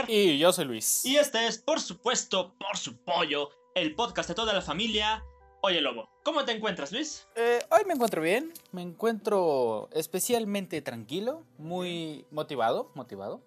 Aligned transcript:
Oscar. 0.00 0.10
Y 0.10 0.38
yo 0.38 0.52
soy 0.52 0.64
Luis. 0.64 1.04
Y 1.04 1.16
este 1.16 1.46
es, 1.46 1.58
por 1.58 1.80
supuesto, 1.80 2.54
por 2.58 2.76
su 2.76 2.96
pollo, 2.96 3.50
el 3.74 3.94
podcast 3.94 4.28
de 4.28 4.34
toda 4.34 4.52
la 4.52 4.62
familia. 4.62 5.24
Oye, 5.62 5.80
lobo, 5.80 6.08
¿cómo 6.24 6.44
te 6.44 6.52
encuentras, 6.52 6.90
Luis? 6.92 7.26
Eh, 7.36 7.60
hoy 7.70 7.84
me 7.86 7.94
encuentro 7.94 8.22
bien, 8.22 8.52
me 8.72 8.82
encuentro 8.82 9.90
especialmente 9.92 10.80
tranquilo, 10.80 11.44
muy 11.58 12.24
motivado, 12.30 12.90
motivado. 12.94 13.42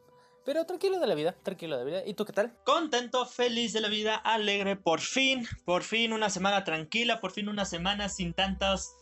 Pero 0.46 0.66
tranquilo 0.66 1.00
de 1.00 1.08
la 1.08 1.16
vida, 1.16 1.36
tranquilo 1.42 1.78
de 1.78 1.84
la 1.86 1.89
vida. 1.89 2.04
¿Y 2.06 2.16
tú 2.16 2.25
qué 2.25 2.34
tal? 2.34 2.54
Contento, 2.66 3.25
feliz 3.25 3.72
de 3.72 3.80
la 3.80 3.88
vida, 3.88 4.16
alegre, 4.16 4.75
por 4.75 5.00
fin, 5.00 5.47
por 5.66 5.83
fin 5.83 6.11
una 6.11 6.30
semana 6.30 6.66
tranquila, 6.66 7.22
por 7.22 7.32
fin 7.32 7.47
una 7.50 7.66
semana 7.66 8.10
sin 8.10 8.33
tantas... 8.33 8.97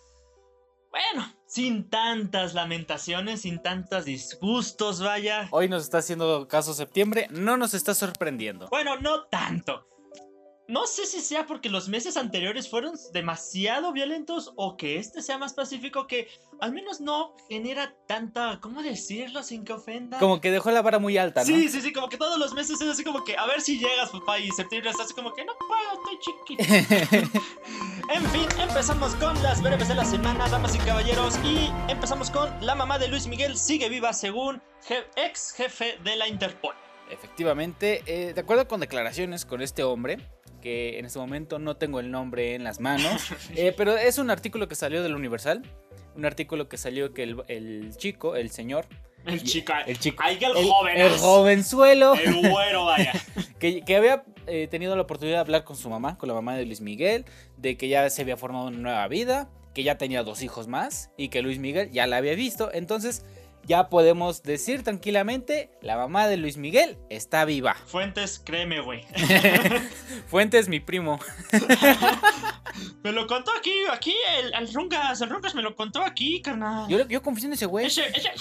Bueno, 0.91 1.26
sin 1.45 1.90
tantas 1.90 2.54
lamentaciones, 2.54 3.41
sin 3.41 3.62
tantos 3.62 4.04
disgustos, 4.04 5.02
vaya. 5.02 5.48
Hoy 5.52 5.70
nos 5.70 5.84
está 5.84 6.00
haciendo 6.00 6.50
caso 6.50 6.73
septiembre, 6.73 7.27
no 7.31 7.55
nos 7.55 7.73
está 7.73 7.94
sorprendiendo. 7.94 8.67
Bueno, 8.70 8.98
no 9.00 9.23
tanto. 9.23 9.88
No 10.71 10.88
sé 10.88 11.05
si 11.05 11.20
sea 11.20 11.48
porque 11.48 11.70
los 11.70 11.89
meses 11.89 12.16
anteriores 12.16 12.70
fueron 12.70 12.93
demasiado 13.11 13.91
violentos 13.91 14.53
o 14.55 14.77
que 14.77 14.99
este 14.99 15.21
sea 15.21 15.38
más 15.38 15.53
pacífico 15.53 16.07
que 16.07 16.30
al 16.61 16.71
menos 16.71 17.02
no 17.02 17.35
genera 17.49 17.94
tanta, 18.07 18.57
¿cómo 18.61 18.81
decirlo 18.81 19.44
sin 19.44 19.66
que 19.66 19.73
ofenda? 19.73 20.17
Como 20.17 20.39
que 20.39 20.49
dejó 20.49 20.71
la 20.71 20.81
vara 20.81 20.97
muy 20.97 21.17
alta, 21.17 21.41
¿no? 21.41 21.45
Sí, 21.45 21.67
sí, 21.67 21.81
sí, 21.81 21.91
como 21.91 22.07
que 22.07 22.16
todos 22.16 22.39
los 22.39 22.53
meses 22.53 22.80
es 22.80 22.88
así 22.88 23.03
como 23.03 23.25
que 23.25 23.35
a 23.35 23.45
ver 23.47 23.59
si 23.59 23.80
llegas, 23.80 24.11
papá, 24.11 24.39
y 24.39 24.50
septiembre 24.52 24.91
estás 24.91 25.08
así 25.08 25.13
como 25.13 25.33
que 25.33 25.44
no 25.44 25.52
puedo, 25.59 25.91
estoy 25.91 26.19
chiquito. 26.22 27.30
en 28.13 28.25
fin, 28.30 28.47
empezamos 28.58 29.13
con 29.16 29.44
las 29.44 29.61
breves 29.61 29.89
de 29.89 29.95
la 29.95 30.06
semana, 30.06 30.47
damas 30.47 30.73
y 30.73 30.80
caballeros, 30.80 31.38
y 31.44 31.69
empezamos 31.89 32.31
con 32.31 32.50
la 32.66 32.75
mamá 32.75 32.97
de 32.97 33.09
Luis 33.09 33.28
Miguel 33.28 33.58
sigue 33.58 33.89
viva 33.89 34.13
según 34.13 34.61
ex 35.17 35.52
jefe 35.52 35.97
de 36.02 36.16
la 36.16 36.30
Interpol. 36.30 36.75
Efectivamente, 37.11 38.03
eh, 38.06 38.33
de 38.33 38.39
acuerdo 38.39 38.69
con 38.69 38.80
declaraciones 38.80 39.45
con 39.45 39.61
este 39.61 39.83
hombre, 39.83 40.17
que 40.62 41.00
en 41.00 41.06
este 41.06 41.20
momento 41.20 41.59
no 41.59 41.76
tengo 41.76 42.00
el 42.00 42.12
nombre 42.12 42.56
en 42.56 42.64
las 42.64 42.80
manos, 42.80 43.30
eh, 43.56 43.73
pero 43.76 43.98
es 43.98 44.17
un 44.17 44.30
artículo 44.30 44.68
que 44.68 44.76
salió 44.76 45.03
del 45.03 45.16
Universal, 45.16 45.64
un 46.16 46.26
artículo 46.26 46.70
que 46.70 46.78
salió 46.78 47.14
que 47.14 47.23
el, 47.23 47.44
el 47.48 47.95
chico, 47.98 48.36
el 48.36 48.52
señor, 48.52 48.86
el 49.26 49.44
chico, 49.44 49.73
el 49.86 50.00
chico, 50.00 50.23
el, 50.28 50.68
joven, 50.68 50.98
el 50.98 51.12
jovenzuelo, 51.12 52.16
el 52.16 52.50
güero, 52.50 52.86
vaya, 52.86 53.14
que, 53.59 53.81
que 53.81 53.95
había 53.95 54.23
eh, 54.48 54.68
tenido 54.70 54.95
la 54.95 55.03
oportunidad 55.03 55.38
de 55.38 55.42
hablar 55.42 55.64
con 55.64 55.76
su 55.76 55.90
mamá, 55.90 56.18
con 56.18 56.28
la 56.28 56.34
mamá 56.34 56.56
de 56.56 56.66
Luis 56.66 56.81
Miguel, 56.81 57.25
de 57.58 57.78
que 57.78 57.88
ya 57.88 58.09
se 58.09 58.23
había 58.23 58.38
formado 58.38 58.68
una 58.68 58.78
nueva 58.78 59.08
vida, 59.08 59.50
que 59.73 59.84
ya 59.84 59.98
tenía 59.98 60.23
dos 60.23 60.42
hijos 60.42 60.68
más 60.68 61.12
y 61.18 61.30
que 61.30 61.42
Luis 61.42 61.59
Miguel 61.59 61.92
ya 61.92 62.08
la 62.08 62.18
había 62.18 62.34
visto, 62.34 62.72
entonces 62.73 63.23
ya 63.66 63.90
podemos 63.90 64.44
decir 64.44 64.84
tranquilamente, 64.84 65.72
la 65.81 65.98
mamá 65.98 66.28
de 66.28 66.38
Luis 66.38 66.58
Miguel 66.58 66.98
está 67.09 67.45
viva. 67.45 67.76
Fuentes, 67.86 68.42
créeme, 68.44 68.81
güey. 68.81 69.06
Fuentes, 70.28 70.68
mi 70.68 70.80
primo. 70.80 71.20
me 73.03 73.12
lo 73.12 73.28
contó 73.28 73.52
aquí, 73.58 73.73
aquí, 73.92 74.16
el, 74.40 74.53
el 74.53 74.73
Rungas, 74.73 75.22
el 75.22 75.30
Rungas 75.30 75.56
me 75.56 75.62
lo 75.62 75.76
contó 75.76 76.03
aquí, 76.03 76.42
carnal. 76.42 76.88
Yo, 76.90 77.08
yo 77.08 77.22
confío 77.22 77.48
en 77.48 77.53
ese 77.53 77.66
güey. 77.66 77.86
Ese, 77.86 78.08
ese, 78.08 78.31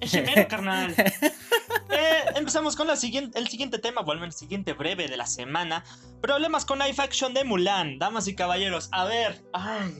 ese 0.00 0.22
mero, 0.22 0.46
carnal. 0.48 0.94
eh, 0.98 2.24
empezamos 2.36 2.76
con 2.76 2.86
la 2.86 2.96
siguiente, 2.96 3.38
el 3.38 3.48
siguiente 3.48 3.78
tema, 3.78 4.02
bueno, 4.02 4.24
el 4.24 4.32
siguiente 4.32 4.72
breve 4.72 5.08
de 5.08 5.16
la 5.16 5.26
semana. 5.26 5.84
Problemas 6.20 6.64
con 6.64 6.78
live 6.78 6.96
action 6.98 7.34
de 7.34 7.44
Mulan, 7.44 7.98
damas 7.98 8.28
y 8.28 8.34
caballeros. 8.34 8.88
A 8.92 9.04
ver, 9.04 9.44
ay, 9.52 9.94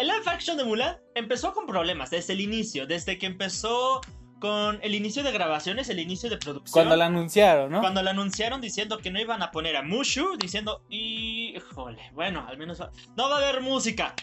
el 0.00 0.06
live 0.06 0.22
action 0.26 0.56
de 0.56 0.64
Mulan 0.64 0.96
empezó 1.14 1.52
con 1.52 1.66
problemas 1.66 2.10
desde 2.10 2.32
el 2.32 2.40
inicio, 2.40 2.86
desde 2.86 3.18
que 3.18 3.26
empezó 3.26 4.00
con 4.40 4.78
el 4.82 4.94
inicio 4.94 5.22
de 5.22 5.30
grabaciones, 5.30 5.90
el 5.90 5.98
inicio 5.98 6.30
de 6.30 6.38
producción. 6.38 6.72
Cuando 6.72 6.96
la 6.96 7.06
anunciaron, 7.06 7.70
¿no? 7.70 7.80
Cuando 7.80 8.02
la 8.02 8.12
anunciaron 8.12 8.62
diciendo 8.62 8.96
que 8.98 9.10
no 9.10 9.20
iban 9.20 9.42
a 9.42 9.50
poner 9.50 9.76
a 9.76 9.82
Mushu, 9.82 10.38
diciendo, 10.38 10.82
híjole, 10.88 12.10
bueno, 12.14 12.46
al 12.48 12.56
menos 12.56 12.80
va... 12.80 12.90
no 13.16 13.28
va 13.28 13.36
a 13.36 13.38
haber 13.38 13.60
música. 13.60 14.14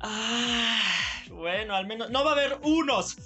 Ah, 0.00 0.78
bueno, 1.30 1.74
al 1.74 1.86
menos 1.86 2.10
no 2.10 2.24
va 2.24 2.32
a 2.32 2.34
haber 2.34 2.58
unos. 2.62 3.16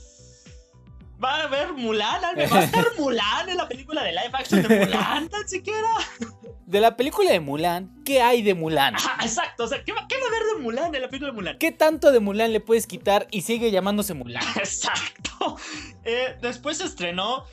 Va 1.22 1.36
a 1.36 1.42
haber 1.44 1.72
Mulan, 1.72 2.20
va 2.22 2.58
a 2.58 2.64
estar 2.64 2.84
Mulan 2.98 3.48
en 3.48 3.56
la 3.56 3.68
película 3.68 4.02
de 4.02 4.12
live 4.12 4.30
action 4.32 4.62
de 4.62 4.80
Mulan, 4.80 5.28
tan 5.28 5.48
siquiera. 5.48 5.88
De 6.66 6.80
la 6.80 6.96
película 6.96 7.30
de 7.30 7.40
Mulan, 7.40 8.02
¿qué 8.04 8.20
hay 8.20 8.42
de 8.42 8.54
Mulan? 8.54 8.94
Exacto, 9.22 9.64
o 9.64 9.66
sea, 9.66 9.82
¿qué 9.84 9.92
va, 9.92 10.06
¿qué 10.08 10.16
va, 10.16 10.24
a 10.24 10.28
haber 10.28 10.42
de 10.56 10.62
Mulan 10.62 10.94
en 10.94 11.02
la 11.02 11.08
película 11.08 11.30
de 11.30 11.36
Mulan? 11.36 11.58
¿Qué 11.58 11.72
tanto 11.72 12.12
de 12.12 12.20
Mulan 12.20 12.52
le 12.52 12.60
puedes 12.60 12.86
quitar 12.86 13.28
y 13.30 13.42
sigue 13.42 13.70
llamándose 13.70 14.14
Mulan? 14.14 14.42
Exacto. 14.56 15.56
Eh, 16.04 16.36
después 16.42 16.78
se 16.78 16.84
estrenó 16.84 17.44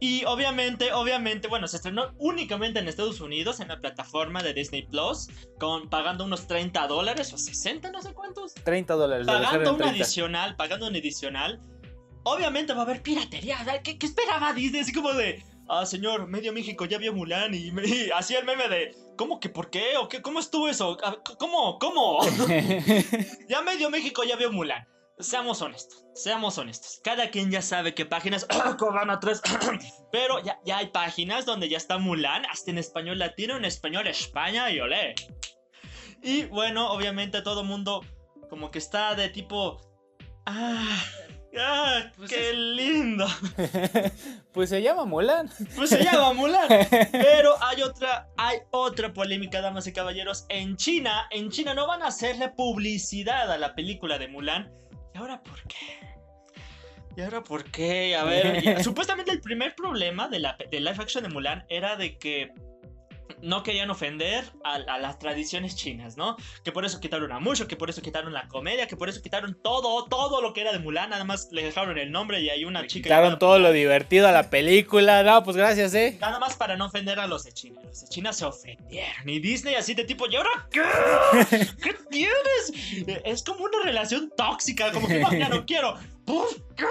y 0.00 0.24
obviamente, 0.26 0.92
obviamente, 0.92 1.48
bueno, 1.48 1.66
se 1.66 1.76
estrenó 1.76 2.12
únicamente 2.18 2.78
en 2.78 2.86
Estados 2.86 3.20
Unidos, 3.20 3.58
en 3.58 3.68
la 3.68 3.80
plataforma 3.80 4.42
de 4.42 4.54
Disney 4.54 4.86
Plus, 4.86 5.28
con, 5.58 5.90
pagando 5.90 6.24
unos 6.24 6.46
30 6.46 6.86
dólares 6.86 7.32
o 7.32 7.38
60, 7.38 7.90
no 7.90 8.00
sé 8.00 8.14
cuántos. 8.14 8.54
30 8.54 8.94
dólares. 8.94 9.26
Pagando 9.26 9.74
un 9.74 9.82
adicional, 9.82 10.56
pagando 10.56 10.86
un 10.86 10.94
adicional. 10.94 11.60
Obviamente 12.28 12.74
va 12.74 12.80
a 12.80 12.82
haber 12.82 13.02
piratería. 13.02 13.58
¿Qué, 13.82 13.98
qué 13.98 14.06
esperaba 14.06 14.52
Disney? 14.52 14.82
Así 14.82 14.92
como 14.92 15.14
de, 15.14 15.42
ah, 15.68 15.86
señor, 15.86 16.26
medio 16.26 16.52
México 16.52 16.84
ya 16.84 16.98
vio 16.98 17.14
Mulan 17.14 17.54
y, 17.54 17.70
me, 17.72 17.86
y 17.86 18.10
hacía 18.14 18.38
el 18.40 18.44
meme 18.44 18.68
de, 18.68 18.94
¿cómo 19.16 19.40
que 19.40 19.48
por 19.48 19.70
qué? 19.70 19.96
¿O 19.96 20.08
qué? 20.08 20.20
¿Cómo 20.20 20.38
estuvo 20.38 20.68
eso? 20.68 20.98
¿Cómo? 21.38 21.78
¿Cómo? 21.78 22.18
ya 23.48 23.62
medio 23.62 23.88
México 23.88 24.24
ya 24.24 24.36
vio 24.36 24.52
Mulan. 24.52 24.86
Seamos 25.18 25.62
honestos, 25.62 26.04
seamos 26.14 26.58
honestos. 26.58 27.00
Cada 27.02 27.30
quien 27.30 27.50
ya 27.50 27.62
sabe 27.62 27.94
qué 27.94 28.04
páginas 28.04 28.46
cobran 28.78 29.10
a 29.10 29.18
tres. 29.18 29.40
Pero 30.12 30.44
ya, 30.44 30.60
ya 30.64 30.78
hay 30.78 30.88
páginas 30.88 31.46
donde 31.46 31.68
ya 31.68 31.78
está 31.78 31.98
Mulan, 31.98 32.44
hasta 32.46 32.70
en 32.70 32.78
español 32.78 33.18
latino, 33.18 33.56
en 33.56 33.64
español 33.64 34.06
España 34.06 34.70
y 34.70 34.80
olé. 34.80 35.14
Y 36.22 36.44
bueno, 36.44 36.92
obviamente 36.92 37.40
todo 37.40 37.62
el 37.62 37.66
mundo 37.66 38.04
como 38.50 38.70
que 38.70 38.78
está 38.78 39.14
de 39.14 39.28
tipo... 39.30 39.80
Ah, 40.46 41.02
¡Ah! 41.56 42.10
Pues 42.16 42.30
¡Qué 42.30 42.50
es... 42.50 42.56
lindo! 42.56 43.26
pues 44.52 44.70
se 44.70 44.82
llama 44.82 45.04
Mulan. 45.04 45.50
Pues 45.76 45.90
se 45.90 46.02
llama 46.02 46.32
Mulan. 46.32 46.68
Pero 47.12 47.54
hay 47.62 47.82
otra, 47.82 48.28
hay 48.36 48.58
otra 48.70 49.12
polémica, 49.12 49.60
damas 49.60 49.86
y 49.86 49.92
caballeros. 49.92 50.46
En 50.48 50.76
China, 50.76 51.26
en 51.30 51.50
China 51.50 51.74
no 51.74 51.86
van 51.86 52.02
a 52.02 52.08
hacerle 52.08 52.50
publicidad 52.50 53.50
a 53.50 53.58
la 53.58 53.74
película 53.74 54.18
de 54.18 54.28
Mulan. 54.28 54.72
¿Y 55.14 55.18
ahora 55.18 55.42
por 55.42 55.62
qué? 55.64 55.98
¿Y 57.16 57.22
ahora 57.22 57.42
por 57.42 57.64
qué? 57.64 58.14
A 58.14 58.24
ver, 58.24 58.82
supuestamente 58.84 59.32
el 59.32 59.40
primer 59.40 59.74
problema 59.74 60.28
de 60.28 60.38
la 60.38 60.56
de 60.70 60.80
live 60.80 60.96
action 61.00 61.24
de 61.24 61.30
Mulan 61.30 61.64
era 61.68 61.96
de 61.96 62.16
que 62.16 62.52
no 63.42 63.62
querían 63.62 63.90
ofender 63.90 64.44
a, 64.64 64.74
a, 64.74 64.98
las 64.98 65.18
tradiciones 65.18 65.76
chinas, 65.76 66.16
¿no? 66.16 66.36
Que 66.64 66.72
por 66.72 66.84
eso 66.84 67.00
quitaron 67.00 67.32
a 67.32 67.40
Mushu, 67.40 67.66
que 67.66 67.76
por 67.76 67.90
eso 67.90 68.02
quitaron 68.02 68.32
la 68.32 68.48
comedia, 68.48 68.86
que 68.86 68.96
por 68.96 69.08
eso 69.08 69.22
quitaron 69.22 69.56
todo, 69.62 70.04
todo 70.06 70.40
lo 70.40 70.52
que 70.52 70.60
era 70.62 70.72
de 70.72 70.78
Mulan, 70.78 71.10
nada 71.10 71.24
más 71.24 71.48
le 71.52 71.62
dejaron 71.62 71.98
el 71.98 72.10
nombre 72.10 72.40
y 72.40 72.50
hay 72.50 72.64
una 72.64 72.82
Le 72.82 72.88
chica... 72.88 73.04
Quitaron 73.04 73.38
todo 73.38 73.58
lo 73.58 73.72
divertido 73.72 74.28
a 74.28 74.32
la 74.32 74.50
película, 74.50 75.22
no, 75.22 75.42
pues 75.44 75.56
gracias, 75.56 75.94
¿eh? 75.94 76.16
Nada 76.20 76.38
más 76.38 76.56
para 76.56 76.76
no 76.76 76.86
ofender 76.86 77.20
a 77.20 77.26
los 77.26 77.44
de 77.44 77.52
China. 77.52 77.80
Los 77.84 78.02
de 78.02 78.08
China 78.08 78.32
se 78.32 78.44
ofendieron. 78.44 79.28
Y 79.28 79.40
Disney 79.40 79.74
así 79.74 79.94
de 79.94 80.04
tipo, 80.04 80.26
¿y 80.28 80.36
ahora 80.36 80.50
qué? 80.70 80.82
¿Qué 81.82 81.94
tienes? 82.10 82.72
Es 83.24 83.42
como 83.42 83.64
una 83.64 83.82
relación 83.84 84.32
tóxica, 84.36 84.92
como 84.92 85.06
que 85.06 85.20
no, 85.20 85.32
ya 85.32 85.48
no 85.48 85.64
quiero. 85.66 85.94
¿Por 86.24 86.48
qué? 86.76 86.84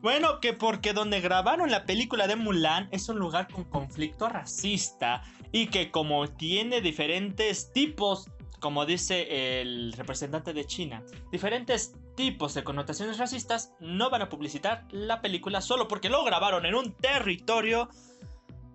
Bueno, 0.00 0.40
que 0.40 0.54
porque 0.54 0.94
donde 0.94 1.20
grabaron 1.20 1.70
la 1.70 1.84
película 1.84 2.26
de 2.26 2.36
Mulan 2.36 2.88
es 2.90 3.08
un 3.10 3.18
lugar 3.18 3.48
con 3.48 3.64
conflicto 3.64 4.28
racista 4.28 5.22
y 5.52 5.66
que 5.66 5.90
como 5.90 6.26
tiene 6.28 6.80
diferentes 6.80 7.70
tipos, 7.72 8.30
como 8.60 8.86
dice 8.86 9.60
el 9.60 9.92
representante 9.92 10.54
de 10.54 10.64
China, 10.64 11.02
diferentes 11.30 11.92
tipos 12.14 12.54
de 12.54 12.64
connotaciones 12.64 13.18
racistas, 13.18 13.74
no 13.78 14.08
van 14.08 14.22
a 14.22 14.30
publicitar 14.30 14.86
la 14.90 15.20
película 15.20 15.60
solo 15.60 15.86
porque 15.86 16.08
lo 16.08 16.24
grabaron 16.24 16.64
en 16.64 16.74
un 16.74 16.92
territorio, 16.94 17.90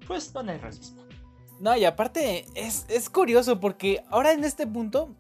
pues 0.06 0.32
donde 0.32 0.54
hay 0.54 0.60
racismo. 0.60 1.06
No, 1.60 1.76
y 1.76 1.86
aparte 1.86 2.46
es, 2.54 2.86
es 2.90 3.10
curioso 3.10 3.60
porque 3.60 4.04
ahora 4.10 4.32
en 4.34 4.44
este 4.44 4.68
punto 4.68 5.16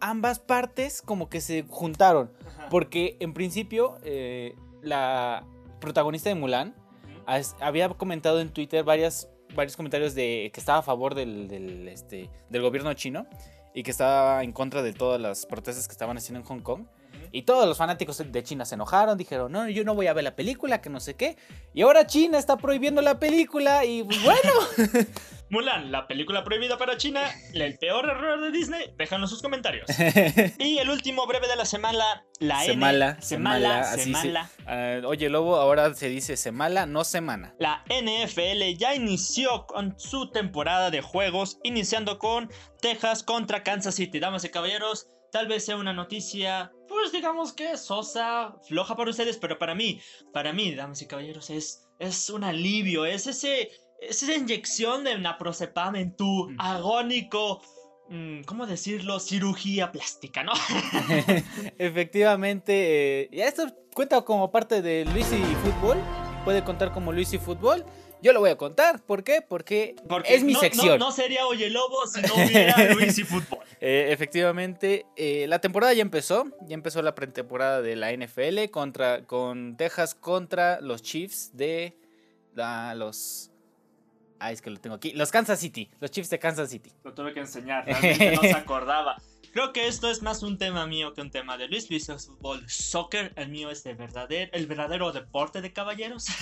ambas 0.00 0.40
partes 0.40 1.02
como 1.02 1.28
que 1.28 1.40
se 1.40 1.64
juntaron. 1.68 2.32
Ajá. 2.46 2.68
Porque 2.68 3.16
en 3.20 3.32
principio 3.32 3.98
eh, 4.02 4.56
la 4.82 5.44
protagonista 5.80 6.28
de 6.28 6.34
Mulan 6.34 6.74
as, 7.26 7.56
había 7.60 7.88
comentado 7.90 8.40
en 8.40 8.50
Twitter 8.50 8.84
varias, 8.84 9.28
varios 9.54 9.76
comentarios 9.76 10.14
de 10.14 10.50
que 10.52 10.60
estaba 10.60 10.78
a 10.78 10.82
favor 10.82 11.14
del, 11.14 11.48
del, 11.48 11.88
este, 11.88 12.30
del 12.50 12.62
gobierno 12.62 12.92
chino 12.94 13.26
y 13.74 13.82
que 13.82 13.90
estaba 13.90 14.42
en 14.42 14.52
contra 14.52 14.82
de 14.82 14.92
todas 14.92 15.20
las 15.20 15.44
protestas 15.44 15.86
que 15.86 15.92
estaban 15.92 16.16
haciendo 16.16 16.40
en 16.40 16.46
Hong 16.46 16.60
Kong. 16.60 16.86
Y 17.36 17.42
todos 17.42 17.66
los 17.68 17.76
fanáticos 17.76 18.16
de 18.16 18.42
China 18.42 18.64
se 18.64 18.76
enojaron, 18.76 19.18
dijeron, 19.18 19.52
no, 19.52 19.68
yo 19.68 19.84
no 19.84 19.94
voy 19.94 20.06
a 20.06 20.14
ver 20.14 20.24
la 20.24 20.34
película, 20.34 20.80
que 20.80 20.88
no 20.88 21.00
sé 21.00 21.16
qué. 21.16 21.36
Y 21.74 21.82
ahora 21.82 22.06
China 22.06 22.38
está 22.38 22.56
prohibiendo 22.56 23.02
la 23.02 23.18
película 23.18 23.84
y 23.84 24.04
pues, 24.04 24.22
bueno. 24.22 24.52
Mulan, 25.50 25.92
la 25.92 26.08
película 26.08 26.42
prohibida 26.42 26.76
para 26.78 26.96
China, 26.96 27.20
el 27.52 27.78
peor 27.78 28.08
error 28.08 28.40
de 28.40 28.50
Disney, 28.50 28.94
déjanos 28.96 29.28
sus 29.30 29.42
comentarios. 29.42 29.86
y 30.58 30.78
el 30.78 30.88
último 30.88 31.26
breve 31.26 31.46
de 31.46 31.56
la 31.56 31.66
semana, 31.66 32.24
la 32.40 32.62
Semala, 32.62 33.10
N. 33.10 33.22
Semala, 33.22 33.82
Semala, 33.82 33.84
se- 33.84 34.04
Semala. 34.04 34.50
Ah, 34.66 35.00
oye, 35.06 35.28
Lobo, 35.28 35.56
ahora 35.56 35.94
se 35.94 36.08
dice 36.08 36.36
semana, 36.36 36.86
no 36.86 37.04
semana. 37.04 37.54
La 37.60 37.84
NFL 37.88 38.76
ya 38.76 38.94
inició 38.94 39.66
con 39.66 39.94
su 40.00 40.30
temporada 40.30 40.90
de 40.90 41.02
juegos, 41.02 41.60
iniciando 41.62 42.18
con 42.18 42.50
Texas 42.80 43.22
contra 43.22 43.62
Kansas 43.62 43.94
City. 43.94 44.18
Damas 44.18 44.44
y 44.44 44.48
caballeros, 44.48 45.08
tal 45.36 45.48
vez 45.48 45.66
sea 45.66 45.76
una 45.76 45.92
noticia, 45.92 46.72
pues 46.88 47.12
digamos 47.12 47.52
que 47.52 47.76
sosa, 47.76 48.54
floja 48.66 48.96
para 48.96 49.10
ustedes, 49.10 49.36
pero 49.36 49.58
para 49.58 49.74
mí, 49.74 50.00
para 50.32 50.54
mí, 50.54 50.74
damas 50.74 51.02
y 51.02 51.06
caballeros, 51.06 51.50
es, 51.50 51.86
es 51.98 52.30
un 52.30 52.42
alivio, 52.42 53.04
es 53.04 53.26
ese, 53.26 53.70
es 54.00 54.22
esa 54.22 54.32
inyección 54.32 55.04
de 55.04 55.18
naproxepam 55.18 55.94
en 55.96 56.16
tu 56.16 56.48
Mm. 56.48 56.58
agónico, 56.58 57.60
mm, 58.08 58.44
¿cómo 58.44 58.66
decirlo? 58.66 59.20
Cirugía 59.20 59.92
plástica, 59.92 60.42
¿no? 60.42 60.52
Efectivamente, 61.78 63.24
eh, 63.24 63.28
ya 63.30 63.46
esto 63.46 63.66
cuenta 63.94 64.22
como 64.22 64.50
parte 64.50 64.80
de 64.80 65.04
Luisi 65.04 65.36
Fútbol. 65.62 65.98
Puede 66.46 66.64
contar 66.64 66.92
como 66.92 67.12
Luisi 67.12 67.36
Fútbol. 67.36 67.84
Yo 68.22 68.32
lo 68.32 68.40
voy 68.40 68.50
a 68.50 68.56
contar. 68.56 69.02
¿Por 69.04 69.22
qué? 69.22 69.42
Porque, 69.42 69.94
Porque 70.08 70.34
es 70.34 70.42
mi 70.42 70.54
no, 70.54 70.60
sección. 70.60 70.98
No, 70.98 71.06
no 71.06 71.12
sería 71.12 71.46
Oye 71.46 71.68
Lobo 71.68 72.06
si 72.06 72.22
no 72.22 72.34
hubiera 72.34 72.74
Luis 72.94 73.18
y 73.18 73.24
Fútbol. 73.24 73.55
Eh, 73.80 74.08
efectivamente, 74.10 75.04
eh, 75.16 75.46
la 75.48 75.58
temporada 75.60 75.92
ya 75.92 76.02
empezó. 76.02 76.44
Ya 76.66 76.74
empezó 76.74 77.02
la 77.02 77.14
pretemporada 77.14 77.82
de 77.82 77.96
la 77.96 78.10
NFL 78.12 78.70
contra, 78.70 79.24
con 79.24 79.76
Texas 79.76 80.14
contra 80.14 80.80
los 80.80 81.02
Chiefs 81.02 81.50
de 81.54 81.96
la- 82.54 82.94
los. 82.94 83.50
Ah, 84.38 84.52
es 84.52 84.60
que 84.60 84.70
lo 84.70 84.78
tengo 84.78 84.96
aquí. 84.96 85.12
Los 85.12 85.30
Kansas 85.30 85.58
City. 85.60 85.90
Los 86.00 86.10
Chiefs 86.10 86.28
de 86.30 86.38
Kansas 86.38 86.68
City. 86.70 86.90
Lo 87.04 87.14
tuve 87.14 87.32
que 87.32 87.40
enseñar, 87.40 87.84
realmente 87.86 88.34
no 88.36 88.42
se 88.42 88.52
acordaba. 88.52 89.16
Creo 89.56 89.72
que 89.72 89.86
esto 89.86 90.10
es 90.10 90.20
más 90.20 90.42
un 90.42 90.58
tema 90.58 90.86
mío 90.86 91.14
que 91.14 91.22
un 91.22 91.30
tema 91.30 91.56
de 91.56 91.66
Luis. 91.66 91.88
Luis 91.88 92.10
es 92.10 92.26
fútbol, 92.26 92.62
soccer. 92.68 93.32
El 93.36 93.48
mío 93.48 93.70
es 93.70 93.84
de 93.84 93.94
verdadero, 93.94 94.50
el 94.52 94.66
verdadero 94.66 95.12
deporte 95.12 95.62
de 95.62 95.72
caballeros. 95.72 96.26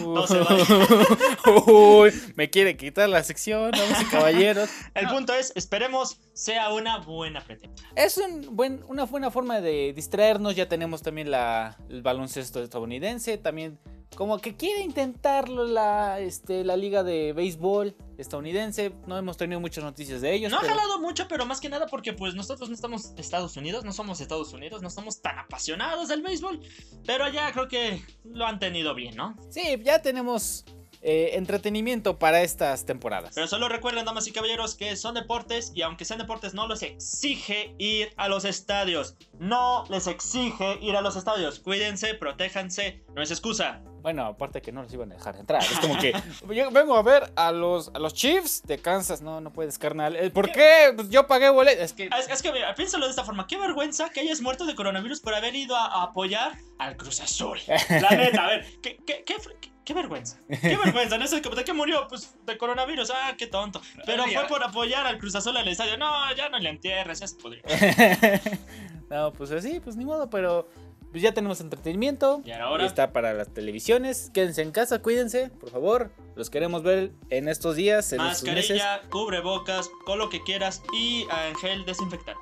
No 0.00 0.26
se 0.26 0.40
Uy, 1.70 2.10
me 2.36 2.48
quiere 2.48 2.78
quitar 2.78 3.06
la 3.10 3.22
sección, 3.22 3.70
damas 3.70 4.00
y 4.00 4.06
caballeros. 4.06 4.70
El 4.94 5.08
punto 5.08 5.34
es, 5.34 5.52
esperemos 5.54 6.18
sea 6.32 6.72
una 6.72 7.00
buena 7.00 7.44
pretemporada. 7.44 7.92
Es 7.96 8.16
un 8.16 8.56
buen, 8.56 8.82
una 8.88 9.04
buena 9.04 9.30
forma 9.30 9.60
de 9.60 9.92
distraernos. 9.92 10.56
Ya 10.56 10.70
tenemos 10.70 11.02
también 11.02 11.30
la, 11.30 11.76
el 11.90 12.00
baloncesto 12.00 12.62
estadounidense. 12.62 13.36
También 13.36 13.78
como 14.16 14.38
que 14.38 14.56
quiere 14.56 14.80
intentarlo 14.80 15.64
la, 15.64 16.18
este, 16.20 16.64
la 16.64 16.76
liga 16.76 17.02
de 17.02 17.34
béisbol 17.34 17.94
estadounidense. 18.20 18.92
No 19.06 19.16
hemos 19.18 19.36
tenido 19.36 19.60
muchas 19.60 19.84
noticias 19.84 20.20
de 20.20 20.34
ellos. 20.34 20.52
No 20.52 20.58
ha 20.58 20.62
jalado 20.62 21.00
mucho, 21.00 21.26
pero 21.28 21.46
más 21.46 21.60
que 21.60 21.68
nada 21.68 21.86
porque 21.86 22.12
pues 22.12 22.34
nosotros 22.34 22.68
no 22.68 22.74
estamos 22.74 23.12
Estados 23.16 23.56
Unidos, 23.56 23.84
no 23.84 23.92
somos 23.92 24.20
Estados 24.20 24.52
Unidos, 24.52 24.82
no 24.82 24.90
somos 24.90 25.20
tan 25.20 25.38
apasionados 25.38 26.08
del 26.08 26.22
béisbol. 26.22 26.60
Pero 27.06 27.24
allá 27.24 27.50
creo 27.52 27.68
que 27.68 28.02
lo 28.24 28.46
han 28.46 28.58
tenido 28.58 28.94
bien, 28.94 29.16
¿no? 29.16 29.36
Sí, 29.50 29.62
ya 29.82 30.02
tenemos 30.02 30.64
eh, 31.02 31.30
entretenimiento 31.34 32.18
para 32.18 32.42
estas 32.42 32.84
temporadas. 32.84 33.32
Pero 33.34 33.46
solo 33.46 33.70
recuerden, 33.70 34.04
damas 34.04 34.26
y 34.26 34.32
caballeros, 34.32 34.74
que 34.74 34.96
son 34.96 35.14
deportes 35.14 35.72
y 35.74 35.80
aunque 35.80 36.04
sean 36.04 36.18
deportes 36.18 36.52
no 36.52 36.68
les 36.68 36.82
exige 36.82 37.74
ir 37.78 38.12
a 38.18 38.28
los 38.28 38.44
estadios. 38.44 39.16
No 39.38 39.84
les 39.88 40.06
exige 40.06 40.78
ir 40.82 40.96
a 40.96 41.00
los 41.00 41.16
estadios. 41.16 41.58
Cuídense, 41.60 42.12
protéjanse, 42.14 43.02
no 43.14 43.22
es 43.22 43.30
excusa. 43.30 43.82
Bueno, 44.02 44.24
aparte 44.26 44.62
que 44.62 44.72
no 44.72 44.82
los 44.82 44.92
iban 44.92 45.12
a 45.12 45.14
dejar 45.16 45.36
entrar. 45.36 45.62
Es 45.62 45.78
como 45.78 45.98
que 45.98 46.12
yo 46.54 46.70
vengo 46.70 46.96
a 46.96 47.02
ver 47.02 47.32
a 47.36 47.52
los, 47.52 47.90
a 47.94 47.98
los 47.98 48.14
Chiefs 48.14 48.62
de 48.64 48.78
Kansas. 48.78 49.20
No, 49.22 49.40
no 49.40 49.52
puedes, 49.52 49.78
carnal. 49.78 50.16
Eh, 50.16 50.30
¿Por 50.30 50.50
qué? 50.52 50.92
Pues 50.96 51.10
yo 51.10 51.26
pagué 51.26 51.50
boleto. 51.50 51.82
Es 51.82 51.92
que 51.92 52.08
Es, 52.18 52.28
es 52.28 52.42
que 52.42 52.52
mira, 52.52 52.74
piénsalo 52.74 53.04
de 53.06 53.10
esta 53.10 53.24
forma. 53.24 53.46
Qué 53.46 53.58
vergüenza 53.58 54.10
que 54.10 54.20
hayas 54.20 54.40
muerto 54.40 54.64
de 54.66 54.74
coronavirus 54.74 55.20
por 55.20 55.34
haber 55.34 55.54
ido 55.54 55.76
a, 55.76 55.86
a 55.86 56.02
apoyar 56.04 56.52
al 56.78 56.96
Cruz 56.96 57.20
Azul. 57.20 57.58
La 57.66 58.10
neta, 58.16 58.44
a 58.44 58.48
ver, 58.48 58.66
qué, 58.82 58.96
qué, 59.06 59.22
qué, 59.24 59.36
qué- 59.60 59.70
qué 59.84 59.94
vergüenza. 59.94 60.38
Qué 60.48 60.76
vergüenza. 60.76 61.18
No 61.18 61.26
sé, 61.26 61.40
¿De 61.40 61.64
qué 61.64 61.72
murió? 61.72 62.06
Pues 62.08 62.34
de 62.46 62.56
coronavirus. 62.56 63.10
Ah, 63.10 63.34
qué 63.36 63.48
tonto. 63.48 63.80
Pero 64.06 64.22
fue 64.24 64.46
por 64.46 64.62
apoyar 64.62 65.04
al 65.06 65.18
Cruz 65.18 65.34
Azul 65.34 65.56
al 65.56 65.66
estadio. 65.66 65.96
No, 65.98 66.32
ya 66.36 66.48
no 66.48 66.58
le 66.58 66.68
entierres, 66.70 67.18
ya 67.20 67.26
se 67.26 67.34
podría. 67.36 67.62
no, 69.10 69.32
pues 69.32 69.50
así, 69.50 69.80
pues 69.80 69.96
ni 69.96 70.04
modo, 70.04 70.30
pero 70.30 70.68
pues 71.10 71.22
ya 71.22 71.32
tenemos 71.32 71.60
entretenimiento. 71.60 72.42
Y 72.44 72.52
ahora. 72.52 72.86
Está 72.86 73.12
para 73.12 73.32
las 73.34 73.48
televisiones. 73.52 74.30
Quédense 74.32 74.62
en 74.62 74.72
casa, 74.72 75.00
cuídense, 75.00 75.50
por 75.60 75.70
favor. 75.70 76.10
Los 76.36 76.50
queremos 76.50 76.82
ver 76.82 77.12
en 77.30 77.48
estos 77.48 77.76
días, 77.76 78.12
en 78.12 78.20
estos 78.20 78.42
meses. 78.44 78.78
Mascarilla, 78.78 79.08
cubrebocas, 79.10 79.90
con 80.04 80.18
lo 80.18 80.30
que 80.30 80.42
quieras 80.42 80.82
y 80.92 81.26
ah, 81.30 81.50
gel 81.60 81.84
desinfectante. 81.84 82.40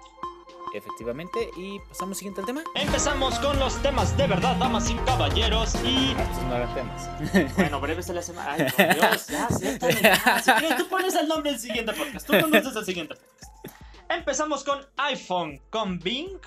Efectivamente. 0.75 1.49
Y 1.57 1.79
pasamos 1.89 2.19
siguiente 2.19 2.43
al 2.43 2.47
tema. 2.47 2.63
Empezamos 2.75 3.39
con 3.39 3.59
los 3.59 3.81
temas 3.83 4.17
de 4.19 4.27
verdad, 4.27 4.55
damas 4.57 4.91
y 4.91 4.95
caballeros. 4.97 5.75
Y 5.77 6.15
Ah, 6.17 6.23
estos 6.23 6.43
no 6.45 6.57
eran 6.57 6.75
temas. 6.75 7.55
bueno, 7.57 7.81
breves 7.81 8.07
de 8.07 8.15
la 8.15 8.23
semana. 8.23 8.53
Ay, 8.53 8.67
por 8.77 8.95
Dios, 8.95 9.27
ya, 9.29 9.49
siéntale, 9.49 10.01
ya. 10.03 10.43
Si 10.43 10.51
quieres, 10.53 10.77
tú 10.77 10.87
pones 10.89 11.15
el 11.15 11.27
nombre 11.27 11.53
del 11.53 11.61
siguiente 11.61 11.93
podcast. 11.95 12.27
Tú 12.27 12.39
conoces 12.39 12.77
el 12.77 12.85
siguiente 12.85 13.15
podcast. 13.15 13.75
Empezamos 14.11 14.63
con 14.65 14.81
iPhone, 14.99 15.61
con 15.71 15.99
Bing. 15.99 16.39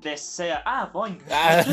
Desea. 0.00 0.62
Ah, 0.64 0.90
Boing. 0.92 1.18
Ah, 1.30 1.64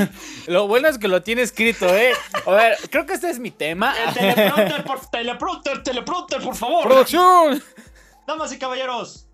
lo 0.48 0.68
bueno 0.68 0.88
es 0.88 0.98
que 0.98 1.08
lo 1.08 1.22
tiene 1.22 1.42
escrito, 1.42 1.86
¿eh? 1.94 2.14
A 2.46 2.52
ver, 2.52 2.78
creo 2.90 3.06
que 3.06 3.14
este 3.14 3.30
es 3.30 3.40
mi 3.40 3.52
tema. 3.52 3.94
El 4.08 4.14
teleprompter, 4.14 4.84
por, 4.84 5.06
teleprompter, 5.08 5.84
teleprompter, 5.84 6.42
por 6.42 6.56
favor. 6.56 6.84
¡Producción! 6.88 7.62
Damas 8.25 8.52
y 8.54 8.58
caballeros, 8.58 9.28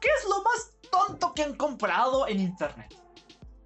¿qué 0.00 0.08
es 0.18 0.28
lo 0.28 0.42
más 0.42 0.70
tonto 0.90 1.32
que 1.34 1.42
han 1.42 1.54
comprado 1.54 2.28
en 2.28 2.40
internet? 2.40 2.94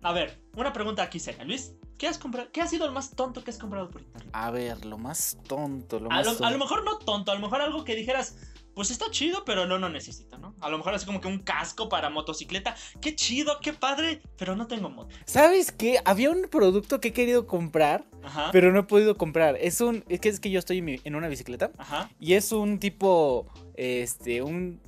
A 0.03 0.13
ver, 0.13 0.41
una 0.57 0.73
pregunta 0.73 1.03
aquí 1.03 1.19
seria. 1.19 1.45
Luis, 1.45 1.73
¿qué 1.99 2.07
has 2.07 2.17
comprado? 2.19 2.51
¿Qué 2.53 2.63
ha 2.63 2.67
sido 2.69 2.87
el 2.87 2.93
más 2.93 3.11
tonto 3.11 3.43
que 3.43 3.51
has 3.51 3.59
comprado 3.59 3.91
por 3.91 4.01
internet? 4.01 4.31
A 4.33 4.51
ver, 4.51 4.85
lo 4.87 4.97
más 4.97 5.37
tonto, 5.49 5.99
lo 5.99 6.07
A 6.11 6.15
más 6.15 6.27
lo, 6.27 6.33
tonto. 6.33 6.47
a 6.47 6.51
lo 6.53 6.59
mejor 6.59 6.85
no 6.85 6.99
tonto, 6.99 7.33
a 7.33 7.35
lo 7.35 7.41
mejor 7.41 7.61
algo 7.61 7.85
que 7.85 7.97
dijeras, 7.97 8.37
pues 8.75 8.91
está 8.91 9.11
chido, 9.11 9.45
pero 9.45 9.67
no 9.67 9.79
lo 9.79 9.89
necesito, 9.89 10.39
¿no? 10.39 10.55
A 10.61 10.71
lo 10.71 10.79
mejor 10.79 10.95
así 10.95 11.05
como 11.07 11.21
que 11.21 11.29
un 11.29 11.39
casco 11.41 11.89
para 11.89 12.09
motocicleta. 12.11 12.75
Qué 13.01 13.15
chido, 13.15 13.59
qué 13.61 13.73
padre, 13.73 14.23
pero 14.39 14.57
no 14.57 14.67
tengo 14.67 14.89
moto. 14.91 15.15
¿Sabes 15.27 15.73
qué? 15.73 16.01
Había 16.05 16.31
un 16.31 16.43
producto 16.51 17.01
que 17.01 17.09
he 17.09 17.13
querido 17.13 17.47
comprar, 17.47 18.05
Ajá. 18.23 18.51
pero 18.53 18.73
no 18.73 18.81
he 18.81 18.85
podido 18.85 19.17
comprar. 19.17 19.57
Es 19.61 19.81
un. 19.81 20.05
Es 20.09 20.21
que 20.21 20.29
es 20.29 20.41
que 20.41 20.51
yo 20.51 20.59
estoy 20.59 20.79
en, 20.79 20.85
mi- 20.85 21.01
en 21.05 21.15
una 21.15 21.29
bicicleta 21.29 21.71
Ajá. 21.79 22.11
y 22.21 22.35
es 22.35 22.53
un 22.53 22.79
tipo. 22.79 23.47
Este, 23.75 24.43
un, 24.43 24.81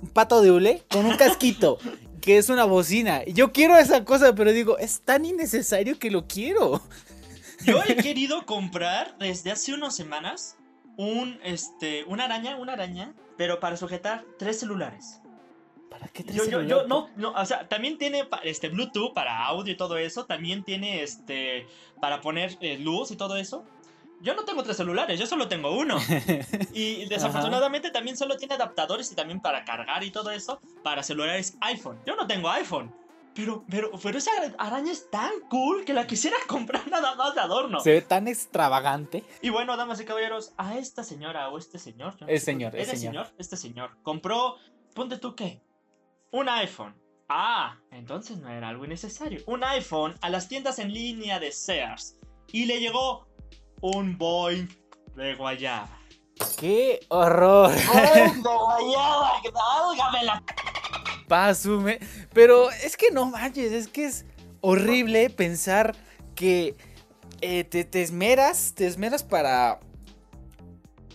un 0.00 0.08
pato 0.08 0.40
de 0.42 0.50
hule 0.50 0.82
con 0.90 1.06
un 1.06 1.16
casquito. 1.16 1.78
Que 2.22 2.38
es 2.38 2.50
una 2.50 2.62
bocina. 2.66 3.24
Yo 3.24 3.50
quiero 3.52 3.76
esa 3.76 4.04
cosa, 4.04 4.32
pero 4.36 4.52
digo, 4.52 4.78
es 4.78 5.00
tan 5.00 5.24
innecesario 5.24 5.98
que 5.98 6.08
lo 6.08 6.28
quiero. 6.28 6.80
Yo 7.64 7.82
he 7.82 7.96
querido 8.02 8.46
comprar 8.46 9.18
desde 9.18 9.50
hace 9.50 9.74
unas 9.74 9.96
semanas 9.96 10.56
un, 10.96 11.38
este, 11.42 12.04
una 12.04 12.24
araña, 12.24 12.56
una 12.56 12.74
araña, 12.74 13.14
pero 13.36 13.60
para 13.60 13.76
sujetar 13.76 14.24
tres 14.38 14.60
celulares. 14.60 15.20
¿Para 15.90 16.08
qué 16.08 16.24
te 16.24 16.32
Yo, 16.32 16.44
yo, 16.46 16.62
yo, 16.62 16.86
no, 16.86 17.10
no, 17.16 17.32
o 17.32 17.44
sea, 17.44 17.68
también 17.68 17.98
tiene 17.98 18.26
este 18.44 18.68
Bluetooth 18.68 19.12
para 19.12 19.44
audio 19.44 19.72
y 19.72 19.76
todo 19.76 19.98
eso, 19.98 20.24
también 20.24 20.64
tiene 20.64 21.02
este 21.02 21.66
para 22.00 22.20
poner 22.20 22.56
eh, 22.60 22.78
luz 22.78 23.10
y 23.10 23.16
todo 23.16 23.36
eso. 23.36 23.64
Yo 24.22 24.34
no 24.34 24.44
tengo 24.44 24.62
tres 24.62 24.76
celulares, 24.76 25.18
yo 25.18 25.26
solo 25.26 25.48
tengo 25.48 25.76
uno. 25.76 25.98
Y 26.72 27.06
desafortunadamente 27.06 27.90
también 27.90 28.16
solo 28.16 28.36
tiene 28.36 28.54
adaptadores 28.54 29.10
y 29.10 29.16
también 29.16 29.40
para 29.40 29.64
cargar 29.64 30.04
y 30.04 30.10
todo 30.10 30.30
eso 30.30 30.60
para 30.82 31.02
celulares 31.02 31.56
iPhone. 31.60 31.98
Yo 32.06 32.14
no 32.14 32.26
tengo 32.26 32.48
iPhone. 32.48 32.94
Pero, 33.34 33.64
pero, 33.68 33.90
pero 34.02 34.18
esa 34.18 34.30
araña 34.58 34.92
es 34.92 35.10
tan 35.10 35.30
cool 35.48 35.84
que 35.84 35.94
la 35.94 36.06
quisiera 36.06 36.36
comprar 36.46 36.86
nada 36.88 37.14
más 37.14 37.34
de 37.34 37.40
adorno. 37.40 37.80
Se 37.80 37.92
ve 37.92 38.02
tan 38.02 38.28
extravagante. 38.28 39.24
Y 39.40 39.48
bueno, 39.50 39.76
damas 39.76 40.00
y 40.00 40.04
caballeros, 40.04 40.52
a 40.58 40.76
esta 40.76 41.02
señora 41.02 41.48
o 41.48 41.58
este 41.58 41.78
señor. 41.78 42.16
yo 42.18 42.26
no 42.26 42.32
Es 42.32 42.40
sé 42.40 42.46
señor, 42.52 42.76
es 42.76 42.88
¿Eres 42.88 43.00
señor. 43.00 43.28
Este 43.38 43.56
señor 43.56 43.96
compró, 44.02 44.56
ponte 44.94 45.16
tú 45.18 45.34
qué, 45.34 45.62
un 46.30 46.48
iPhone. 46.48 46.94
Ah, 47.28 47.78
entonces 47.90 48.36
no 48.36 48.50
era 48.50 48.68
algo 48.68 48.84
innecesario. 48.84 49.42
Un 49.46 49.64
iPhone 49.64 50.14
a 50.20 50.28
las 50.28 50.48
tiendas 50.48 50.78
en 50.78 50.92
línea 50.92 51.40
de 51.40 51.50
Sears. 51.52 52.18
Y 52.48 52.66
le 52.66 52.78
llegó 52.80 53.26
un 53.80 54.18
Boeing 54.18 54.68
de 55.16 55.34
guayaba. 55.36 55.88
¡Qué 56.58 57.00
horror! 57.08 57.70
¡Boeing 57.70 58.42
de 58.42 58.48
guayaba! 58.54 59.40
¡Válgame 59.50 60.24
la 60.24 60.42
Pasume. 61.32 61.98
Pero 62.34 62.70
es 62.70 62.98
que 62.98 63.10
no 63.10 63.24
manches, 63.24 63.72
es 63.72 63.88
que 63.88 64.04
es 64.04 64.26
horrible 64.60 65.30
pensar 65.30 65.96
que 66.34 66.76
eh, 67.40 67.64
te, 67.64 67.84
te 67.84 68.02
esmeras, 68.02 68.74
te 68.74 68.86
esmeras 68.86 69.22
para 69.22 69.80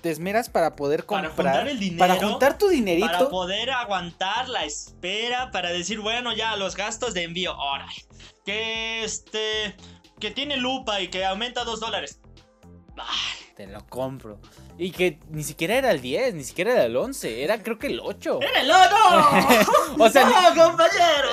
te 0.01 0.09
esmeras 0.09 0.49
para 0.49 0.75
poder 0.75 1.05
Para 1.05 1.27
comprar. 1.29 1.53
juntar 1.53 1.67
el 1.67 1.79
dinero, 1.79 1.99
Para 1.99 2.15
juntar 2.15 2.57
tu 2.57 2.65
Para 2.65 2.75
dinerito. 2.75 3.29
poder 3.29 3.69
aguantar 3.69 4.49
la 4.49 4.63
espera, 4.65 5.51
para 5.51 5.69
decir, 5.69 5.99
bueno, 5.99 6.33
ya 6.33 6.55
los 6.55 6.75
gastos 6.75 7.13
de 7.13 7.23
envío, 7.23 7.55
órale. 7.55 7.93
Que 8.43 9.03
este. 9.03 9.75
Que 10.19 10.31
tiene 10.31 10.57
lupa 10.57 10.99
y 10.99 11.09
que 11.09 11.25
aumenta 11.25 11.63
dos 11.63 11.79
dólares. 11.79 12.19
Ay, 12.97 13.53
Te 13.55 13.67
lo 13.67 13.85
compro. 13.85 14.39
Y 14.77 14.91
que 14.91 15.19
ni 15.29 15.43
siquiera 15.43 15.75
era 15.75 15.91
el 15.91 16.01
10, 16.01 16.35
ni 16.35 16.43
siquiera 16.43 16.73
era 16.73 16.85
el 16.85 16.95
11, 16.95 17.43
era 17.43 17.63
creo 17.63 17.79
que 17.79 17.87
el 17.87 17.99
8. 17.99 18.39
¡Era 18.41 18.61
el 18.61 18.71
oro! 18.71 19.67
O 19.99 20.09
sea, 20.09 20.25
¡No, 20.25 20.63
compañero! 20.69 21.29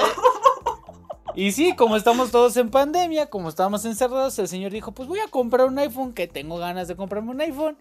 Y 1.35 1.53
sí, 1.53 1.75
como 1.75 1.97
estamos 1.97 2.31
todos 2.31 2.57
en 2.57 2.71
pandemia, 2.71 3.27
como 3.27 3.49
estábamos 3.49 3.85
encerrados, 3.85 4.39
el 4.39 4.49
señor 4.49 4.73
dijo, 4.73 4.93
pues 4.93 5.09
voy 5.09 5.19
a 5.19 5.29
comprar 5.29 5.67
un 5.67 5.79
iPhone, 5.79 6.15
que 6.15 6.29
tengo 6.29 6.59
ganas 6.59 6.87
de 6.89 6.97
comprarme 6.97 7.33
un 7.33 7.41
iPhone. 7.41 7.77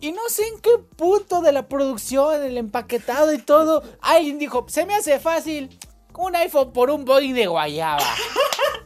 Y 0.00 0.12
no 0.12 0.22
sé 0.28 0.46
en 0.46 0.60
qué 0.60 0.70
punto 0.96 1.40
de 1.40 1.52
la 1.52 1.68
producción, 1.68 2.42
el 2.42 2.56
empaquetado 2.56 3.32
y 3.32 3.38
todo, 3.38 3.82
alguien 4.00 4.38
dijo, 4.38 4.64
se 4.68 4.86
me 4.86 4.94
hace 4.94 5.18
fácil 5.18 5.76
un 6.16 6.36
iPhone 6.36 6.72
por 6.72 6.90
un 6.90 7.04
Boeing 7.04 7.34
de 7.34 7.46
guayaba. 7.46 8.04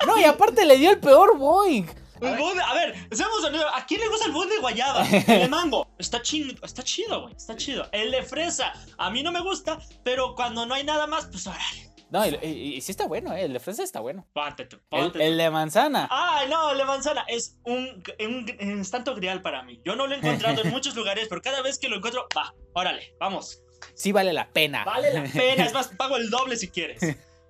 No, 0.07 0.19
y 0.19 0.25
aparte 0.25 0.65
le 0.65 0.79
dio 0.79 0.91
el 0.91 0.99
peor 0.99 1.37
Boeing. 1.37 1.87
El 2.21 2.37
de- 2.37 2.63
a 2.63 2.75
ver, 2.75 3.09
seamos 3.13 3.43
honestos, 3.45 3.71
¿a 3.75 3.87
quién 3.87 4.01
le 4.01 4.09
gusta 4.09 4.27
el 4.27 4.33
bug 4.33 4.49
de 4.49 4.59
guayaba? 4.59 5.07
El 5.09 5.25
de 5.27 5.49
mango. 5.49 5.87
Está 5.99 6.21
chido, 6.23 6.55
está 6.65 6.83
chido, 6.83 7.23
güey. 7.23 7.35
Está 7.35 7.57
chido. 7.57 7.89
El 7.93 8.11
de 8.11 8.23
fresa, 8.23 8.73
a 8.99 9.11
mí 9.11 9.23
no 9.23 9.33
me 9.33 9.41
gusta, 9.41 9.79
pero 10.05 10.35
cuando 10.35 10.67
no 10.67 10.75
hay 10.75 10.85
nada 10.85 11.07
más, 11.07 11.27
pues 11.27 11.47
órale. 11.47 11.91
No, 12.11 12.27
y, 12.27 12.37
y- 12.43 12.75
y 12.75 12.81
sí 12.81 12.91
está 12.91 13.07
bueno, 13.07 13.33
eh, 13.35 13.45
el 13.45 13.53
de 13.53 13.61
fresa 13.61 13.85
está 13.85 14.01
bueno. 14.01 14.27
Ponte 14.33 14.65
tú, 14.65 14.79
El, 14.91 15.13
tú. 15.13 15.21
el 15.21 15.37
de 15.37 15.49
manzana. 15.49 16.09
Ay, 16.11 16.49
no, 16.49 16.73
el 16.73 16.79
de 16.79 16.85
manzana 16.85 17.25
es 17.29 17.57
un, 17.65 18.03
un, 18.19 18.47
un 18.75 19.15
grial 19.15 19.43
para 19.43 19.63
mí. 19.63 19.81
Yo 19.85 19.95
no 19.95 20.09
lo 20.09 20.15
he 20.15 20.19
encontrado 20.19 20.63
en 20.63 20.71
muchos 20.73 20.97
lugares, 20.97 21.29
pero 21.29 21.41
cada 21.41 21.63
vez 21.63 21.79
que 21.79 21.89
lo 21.89 21.97
encuentro, 21.99 22.27
va, 22.37 22.53
órale, 22.75 23.15
vamos. 23.21 23.63
Sí 23.95 24.11
vale 24.11 24.33
la 24.33 24.49
pena. 24.49 24.85
Vale 24.85 25.13
la 25.15 25.23
pena, 25.33 25.65
es 25.65 25.73
más, 25.73 25.87
pago 25.89 26.17
el 26.17 26.31
doble 26.31 26.57
si 26.57 26.69
quieres. 26.69 27.01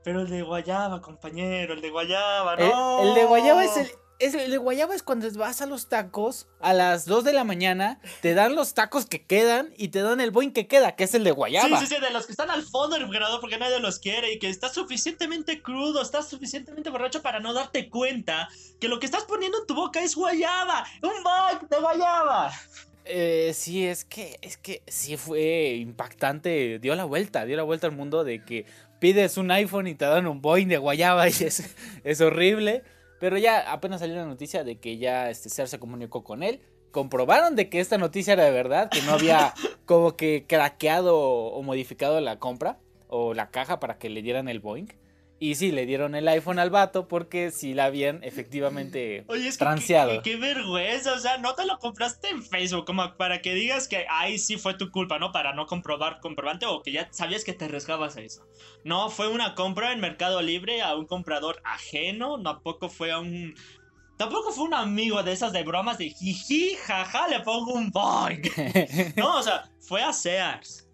Pero 0.04 0.20
el 0.20 0.28
de 0.30 0.42
guayaba, 0.42 1.00
compañero, 1.00 1.72
el 1.74 1.80
de 1.80 1.88
guayaba, 1.90 2.54
El, 2.54 2.68
no. 2.68 3.02
el 3.02 3.14
de 3.14 3.24
guayaba 3.24 3.64
es 3.64 3.76
el, 3.78 3.90
es 4.20 4.34
el 4.34 4.50
de 4.50 4.58
guayaba 4.58 4.94
es 4.94 5.02
cuando 5.02 5.30
vas 5.32 5.62
a 5.62 5.66
los 5.66 5.88
tacos 5.88 6.46
a 6.60 6.74
las 6.74 7.06
2 7.06 7.24
de 7.24 7.32
la 7.32 7.42
mañana, 7.42 8.00
te 8.20 8.34
dan 8.34 8.54
los 8.54 8.74
tacos 8.74 9.06
que 9.06 9.24
quedan 9.24 9.72
y 9.76 9.88
te 9.88 10.02
dan 10.02 10.20
el 10.20 10.30
boing 10.30 10.52
que 10.52 10.66
queda, 10.66 10.94
que 10.94 11.04
es 11.04 11.14
el 11.14 11.24
de 11.24 11.30
Sí, 11.30 11.36
guayaba. 11.36 11.80
sí, 11.80 11.86
sí, 11.86 12.00
de 12.00 12.10
los 12.10 12.26
que 12.26 12.32
están 12.32 12.50
al 12.50 12.62
fondo 12.62 12.94
del 12.96 13.02
refrigerador 13.04 13.40
porque 13.40 13.58
nadie 13.58 13.80
los 13.80 13.98
quiere 13.98 14.32
y 14.32 14.38
que 14.38 14.48
estás 14.48 14.74
suficientemente 14.74 15.62
crudo, 15.62 16.02
estás 16.02 16.28
suficientemente 16.28 16.90
borracho 16.90 17.22
para 17.22 17.40
no 17.40 17.54
darte 17.54 17.88
cuenta 17.88 18.48
que 18.78 18.88
lo 18.88 19.00
que 19.00 19.06
estás 19.06 19.24
poniendo 19.24 19.58
en 19.58 19.66
tu 19.66 19.74
boca 19.74 20.02
es 20.02 20.14
guayaba, 20.14 20.86
un 21.02 21.22
bug 21.22 21.68
de 21.68 21.76
guayaba. 21.78 22.52
Eh, 23.06 23.52
sí, 23.54 23.86
es 23.86 24.04
que, 24.04 24.38
es 24.42 24.56
que 24.58 24.82
sí 24.86 25.16
fue 25.16 25.76
impactante, 25.80 26.78
dio 26.78 26.94
la 26.94 27.04
vuelta, 27.04 27.44
dio 27.46 27.56
la 27.56 27.62
vuelta 27.62 27.86
al 27.86 27.96
mundo 27.96 28.22
de 28.22 28.44
que 28.44 28.66
pides 29.00 29.38
un 29.38 29.50
iPhone 29.50 29.86
y 29.86 29.94
te 29.94 30.04
dan 30.04 30.26
un 30.26 30.42
boing 30.42 30.68
de 30.68 30.78
guayaba 30.78 31.26
y 31.28 31.32
es, 31.32 31.64
es 32.04 32.20
horrible. 32.20 32.84
Pero 33.20 33.36
ya 33.36 33.70
apenas 33.70 34.00
salió 34.00 34.16
la 34.16 34.24
noticia 34.24 34.64
de 34.64 34.78
que 34.78 34.96
ya 34.96 35.30
este 35.30 35.50
Ser 35.50 35.68
se 35.68 35.78
comunicó 35.78 36.24
con 36.24 36.42
él. 36.42 36.60
Comprobaron 36.90 37.54
de 37.54 37.68
que 37.68 37.78
esta 37.78 37.98
noticia 37.98 38.32
era 38.32 38.44
de 38.44 38.50
verdad, 38.50 38.90
que 38.90 39.02
no 39.02 39.12
había 39.12 39.54
como 39.84 40.16
que 40.16 40.46
craqueado 40.48 41.16
o 41.16 41.62
modificado 41.62 42.18
la 42.20 42.38
compra 42.38 42.78
o 43.06 43.34
la 43.34 43.50
caja 43.50 43.78
para 43.78 43.98
que 43.98 44.08
le 44.08 44.22
dieran 44.22 44.48
el 44.48 44.58
Boeing. 44.58 44.88
Y 45.42 45.54
sí, 45.54 45.73
le 45.73 45.87
dieron 45.87 46.14
el 46.14 46.28
iPhone 46.28 46.59
al 46.59 46.68
vato 46.68 47.09
porque 47.09 47.50
sí 47.50 47.73
la 47.73 47.87
habían 47.87 48.23
efectivamente 48.23 49.25
Oye, 49.26 49.49
es 49.49 49.56
que 49.56 49.64
transeado. 49.64 50.11
qué, 50.11 50.20
qué- 50.23 50.30
qué 50.32 50.37
vergüenza, 50.37 51.14
o 51.14 51.18
sea, 51.18 51.38
no 51.38 51.54
te 51.54 51.64
lo 51.64 51.78
compraste 51.78 52.28
en 52.28 52.42
Facebook 52.44 52.85
como 52.85 53.16
para 53.16 53.40
que 53.40 53.54
digas 53.54 53.88
que 53.88 54.04
ahí 54.11 54.38
sí 54.38 54.59
fue 54.59 54.75
tu 54.75 54.90
culpa, 54.90 55.18
¿no? 55.18 55.32
Para 55.32 55.54
no 55.54 55.64
comprobar 55.66 56.20
comprobante 56.20 56.66
o 56.66 56.82
que 56.82 56.92
ya 56.92 57.09
sabías 57.11 57.42
que 57.42 57.54
te 57.54 57.64
arriesgabas 57.64 58.18
a 58.18 58.20
eso. 58.20 58.47
No, 58.85 59.09
fue 59.09 59.28
una 59.28 59.54
compra 59.54 59.92
en 59.92 60.00
Mercado 60.00 60.42
Libre 60.42 60.82
a 60.82 60.94
un 60.94 61.06
comprador 61.06 61.62
ajeno, 61.64 62.40
tampoco 62.42 62.90
fue 62.90 63.11
a 63.11 63.18
un... 63.18 63.54
Tampoco 64.18 64.52
fue 64.52 64.64
un 64.64 64.75
amigo 64.75 65.23
de 65.23 65.32
esas 65.32 65.54
de 65.54 65.62
bromas 65.62 65.97
de 65.97 66.11
jiji, 66.11 66.75
jaja, 66.85 67.26
le 67.28 67.40
pongo 67.40 67.73
un 67.73 67.90
boing. 67.90 68.42
No, 69.16 69.38
o 69.38 69.42
sea, 69.42 69.70
fue 69.80 70.02
a 70.02 70.12
Sears. 70.12 70.87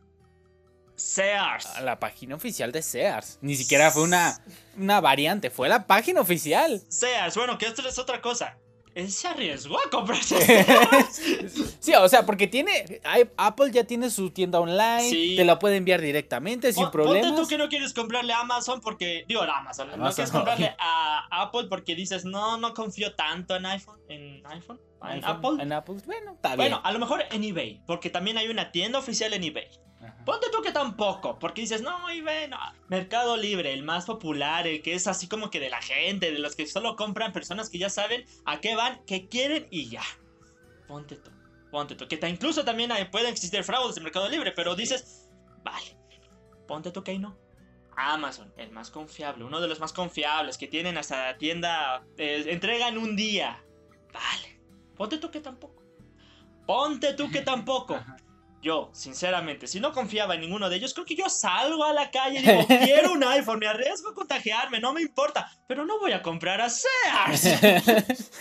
Sears. 0.96 1.68
la 1.82 1.98
página 2.00 2.34
oficial 2.34 2.72
de 2.72 2.82
Sears. 2.82 3.38
Ni 3.42 3.54
siquiera 3.54 3.90
fue 3.90 4.02
una, 4.02 4.40
una 4.76 5.00
variante, 5.00 5.50
fue 5.50 5.68
la 5.68 5.86
página 5.86 6.20
oficial. 6.20 6.82
Sears, 6.88 7.36
bueno, 7.36 7.58
que 7.58 7.66
esto 7.66 7.86
es 7.86 7.98
otra 7.98 8.20
cosa. 8.20 8.56
Él 8.94 9.12
se 9.12 9.28
arriesgó 9.28 9.76
a 9.78 9.90
comprarse 9.90 10.40
Sears. 11.10 11.76
Sí, 11.80 11.92
o 11.94 12.08
sea, 12.08 12.24
porque 12.24 12.46
tiene. 12.46 13.02
Apple 13.36 13.70
ya 13.70 13.84
tiene 13.84 14.08
su 14.08 14.30
tienda 14.30 14.58
online, 14.58 15.10
Sí. 15.10 15.34
te 15.36 15.44
la 15.44 15.58
puede 15.58 15.76
enviar 15.76 16.00
directamente 16.00 16.72
sin 16.72 16.90
problemas. 16.90 17.26
Ponte 17.30 17.42
tú 17.42 17.46
que 17.46 17.58
no 17.58 17.68
quieres 17.68 17.92
comprarle 17.92 18.32
a 18.32 18.40
Amazon 18.40 18.80
porque. 18.80 19.26
Digo, 19.28 19.42
a 19.42 19.58
Amazon. 19.58 19.88
No 19.98 20.10
quieres 20.12 20.30
comprarle 20.32 20.74
a 20.78 21.26
Apple 21.42 21.66
porque 21.68 21.94
dices, 21.94 22.24
no, 22.24 22.56
no 22.56 22.72
confío 22.72 23.14
tanto 23.14 23.54
en 23.54 23.66
iPhone. 23.66 23.98
¿En 24.08 24.46
iPhone? 24.46 24.80
¿En 25.02 25.08
iPhone, 25.22 25.30
Apple? 25.30 25.62
En 25.62 25.72
Apple, 25.74 25.96
bueno, 26.06 26.32
está 26.32 26.56
Bueno, 26.56 26.76
bien. 26.76 26.80
a 26.82 26.92
lo 26.92 26.98
mejor 26.98 27.22
en 27.30 27.44
eBay, 27.44 27.82
porque 27.86 28.08
también 28.08 28.38
hay 28.38 28.48
una 28.48 28.72
tienda 28.72 28.98
oficial 28.98 29.34
en 29.34 29.44
eBay. 29.44 29.68
Ajá. 30.06 30.24
Ponte 30.24 30.46
tú 30.50 30.62
que 30.62 30.72
tampoco, 30.72 31.38
porque 31.38 31.60
dices, 31.62 31.82
no, 31.82 32.08
eBay, 32.10 32.48
no. 32.48 32.58
Mercado 32.88 33.36
Libre, 33.36 33.72
el 33.72 33.82
más 33.82 34.06
popular, 34.06 34.66
el 34.66 34.82
que 34.82 34.94
es 34.94 35.06
así 35.06 35.28
como 35.28 35.50
que 35.50 35.60
de 35.60 35.70
la 35.70 35.80
gente, 35.82 36.30
de 36.32 36.38
los 36.38 36.54
que 36.56 36.66
solo 36.66 36.96
compran 36.96 37.32
personas 37.32 37.70
que 37.70 37.78
ya 37.78 37.90
saben 37.90 38.24
a 38.44 38.60
qué 38.60 38.74
van, 38.76 39.00
qué 39.06 39.28
quieren 39.28 39.66
y 39.70 39.88
ya. 39.88 40.02
Ponte 40.88 41.16
tú, 41.16 41.30
ponte 41.70 41.94
tú. 41.94 42.06
Que 42.08 42.16
ta- 42.16 42.28
incluso 42.28 42.64
también 42.64 42.92
hay- 42.92 43.06
pueden 43.06 43.28
existir 43.32 43.62
fraudes 43.64 43.96
en 43.96 44.02
Mercado 44.04 44.28
Libre, 44.28 44.52
pero 44.52 44.74
dices, 44.76 45.28
vale, 45.64 45.96
ponte 46.68 46.90
tú 46.90 47.02
que 47.02 47.12
ahí 47.12 47.18
no. 47.18 47.36
Amazon, 47.98 48.52
el 48.58 48.70
más 48.72 48.90
confiable, 48.90 49.44
uno 49.44 49.60
de 49.60 49.68
los 49.68 49.80
más 49.80 49.92
confiables 49.94 50.58
que 50.58 50.66
tienen 50.68 50.98
hasta 50.98 51.32
la 51.32 51.38
tienda, 51.38 52.04
eh, 52.18 52.44
entrega 52.48 52.88
en 52.88 52.98
un 52.98 53.16
día. 53.16 53.64
Vale, 54.12 54.60
ponte 54.96 55.16
tú 55.18 55.30
que 55.30 55.40
tampoco. 55.40 55.82
Ponte 56.66 57.14
tú 57.14 57.30
que 57.30 57.40
tampoco. 57.42 57.94
Ajá. 57.96 58.16
Yo, 58.66 58.90
sinceramente, 58.92 59.68
si 59.68 59.78
no 59.78 59.92
confiaba 59.92 60.34
en 60.34 60.40
ninguno 60.40 60.68
de 60.68 60.74
ellos, 60.74 60.92
creo 60.92 61.06
que 61.06 61.14
yo 61.14 61.30
salgo 61.30 61.84
a 61.84 61.92
la 61.92 62.10
calle 62.10 62.40
y 62.40 62.42
digo, 62.42 62.66
quiero 62.66 63.12
un 63.12 63.22
iPhone, 63.22 63.60
me 63.60 63.68
arriesgo 63.68 64.08
a 64.10 64.14
contagiarme, 64.14 64.80
no 64.80 64.92
me 64.92 65.02
importa, 65.02 65.48
pero 65.68 65.86
no 65.86 66.00
voy 66.00 66.10
a 66.10 66.20
comprar 66.20 66.60
a 66.60 66.68
Sears. 66.68 67.60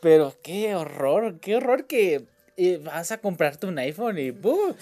Pero 0.00 0.34
qué 0.42 0.74
horror, 0.74 1.38
qué 1.40 1.56
horror 1.56 1.86
que 1.86 2.26
eh, 2.58 2.80
vas 2.82 3.12
a 3.12 3.18
comprarte 3.18 3.66
un 3.66 3.78
iPhone 3.78 4.18
y 4.18 4.32
¡pum! 4.32 4.74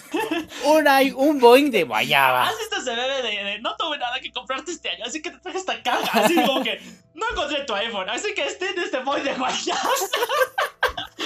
un, 0.65 0.87
un 1.15 1.39
Boeing 1.39 1.69
de 1.69 1.83
guayaba. 1.83 2.47
Haz 2.47 2.59
esto 2.59 2.81
se 2.81 2.95
bebe 2.95 3.21
de, 3.21 3.43
de, 3.43 3.59
no 3.59 3.75
tuve 3.77 3.99
nada 3.99 4.19
que 4.19 4.31
comprarte 4.31 4.71
este 4.71 4.89
año, 4.89 5.05
así 5.05 5.21
que 5.21 5.29
te 5.29 5.37
traje 5.37 5.59
esta 5.59 5.83
caja, 5.83 6.23
así 6.23 6.33
como 6.35 6.63
que 6.63 6.81
no 7.13 7.25
encontré 7.31 7.63
tu 7.65 7.75
iPhone, 7.75 8.09
así 8.09 8.33
que 8.33 8.45
este 8.45 8.73
de 8.73 8.81
este 8.81 8.99
boy 8.99 9.21
de 9.21 9.33
guayas. 9.35 9.77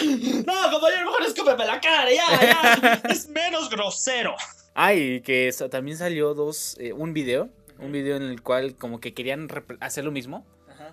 No, 0.01 0.71
compañero, 0.71 1.05
mejor 1.05 1.21
escúpeme 1.27 1.63
la 1.63 1.79
cara, 1.79 2.09
ya, 2.11 2.23
ya. 2.81 3.01
Es 3.07 3.27
menos 3.27 3.69
grosero. 3.69 4.35
Ay, 4.73 5.21
que 5.21 5.47
eso, 5.47 5.69
también 5.69 5.95
salió 5.95 6.33
dos, 6.33 6.75
eh, 6.79 6.91
un 6.91 7.13
video, 7.13 7.49
un 7.77 7.91
video 7.91 8.15
en 8.15 8.23
el 8.23 8.41
cual 8.41 8.75
como 8.75 8.99
que 8.99 9.13
querían 9.13 9.47
hacer 9.79 10.03
lo 10.03 10.11
mismo. 10.11 10.43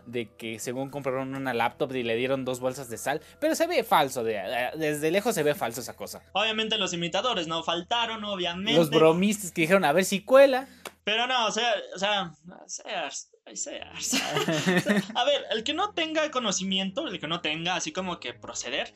De 0.09 0.35
que 0.37 0.59
según 0.59 0.91
compraron 0.91 1.35
una 1.35 1.55
laptop 1.55 1.95
y 1.95 2.03
le 2.03 2.17
dieron 2.17 2.45
dos 2.45 2.61
bolsas 2.61 2.88
de 2.88 2.99
sal, 2.99 3.21
pero 3.41 3.55
se 3.55 3.67
ve 3.67 3.85
falso, 3.85 4.25
de, 4.25 4.37
eh, 4.37 4.71
desde 4.77 5.11
lejos 5.11 5.35
se 5.35 5.43
ve 5.43 5.55
falso 5.55 5.81
esa 5.81 5.95
cosa. 5.95 6.23
Obviamente 6.33 6.79
los 6.79 6.93
imitadores 6.93 7.47
no 7.47 7.62
faltaron, 7.62 8.25
obviamente. 8.25 8.79
Los 8.79 8.91
bromistas 8.91 9.53
que 9.53 9.62
dijeron 9.62 9.85
a 9.85 9.93
ver 9.93 10.05
si 10.05 10.23
cuela. 10.23 10.69
Pero 11.05 11.27
no, 11.27 11.47
o 11.47 11.50
sea, 11.50 11.75
o 11.95 11.99
sea, 11.99 12.35
Sears, 12.67 13.31
ay, 13.47 13.57
Sears. 13.57 14.15
A 15.15 15.25
ver, 15.25 15.43
el 15.53 15.65
que 15.65 15.73
no 15.73 15.95
tenga 15.95 16.31
conocimiento, 16.31 17.07
el 17.07 17.19
que 17.19 17.27
no 17.27 17.41
tenga 17.41 17.77
así 17.77 17.93
como 17.93 18.21
que 18.21 18.35
proceder, 18.35 18.93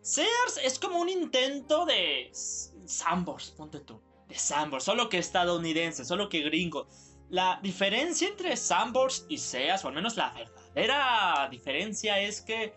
Sears 0.00 0.58
es 0.64 0.80
como 0.80 0.98
un 0.98 1.08
intento 1.08 1.86
de 1.86 2.32
Sambors, 2.84 3.52
ponte 3.52 3.78
tú, 3.78 4.02
de 4.26 4.36
Sambors, 4.36 4.82
solo 4.82 5.08
que 5.08 5.18
estadounidense, 5.18 6.04
solo 6.04 6.28
que 6.28 6.40
gringo. 6.40 6.88
La 7.32 7.58
diferencia 7.62 8.28
entre 8.28 8.54
Sambors 8.58 9.24
y 9.26 9.38
Sears, 9.38 9.86
o 9.86 9.88
al 9.88 9.94
menos 9.94 10.18
la 10.18 10.34
verdadera 10.34 11.48
diferencia 11.50 12.20
es 12.20 12.42
que 12.42 12.74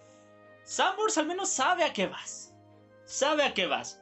Sambors 0.63 1.17
al 1.17 1.25
menos 1.25 1.49
sabe 1.49 1.83
a 1.83 1.91
qué 1.91 2.07
vas. 2.07 2.53
Sabe 3.03 3.43
a 3.43 3.53
qué 3.53 3.67
vas. 3.67 4.01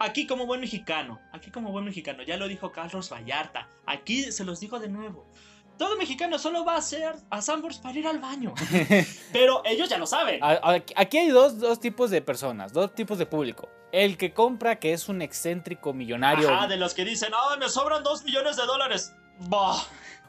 Aquí 0.00 0.26
como 0.26 0.46
buen 0.46 0.62
mexicano, 0.62 1.20
aquí 1.30 1.50
como 1.50 1.72
buen 1.72 1.84
mexicano, 1.84 2.22
ya 2.22 2.38
lo 2.38 2.48
dijo 2.48 2.72
Carlos 2.72 3.12
Vallarta, 3.12 3.68
aquí 3.84 4.22
se 4.32 4.44
los 4.46 4.60
digo 4.60 4.78
de 4.78 4.88
nuevo. 4.88 5.30
Todo 5.76 5.98
mexicano 5.98 6.38
solo 6.38 6.64
va 6.64 6.76
a 6.76 6.80
ser 6.80 7.14
a 7.28 7.42
Sambors 7.42 7.76
para 7.76 7.98
ir 7.98 8.06
al 8.06 8.18
baño. 8.18 8.54
Pero 9.34 9.60
ellos 9.66 9.90
ya 9.90 9.98
lo 9.98 10.06
saben. 10.06 10.40
Aquí 10.42 11.18
hay 11.18 11.28
dos, 11.28 11.60
dos 11.60 11.80
tipos 11.80 12.10
de 12.10 12.22
personas, 12.22 12.72
dos 12.72 12.94
tipos 12.94 13.18
de 13.18 13.26
público. 13.26 13.68
El 13.92 14.16
que 14.16 14.32
compra, 14.32 14.78
que 14.78 14.94
es 14.94 15.10
un 15.10 15.20
excéntrico 15.20 15.92
millonario. 15.92 16.48
Ajá, 16.48 16.66
de 16.66 16.78
los 16.78 16.94
que 16.94 17.04
dicen, 17.04 17.30
¡ay, 17.34 17.58
me 17.58 17.68
sobran 17.68 18.02
dos 18.02 18.24
millones 18.24 18.56
de 18.56 18.64
dólares! 18.64 19.14
Bah. 19.38 19.76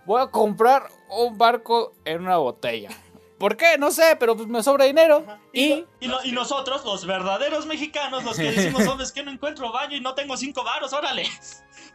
Voy 0.05 0.21
a 0.21 0.27
comprar 0.27 0.87
un 1.09 1.37
barco 1.37 1.93
en 2.05 2.21
una 2.21 2.37
botella. 2.37 2.89
¿Por 3.37 3.55
qué? 3.55 3.77
No 3.77 3.91
sé, 3.91 4.15
pero 4.19 4.35
pues 4.35 4.47
me 4.47 4.63
sobra 4.63 4.85
dinero. 4.85 5.23
Y, 5.53 5.85
Y, 5.99 6.07
no- 6.07 6.23
y 6.23 6.31
nosotros, 6.31 6.83
los 6.85 7.05
verdaderos 7.05 7.65
mexicanos, 7.67 8.23
los 8.23 8.35
que 8.35 8.51
decimos, 8.51 8.87
oh, 8.87 8.99
es 9.01 9.11
que 9.11 9.21
no 9.23 9.29
encuentro 9.31 9.71
baño 9.71 9.95
y 9.95 10.01
no 10.01 10.15
tengo 10.15 10.35
cinco 10.37 10.63
varos, 10.63 10.91
órale. 10.93 11.27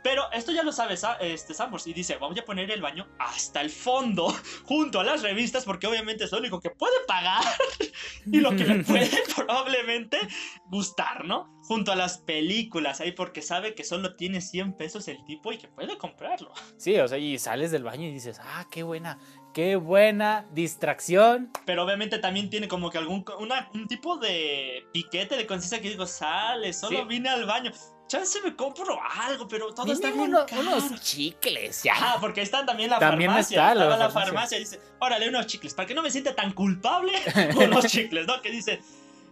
Pero 0.02 0.30
esto 0.32 0.50
ya 0.52 0.62
lo 0.62 0.72
sabe 0.72 0.96
Sa- 0.96 1.16
este, 1.20 1.54
Sambors 1.54 1.86
y 1.86 1.92
dice, 1.92 2.16
vamos 2.16 2.38
a 2.38 2.44
poner 2.44 2.70
el 2.70 2.80
baño 2.82 3.06
hasta 3.18 3.60
el 3.60 3.70
fondo, 3.70 4.34
junto 4.64 5.00
a 5.00 5.04
las 5.04 5.22
revistas, 5.22 5.64
porque 5.64 5.86
obviamente 5.86 6.24
es 6.24 6.32
lo 6.32 6.38
único 6.38 6.60
que 6.60 6.70
puede 6.70 6.96
pagar 7.06 7.42
y 8.26 8.40
lo 8.40 8.50
que 8.50 8.64
le 8.64 8.82
puede 8.84 9.10
probablemente 9.34 10.18
gustar, 10.66 11.24
¿no? 11.24 11.52
Junto 11.64 11.92
a 11.92 11.96
las 11.96 12.18
películas, 12.18 13.00
ahí 13.00 13.12
porque 13.12 13.40
sabe 13.42 13.74
que 13.74 13.84
solo 13.84 14.16
tiene 14.16 14.40
100 14.40 14.76
pesos 14.76 15.06
el 15.08 15.24
tipo 15.24 15.52
y 15.52 15.58
que 15.58 15.68
puede 15.68 15.96
comprarlo. 15.98 16.52
Sí, 16.76 16.98
o 16.98 17.06
sea, 17.06 17.18
y 17.18 17.38
sales 17.38 17.70
del 17.70 17.84
baño 17.84 18.06
y 18.08 18.12
dices, 18.12 18.40
ah, 18.42 18.66
qué 18.70 18.82
buena, 18.82 19.18
qué 19.54 19.76
buena 19.76 20.46
distracción. 20.52 21.50
Pero 21.64 21.84
obviamente 21.84 22.18
también 22.18 22.50
tiene 22.50 22.66
como 22.66 22.90
que 22.90 22.98
algún 22.98 23.24
una- 23.38 23.70
un 23.74 23.86
tipo 23.86 24.16
de 24.18 24.84
piquete 24.92 25.36
de 25.36 25.46
conciencia 25.46 25.80
que 25.80 25.90
digo, 25.90 26.06
sale, 26.06 26.72
solo 26.72 26.98
Sí. 27.02 27.04
vine 27.08 27.28
al 27.28 27.46
baño. 27.46 27.70
Chance 28.12 28.42
me 28.42 28.54
compro 28.54 28.98
algo, 29.02 29.48
pero 29.48 29.72
todo 29.72 29.90
está 29.90 30.08
bien 30.10 30.20
uno- 30.28 30.44
unos 30.58 31.00
chicles, 31.00 31.82
ya. 31.82 31.94
Ajá, 31.94 32.20
porque 32.20 32.42
están 32.42 32.66
también 32.66 32.90
la 32.90 32.98
También 32.98 33.30
farmacia. 33.30 33.56
está 33.58 33.74
la 33.74 33.84
la 33.86 33.96
farmacia. 34.10 34.20
farmacia 34.32 34.58
dice, 34.58 34.80
órale, 35.00 35.28
unos 35.30 35.46
chicles, 35.46 35.72
para 35.72 35.86
que 35.88 35.94
no 35.94 36.02
me 36.02 36.10
sienta 36.10 36.34
tan 36.34 36.52
culpable 36.52 37.12
con 37.54 37.70
los 37.70 37.86
chicles, 37.92 38.26
¿no? 38.26 38.42
Que 38.42 38.50
dice, 38.50 38.82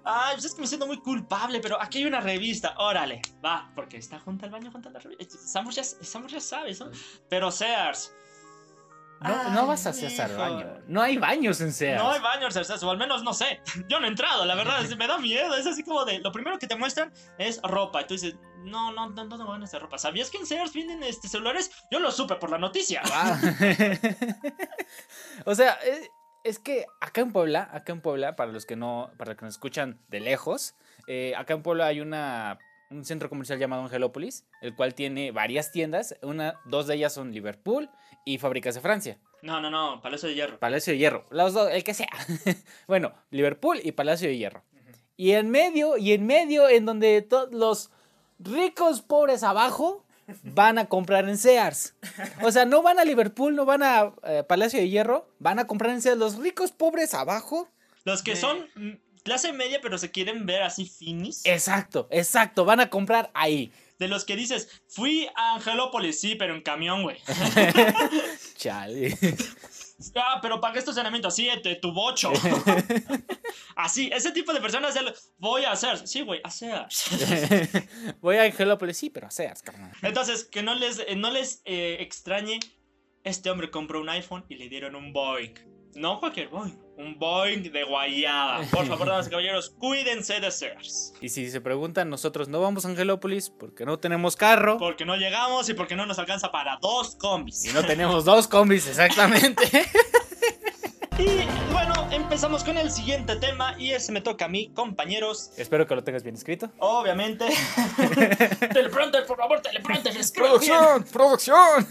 ay, 0.05 0.33
pues 0.35 0.47
es 0.47 0.55
que 0.55 0.63
me 0.63 0.67
siento 0.67 0.87
muy 0.87 0.99
culpable, 0.99 1.61
pero 1.61 1.79
aquí 1.79 1.99
hay 1.99 2.07
una 2.07 2.21
revista, 2.21 2.75
órale, 2.79 3.21
va, 3.45 3.71
porque 3.75 3.99
está 3.99 4.19
junto 4.19 4.47
al 4.47 4.51
baño, 4.51 4.71
junto 4.73 4.89
a 4.89 4.93
la 4.93 4.99
revista. 4.99 5.37
Samus 5.37 5.75
ya, 5.75 5.85
Samus 5.85 6.33
ya 6.33 6.41
sabes, 6.41 6.81
¿no? 6.81 6.91
Pero 7.29 7.51
Sears. 7.51 8.15
No, 9.21 9.67
vas 9.67 9.87
a 9.87 9.91
hacer 9.91 10.11
hijo. 10.11 10.39
baño. 10.39 10.79
No 10.87 11.03
hay 11.03 11.19
baños 11.19 11.61
en 11.61 11.73
Sears. 11.73 12.03
No 12.03 12.11
hay 12.11 12.21
baños, 12.21 12.57
o 12.57 12.65
sea, 12.65 12.77
o 12.77 12.91
al 12.91 12.97
menos 12.97 13.23
no 13.23 13.35
sé. 13.35 13.61
Yo 13.89 14.01
no 14.01 14.07
he 14.07 14.09
entrado, 14.09 14.47
la 14.47 14.55
verdad, 14.55 14.83
me 14.97 15.07
da 15.07 15.19
miedo. 15.19 15.55
Es 15.57 15.67
así 15.67 15.83
como 15.83 16.05
de. 16.05 16.21
Lo 16.21 16.33
primero 16.33 16.59
que 16.59 16.67
te 16.67 16.77
muestran 16.77 17.13
es 17.39 17.61
ropa. 17.63 18.01
Y 18.01 18.07
tú 18.07 18.15
dices, 18.15 18.37
no, 18.65 18.93
no, 18.93 19.11
no, 19.11 19.25
no 19.25 19.37
tengo 19.37 19.53
ganas 19.53 19.71
de 19.71 19.79
ropa. 19.79 19.99
¿Sabías 19.99 20.31
que 20.31 20.39
en 20.39 20.47
Sears 20.47 20.73
vienen 20.73 21.03
este, 21.03 21.29
celulares? 21.29 21.71
Yo 21.91 22.01
lo 22.01 22.11
supe 22.11 22.37
por 22.37 22.51
la 22.51 22.59
noticia. 22.59 23.03
Ah. 23.13 23.39
o 25.45 25.55
sea, 25.55 25.73
es, 25.75 26.11
es 26.45 26.59
que 26.59 26.87
acá 27.01 27.21
en 27.21 27.33
Puebla, 27.33 27.69
acá 27.73 27.93
en 27.93 28.01
Puebla, 28.01 28.37
para 28.37 28.53
los 28.53 28.65
que 28.65 28.77
no, 28.77 29.11
para 29.19 29.33
los 29.33 29.39
que 29.39 29.45
nos 29.45 29.55
escuchan 29.55 30.01
de 30.09 30.21
lejos, 30.21 30.75
eh, 31.07 31.35
acá 31.37 31.55
en 31.55 31.63
Puebla 31.63 31.87
hay 31.87 32.01
una 32.01 32.59
un 32.91 33.05
centro 33.05 33.29
comercial 33.29 33.59
llamado 33.59 33.83
Angelópolis, 33.83 34.45
el 34.61 34.75
cual 34.75 34.95
tiene 34.95 35.31
varias 35.31 35.73
tiendas, 35.73 36.17
una, 36.23 36.61
dos 36.65 36.87
de 36.87 36.97
ellas 36.97 37.15
son 37.15 37.33
Liverpool 37.33 37.89
y 38.25 38.39
Fábricas 38.39 38.75
de 38.75 38.81
Francia. 38.81 39.19
No, 39.43 39.61
no, 39.61 39.71
no, 39.71 40.01
Palacio 40.03 40.29
de 40.29 40.35
Hierro. 40.35 40.59
Palacio 40.59 40.93
de 40.93 40.99
Hierro, 40.99 41.27
los 41.31 41.55
dos, 41.55 41.71
el 41.71 41.85
que 41.85 41.95
sea. 41.95 42.11
bueno, 42.87 43.15
Liverpool 43.31 43.81
y 43.83 43.93
Palacio 43.93 44.29
de 44.29 44.37
Hierro. 44.37 44.65
Y 45.17 45.33
en 45.33 45.51
medio, 45.51 45.97
y 45.97 46.13
en 46.13 46.27
medio, 46.27 46.69
en 46.69 46.85
donde 46.85 47.23
todos 47.23 47.53
los 47.53 47.91
ricos 48.39 49.03
pobres 49.03 49.43
abajo 49.43 50.05
van 50.43 50.79
a 50.79 50.87
comprar 50.87 51.29
en 51.29 51.39
Sears. 51.39 51.95
O 52.43 52.51
sea, 52.51 52.65
no 52.65 52.83
van 52.83 52.99
a 52.99 53.05
Liverpool, 53.05 53.55
no 53.55 53.65
van 53.65 53.83
a 53.83 54.13
eh, 54.25 54.45
Palacio 54.49 54.81
de 54.81 54.89
Hierro, 54.89 55.29
van 55.39 55.59
a 55.59 55.67
comprar 55.67 55.93
en 55.93 56.03
Sears. 56.03 56.19
Los 56.19 56.37
ricos 56.37 56.73
pobres 56.73 57.15
abajo. 57.15 57.69
Los 58.05 58.23
que 58.23 58.37
son 58.37 58.67
clase 59.23 59.53
media, 59.53 59.81
pero 59.81 59.99
se 59.99 60.11
quieren 60.11 60.47
ver 60.47 60.63
así 60.63 60.87
finis. 60.87 61.43
Exacto, 61.45 62.09
exacto, 62.11 62.65
van 62.65 62.81
a 62.81 62.91
comprar 62.91 63.31
ahí. 63.35 63.73
De 64.01 64.09
los 64.09 64.25
que 64.25 64.35
dices, 64.35 64.83
fui 64.89 65.29
a 65.37 65.57
Angelópolis, 65.57 66.19
sí, 66.19 66.35
pero 66.35 66.55
en 66.55 66.63
camión, 66.63 67.03
güey. 67.03 67.19
Chale. 68.57 69.17
Ah, 70.15 70.39
pero 70.41 70.63
pagué 70.63 70.79
estacionamiento, 70.79 71.31
sí, 71.31 71.47
de 71.63 71.75
tu 71.77 71.93
bocho. 71.93 72.33
Así, 73.77 74.09
ese 74.11 74.33
tipo 74.33 74.55
de 74.55 74.61
personas, 74.63 74.97
el, 74.97 75.13
voy 75.37 75.65
a 75.65 75.73
hacer. 75.73 76.09
Sí, 76.09 76.23
güey, 76.23 76.41
a 76.43 76.51
Sears. 76.51 77.05
Voy 78.23 78.37
a 78.37 78.45
Angelópolis, 78.45 78.97
sí, 78.97 79.11
pero 79.11 79.27
a 79.27 79.31
Sears, 79.31 79.61
carnal. 79.61 79.93
Entonces, 80.01 80.45
que 80.45 80.63
no 80.63 80.75
les, 80.75 81.01
eh, 81.01 81.17
no 81.17 81.31
les 81.31 81.61
eh, 81.67 81.99
extrañe, 82.01 82.61
este 83.25 83.51
hombre 83.51 83.71
compró 83.71 84.01
un 84.01 84.09
iPhone 84.09 84.45
y 84.49 84.55
le 84.55 84.71
dieron 84.71 84.95
un 84.95 85.13
Boeing. 85.13 85.55
No 85.95 86.19
cualquier 86.19 86.49
Boeing, 86.49 86.79
un 87.01 87.19
Boeing 87.19 87.63
de 87.71 87.85
guayaba. 87.85 88.63
Por 88.71 88.87
favor, 88.87 89.09
damas 89.09 89.27
y 89.27 89.31
caballeros, 89.31 89.71
cuídense 89.79 90.41
de 90.41 90.51
Sears. 90.51 91.15
Y 91.21 91.29
si 91.31 91.51
se 91.51 91.61
preguntan, 91.61 92.11
nosotros 92.11 92.49
no 92.49 92.61
vamos 92.61 92.85
a 92.85 92.89
Angelópolis 92.89 93.51
porque 93.51 93.85
no 93.85 93.99
tenemos 93.99 94.37
carro. 94.37 94.79
Porque 94.79 95.05
no 95.05 95.17
llegamos 95.17 95.69
y 95.69 95.75
porque 95.75 95.97
no 95.97 96.07
nos 96.07 96.19
alcanza 96.19 96.51
para 96.53 96.79
dos 96.81 97.17
combis. 97.17 97.65
Y 97.65 97.73
no 97.73 97.85
tenemos 97.85 98.25
dos 98.25 98.47
combis, 98.49 98.87
exactamente. 98.87 99.65
Y 101.19 101.73
bueno, 101.73 101.93
empezamos 102.11 102.65
con 102.65 102.79
el 102.79 102.91
siguiente 102.91 103.37
tema 103.37 103.75
y 103.79 103.91
ese 103.91 104.11
me 104.11 104.23
toca 104.23 104.47
a 104.47 104.49
mí, 104.49 104.73
compañeros. 104.75 105.51
Espero 105.59 105.87
que 105.87 105.95
lo 105.95 106.03
tengas 106.03 106.23
bien 106.23 106.35
escrito. 106.35 106.71
Obviamente. 106.79 107.45
teleprompter, 108.73 109.27
por 109.27 109.37
favor, 109.37 109.61
teleprompter, 109.61 110.17
escribe 110.17 110.59
bien. 110.59 111.05
¡Producción! 111.13 111.87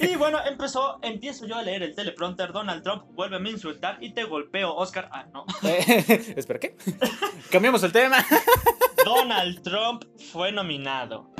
Y 0.00 0.16
bueno, 0.16 0.38
empezó, 0.44 0.98
empiezo 1.02 1.46
yo 1.46 1.56
a 1.56 1.62
leer 1.62 1.82
el 1.82 1.94
teleprompter. 1.94 2.52
Donald 2.52 2.82
Trump 2.82 3.04
vuelve 3.12 3.36
a 3.36 3.50
insultar 3.50 3.98
y 4.02 4.12
te 4.12 4.24
golpeo, 4.24 4.74
Oscar. 4.74 5.08
Ah, 5.12 5.26
no. 5.32 5.44
Eh, 5.62 6.34
Espera, 6.36 6.60
¿qué? 6.60 6.76
Cambiamos 7.50 7.82
el 7.82 7.92
tema. 7.92 8.24
Donald 9.04 9.62
Trump 9.62 10.04
fue 10.32 10.52
nominado. 10.52 11.30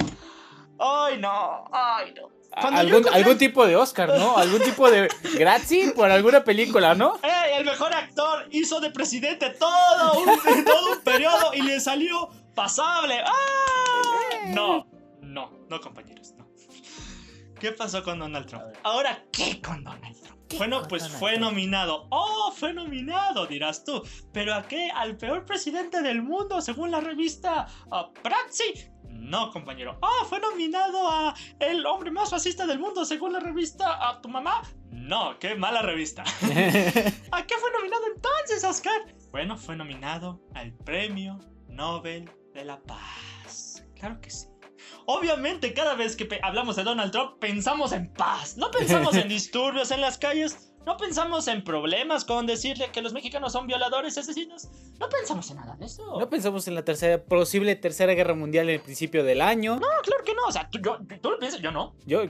Ay, 0.78 1.18
no, 1.18 1.64
ay, 1.72 2.12
no. 2.14 2.28
Cuando 2.60 2.80
Algún, 2.80 3.02
encontré- 3.02 3.14
algún 3.16 3.38
tipo 3.38 3.66
de 3.66 3.74
Oscar, 3.74 4.10
¿no? 4.16 4.36
Algún 4.36 4.60
tipo 4.60 4.88
de 4.88 5.08
Grazie 5.36 5.90
por 5.90 6.08
alguna 6.10 6.44
película, 6.44 6.94
¿no? 6.94 7.18
¡Ey! 7.22 7.58
El 7.58 7.64
mejor 7.64 7.92
actor 7.92 8.46
hizo 8.52 8.78
de 8.80 8.90
presidente 8.92 9.50
todo 9.50 10.20
un, 10.20 10.64
todo 10.64 10.92
un 10.92 11.00
periodo 11.02 11.52
y 11.54 11.62
le 11.62 11.80
salió 11.80 12.28
pasable. 12.54 13.20
¡Ah! 13.24 13.32
No, 14.48 14.86
no, 15.20 15.50
no, 15.68 15.80
compañeros, 15.80 16.32
no. 16.38 16.43
¿Qué 17.58 17.72
pasó 17.72 18.02
con 18.02 18.18
Donald 18.18 18.46
Trump? 18.46 18.64
Ahora, 18.82 19.24
¿qué 19.32 19.60
con 19.60 19.84
Donald 19.84 20.20
Trump? 20.20 20.40
¿Qué 20.48 20.58
Bueno, 20.58 20.82
pues 20.88 21.08
fue 21.08 21.38
nominado. 21.38 22.06
¡Oh, 22.10 22.52
fue 22.54 22.72
nominado! 22.72 23.46
Dirás 23.46 23.84
tú. 23.84 24.02
¿Pero 24.32 24.54
a 24.54 24.62
qué? 24.62 24.90
¿Al 24.94 25.16
peor 25.16 25.44
presidente 25.44 26.02
del 26.02 26.22
mundo 26.22 26.60
según 26.60 26.90
la 26.90 27.00
revista 27.00 27.66
uh, 27.86 28.12
Prazzi? 28.22 28.90
No, 29.08 29.50
compañero. 29.50 29.96
¡Oh, 30.02 30.24
fue 30.26 30.40
nominado 30.40 31.08
a 31.08 31.34
el 31.60 31.86
hombre 31.86 32.10
más 32.10 32.30
fascista 32.30 32.66
del 32.66 32.78
mundo 32.78 33.04
según 33.04 33.32
la 33.32 33.40
revista 33.40 34.08
a 34.08 34.20
tu 34.20 34.28
mamá! 34.28 34.62
No, 34.90 35.38
qué 35.38 35.54
mala 35.54 35.82
revista. 35.82 36.22
¿A 37.32 37.46
qué 37.46 37.54
fue 37.56 37.70
nominado 37.72 38.02
entonces, 38.14 38.64
Oscar? 38.64 39.00
Bueno, 39.30 39.56
fue 39.56 39.76
nominado 39.76 40.40
al 40.54 40.72
Premio 40.72 41.38
Nobel 41.68 42.30
de 42.52 42.64
la 42.64 42.80
Paz. 42.80 43.84
Claro 43.94 44.20
que 44.20 44.30
sí. 44.30 44.46
Obviamente, 45.06 45.74
cada 45.74 45.94
vez 45.94 46.16
que 46.16 46.28
hablamos 46.42 46.76
de 46.76 46.82
Donald 46.84 47.12
Trump, 47.12 47.38
pensamos 47.38 47.92
en 47.92 48.12
paz. 48.12 48.56
No 48.56 48.70
pensamos 48.70 49.14
en 49.16 49.28
disturbios 49.28 49.90
en 49.90 50.00
las 50.00 50.18
calles. 50.18 50.70
No 50.86 50.98
pensamos 50.98 51.48
en 51.48 51.64
problemas 51.64 52.26
con 52.26 52.46
decirle 52.46 52.90
que 52.92 53.00
los 53.00 53.14
mexicanos 53.14 53.52
son 53.52 53.66
violadores, 53.66 54.18
asesinos. 54.18 54.68
No 55.00 55.08
pensamos 55.08 55.50
en 55.50 55.56
nada 55.56 55.76
de 55.76 55.86
eso. 55.86 56.18
No 56.20 56.28
pensamos 56.28 56.68
en 56.68 56.74
la 56.74 56.84
tercera, 56.84 57.24
posible 57.24 57.74
tercera 57.74 58.12
guerra 58.12 58.34
mundial 58.34 58.68
en 58.68 58.74
el 58.74 58.80
principio 58.82 59.24
del 59.24 59.40
año. 59.40 59.76
No, 59.76 59.86
claro 60.02 60.22
que 60.24 60.34
no. 60.34 60.42
O 60.46 60.52
sea, 60.52 60.68
tú, 60.68 60.78
yo- 60.84 60.98
tú 61.22 61.30
lo 61.30 61.38
piensas, 61.38 61.62
yo 61.62 61.70
no. 61.72 61.94
Yo, 62.04 62.20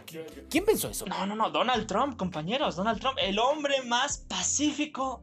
¿Quién 0.48 0.64
pensó 0.64 0.88
eso? 0.88 1.04
No, 1.06 1.26
no, 1.26 1.34
no. 1.34 1.50
Donald 1.50 1.88
Trump, 1.88 2.16
compañeros. 2.16 2.76
Donald 2.76 3.00
Trump, 3.00 3.18
el 3.20 3.40
hombre 3.40 3.82
más 3.82 4.18
pacífico. 4.28 5.22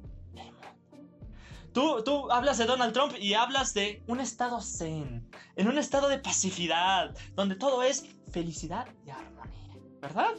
Tú, 1.74 2.04
tú 2.04 2.30
hablas 2.32 2.58
de 2.58 2.66
Donald 2.66 2.94
Trump 2.94 3.14
y 3.18 3.34
hablas 3.34 3.74
de 3.74 4.04
un 4.08 4.20
estado 4.20 4.62
zen, 4.62 5.26
en 5.56 5.68
un 5.68 5.78
estado 5.78 6.10
de 6.10 6.20
pacificidad, 6.20 7.16
donde 7.34 7.56
todo 7.56 7.82
es 7.84 8.06
felicidad 8.32 8.88
y 9.06 9.10
armonía, 9.10 9.78
¿verdad? 10.02 10.36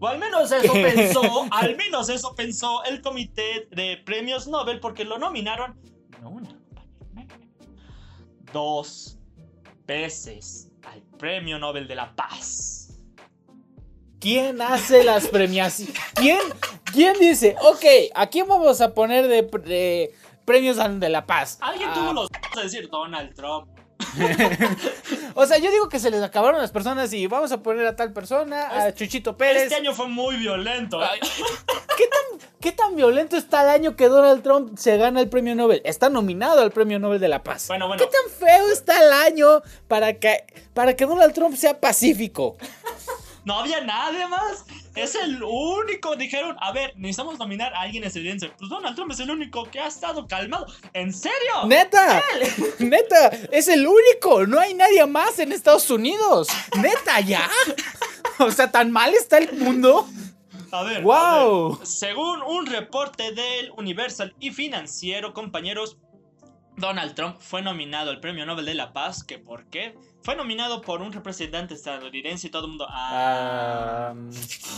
O 0.00 0.08
al 0.08 0.18
menos 0.18 0.50
eso 0.50 0.72
pensó, 0.72 1.46
al 1.50 1.76
menos 1.76 2.08
eso 2.08 2.34
pensó 2.34 2.82
el 2.84 3.00
comité 3.02 3.68
de 3.70 3.98
premios 4.04 4.48
Nobel 4.48 4.80
porque 4.80 5.04
lo 5.04 5.18
nominaron 5.18 5.78
no 6.20 6.30
una, 6.30 6.50
dos 8.52 9.18
veces 9.86 10.70
al 10.82 11.02
premio 11.18 11.58
Nobel 11.58 11.86
de 11.86 11.94
la 11.94 12.14
Paz. 12.16 12.98
¿Quién 14.18 14.62
hace 14.62 15.04
las 15.04 15.28
premiaciones? 15.28 15.94
¿Quién, 16.14 16.38
¿Quién 16.92 17.18
dice, 17.18 17.56
ok, 17.60 17.84
¿a 18.14 18.26
quién 18.28 18.48
vamos 18.48 18.80
a 18.80 18.94
poner 18.94 19.28
de, 19.28 19.42
de 19.42 20.14
premios 20.44 20.78
de 21.00 21.08
la 21.08 21.26
paz? 21.26 21.58
Alguien 21.60 21.88
Ah, 21.90 21.94
tuvo 21.94 22.12
los 22.12 22.28
de 22.54 22.62
decir 22.62 22.88
Donald 22.90 23.34
Trump. 23.34 23.68
O 25.36 25.46
sea, 25.46 25.58
yo 25.58 25.70
digo 25.72 25.88
que 25.88 25.98
se 25.98 26.10
les 26.12 26.22
acabaron 26.22 26.60
las 26.60 26.70
personas 26.70 27.12
y 27.12 27.26
vamos 27.26 27.50
a 27.50 27.60
poner 27.60 27.84
a 27.86 27.96
tal 27.96 28.12
persona, 28.12 28.84
a 28.84 28.94
Chuchito 28.94 29.36
Pérez. 29.36 29.64
Este 29.64 29.74
año 29.74 29.92
fue 29.92 30.06
muy 30.06 30.36
violento. 30.36 31.02
¿eh? 31.02 31.08
¿Qué 32.60 32.72
tan 32.72 32.94
violento 32.96 33.36
está 33.36 33.62
el 33.62 33.68
año 33.68 33.96
que 33.96 34.08
Donald 34.08 34.42
Trump 34.42 34.78
se 34.78 34.96
gana 34.96 35.20
el 35.20 35.28
premio 35.28 35.54
Nobel? 35.54 35.82
Está 35.84 36.08
nominado 36.08 36.62
al 36.62 36.70
premio 36.70 36.98
Nobel 36.98 37.20
de 37.20 37.28
la 37.28 37.42
Paz. 37.42 37.66
Bueno, 37.68 37.88
bueno. 37.88 38.02
¿Qué 38.02 38.08
tan 38.10 38.30
feo 38.30 38.68
está 38.72 39.02
el 39.04 39.12
año 39.12 39.60
para 39.88 40.14
que, 40.14 40.44
para 40.72 40.94
que 40.94 41.04
Donald 41.04 41.34
Trump 41.34 41.56
sea 41.56 41.78
pacífico? 41.80 42.56
No 43.44 43.58
había 43.58 43.80
nadie 43.82 44.26
más. 44.28 44.64
Es 44.94 45.14
el 45.14 45.42
único. 45.42 46.16
Dijeron, 46.16 46.56
a 46.60 46.72
ver, 46.72 46.92
necesitamos 46.96 47.38
nominar 47.38 47.74
a 47.74 47.80
alguien 47.82 48.04
estadounidense. 48.04 48.50
Pues 48.58 48.70
Donald 48.70 48.94
Trump 48.94 49.12
es 49.12 49.20
el 49.20 49.30
único 49.30 49.64
que 49.70 49.80
ha 49.80 49.86
estado 49.86 50.26
calmado. 50.26 50.66
¿En 50.92 51.12
serio? 51.12 51.66
¡Neta! 51.66 52.22
¡Neta! 52.78 53.28
¡Es 53.50 53.68
el 53.68 53.86
único! 53.86 54.46
No 54.46 54.60
hay 54.60 54.74
nadie 54.74 55.04
más 55.06 55.38
en 55.38 55.52
Estados 55.52 55.90
Unidos. 55.90 56.48
¡Neta, 56.76 57.20
ya! 57.20 57.48
O 58.38 58.50
sea, 58.50 58.70
¿tan 58.70 58.90
mal 58.90 59.14
está 59.14 59.38
el 59.38 59.52
mundo? 59.52 60.08
A 60.72 60.82
ver, 60.82 61.02
¡Wow! 61.02 61.74
a 61.74 61.78
ver, 61.78 61.86
según 61.86 62.42
un 62.42 62.66
reporte 62.66 63.32
del 63.32 63.70
Universal 63.76 64.34
y 64.40 64.50
Financiero, 64.50 65.32
compañeros, 65.32 65.98
Donald 66.76 67.14
Trump 67.14 67.36
fue 67.38 67.62
nominado 67.62 68.10
al 68.10 68.18
Premio 68.20 68.44
Nobel 68.44 68.66
de 68.66 68.74
la 68.74 68.92
Paz. 68.92 69.22
¿Que 69.22 69.38
por 69.38 69.66
qué? 69.66 69.94
Fue 70.24 70.34
nominado 70.36 70.80
por 70.80 71.02
un 71.02 71.12
representante 71.12 71.74
estadounidense 71.74 72.46
y 72.46 72.50
todo 72.50 72.62
el 72.64 72.68
mundo. 72.70 72.86
Ah, 72.88 74.12
Ah, 74.12 74.14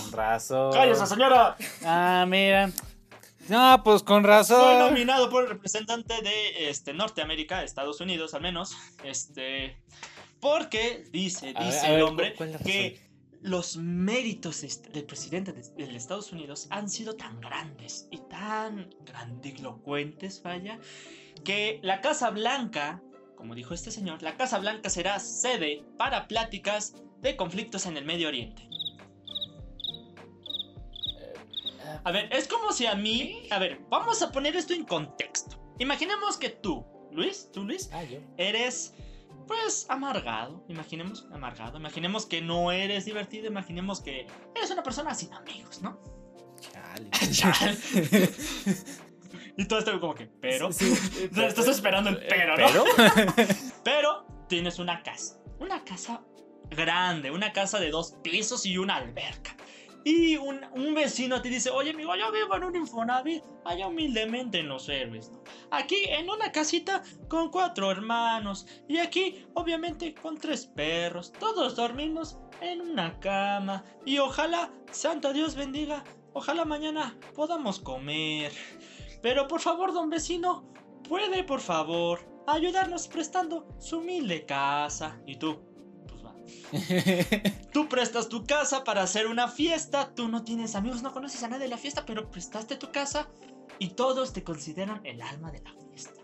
con 0.02 0.12
razón. 0.12 0.72
¡Cállese, 0.72 1.06
señora! 1.06 1.56
Ah, 1.84 2.24
mira. 2.28 2.70
No, 3.48 3.80
pues 3.84 4.02
con 4.02 4.22
Fue 4.22 4.30
razón. 4.32 4.78
nominado 4.80 5.30
por 5.30 5.44
el 5.44 5.48
representante 5.50 6.20
de 6.20 6.68
este, 6.68 6.92
Norteamérica, 6.92 7.62
Estados 7.62 8.00
Unidos 8.00 8.34
al 8.34 8.42
menos. 8.42 8.76
Este. 9.04 9.80
Porque 10.40 11.04
dice, 11.12 11.52
A 11.56 11.64
dice 11.64 11.82
ver, 11.88 11.98
el 11.98 12.02
hombre 12.02 12.34
¿cuál 12.34 12.48
es 12.50 12.60
la 12.60 12.66
que 12.66 13.00
los 13.42 13.76
méritos 13.76 14.64
est- 14.64 14.88
del 14.88 15.04
presidente 15.04 15.52
de, 15.52 15.62
de 15.62 15.96
Estados 15.96 16.32
Unidos 16.32 16.66
han 16.70 16.90
sido 16.90 17.14
tan 17.14 17.40
grandes 17.40 18.08
y 18.10 18.18
tan 18.28 18.90
grandilocuentes, 19.04 20.42
vaya, 20.42 20.78
que 21.44 21.78
la 21.82 22.00
Casa 22.00 22.30
Blanca, 22.30 23.00
como 23.36 23.54
dijo 23.54 23.74
este 23.74 23.90
señor, 23.90 24.22
la 24.22 24.36
Casa 24.36 24.58
Blanca 24.58 24.90
será 24.90 25.18
sede 25.20 25.84
para 25.98 26.26
pláticas 26.28 26.94
de 27.20 27.36
conflictos 27.36 27.86
en 27.86 27.96
el 27.96 28.04
Medio 28.04 28.28
Oriente. 28.28 28.68
A 32.04 32.10
ver, 32.12 32.28
es 32.32 32.46
como 32.48 32.72
si 32.72 32.86
a 32.86 32.94
mí. 32.94 33.48
A 33.50 33.58
ver, 33.58 33.80
vamos 33.88 34.22
a 34.22 34.30
poner 34.32 34.54
esto 34.56 34.72
en 34.74 34.84
contexto. 34.84 35.56
Imaginemos 35.78 36.36
que 36.36 36.50
tú, 36.50 36.84
Luis, 37.12 37.50
tú, 37.52 37.64
Luis, 37.64 37.90
Ah, 37.92 38.02
yo. 38.04 38.18
eres. 38.36 38.94
Pues 39.46 39.86
amargado, 39.88 40.64
imaginemos 40.68 41.24
amargado, 41.32 41.78
imaginemos 41.78 42.26
que 42.26 42.42
no 42.42 42.72
eres 42.72 43.04
divertido, 43.04 43.46
imaginemos 43.46 44.00
que 44.00 44.26
eres 44.56 44.70
una 44.72 44.82
persona 44.82 45.14
sin 45.14 45.32
amigos, 45.32 45.82
¿no? 45.82 46.00
Chale. 46.60 47.08
y 49.56 49.64
todo 49.66 49.78
esto 49.78 49.98
como 50.00 50.14
que, 50.14 50.26
pero, 50.26 50.72
Sí, 50.72 50.94
sí, 50.94 51.30
estás 51.36 51.68
esperando 51.68 52.10
el 52.10 52.18
pero, 52.18 52.56
¿no? 52.56 52.66
¿Pero? 52.66 52.84
Pero 53.84 54.26
tienes 54.48 54.78
una 54.78 55.02
casa. 55.02 55.40
Una 55.58 55.84
casa 55.84 56.22
grande. 56.70 57.30
Una 57.30 57.52
casa 57.52 57.78
de 57.78 57.90
dos 57.90 58.16
pisos 58.22 58.66
y 58.66 58.78
una 58.78 58.96
alberca. 58.96 59.56
Y 60.04 60.36
un, 60.36 60.60
un 60.72 60.94
vecino 60.94 61.42
te 61.42 61.48
dice, 61.48 61.70
oye 61.70 61.90
amigo, 61.90 62.14
yo 62.14 62.30
vivo 62.30 62.54
en 62.54 62.62
un 62.62 62.76
Infonavit, 62.76 63.42
allá 63.64 63.88
humildemente 63.88 64.60
en 64.60 64.68
los 64.68 64.88
héroes. 64.88 65.30
¿no? 65.30 65.42
Aquí 65.72 65.96
en 66.06 66.30
una 66.30 66.52
casita 66.52 67.02
con 67.28 67.50
cuatro 67.50 67.90
hermanos. 67.90 68.66
Y 68.88 68.98
aquí, 68.98 69.46
obviamente, 69.54 70.14
con 70.14 70.38
tres 70.38 70.66
perros. 70.66 71.32
Todos 71.32 71.74
dormimos 71.74 72.38
en 72.60 72.82
una 72.82 73.18
cama. 73.18 73.84
Y 74.04 74.18
ojalá, 74.18 74.70
Santo 74.92 75.32
Dios 75.32 75.56
bendiga, 75.56 76.04
ojalá 76.34 76.64
mañana 76.64 77.16
podamos 77.34 77.80
comer. 77.80 78.52
Pero 79.26 79.48
por 79.48 79.60
favor, 79.60 79.92
don 79.92 80.08
vecino, 80.08 80.72
puede 81.08 81.42
por 81.42 81.60
favor 81.60 82.20
ayudarnos 82.46 83.08
prestando 83.08 83.66
su 83.80 83.98
humilde 83.98 84.46
casa. 84.46 85.20
Y 85.26 85.34
tú, 85.34 85.58
pues 86.06 86.24
va. 86.24 86.32
Tú 87.72 87.88
prestas 87.88 88.28
tu 88.28 88.44
casa 88.44 88.84
para 88.84 89.02
hacer 89.02 89.26
una 89.26 89.48
fiesta. 89.48 90.14
Tú 90.14 90.28
no 90.28 90.44
tienes 90.44 90.76
amigos, 90.76 91.02
no 91.02 91.12
conoces 91.12 91.42
a 91.42 91.48
nadie 91.48 91.64
de 91.64 91.70
la 91.70 91.76
fiesta, 91.76 92.06
pero 92.06 92.30
prestaste 92.30 92.76
tu 92.76 92.92
casa 92.92 93.28
y 93.80 93.88
todos 93.94 94.32
te 94.32 94.44
consideran 94.44 95.04
el 95.04 95.20
alma 95.20 95.50
de 95.50 95.60
la 95.60 95.74
fiesta. 95.74 96.22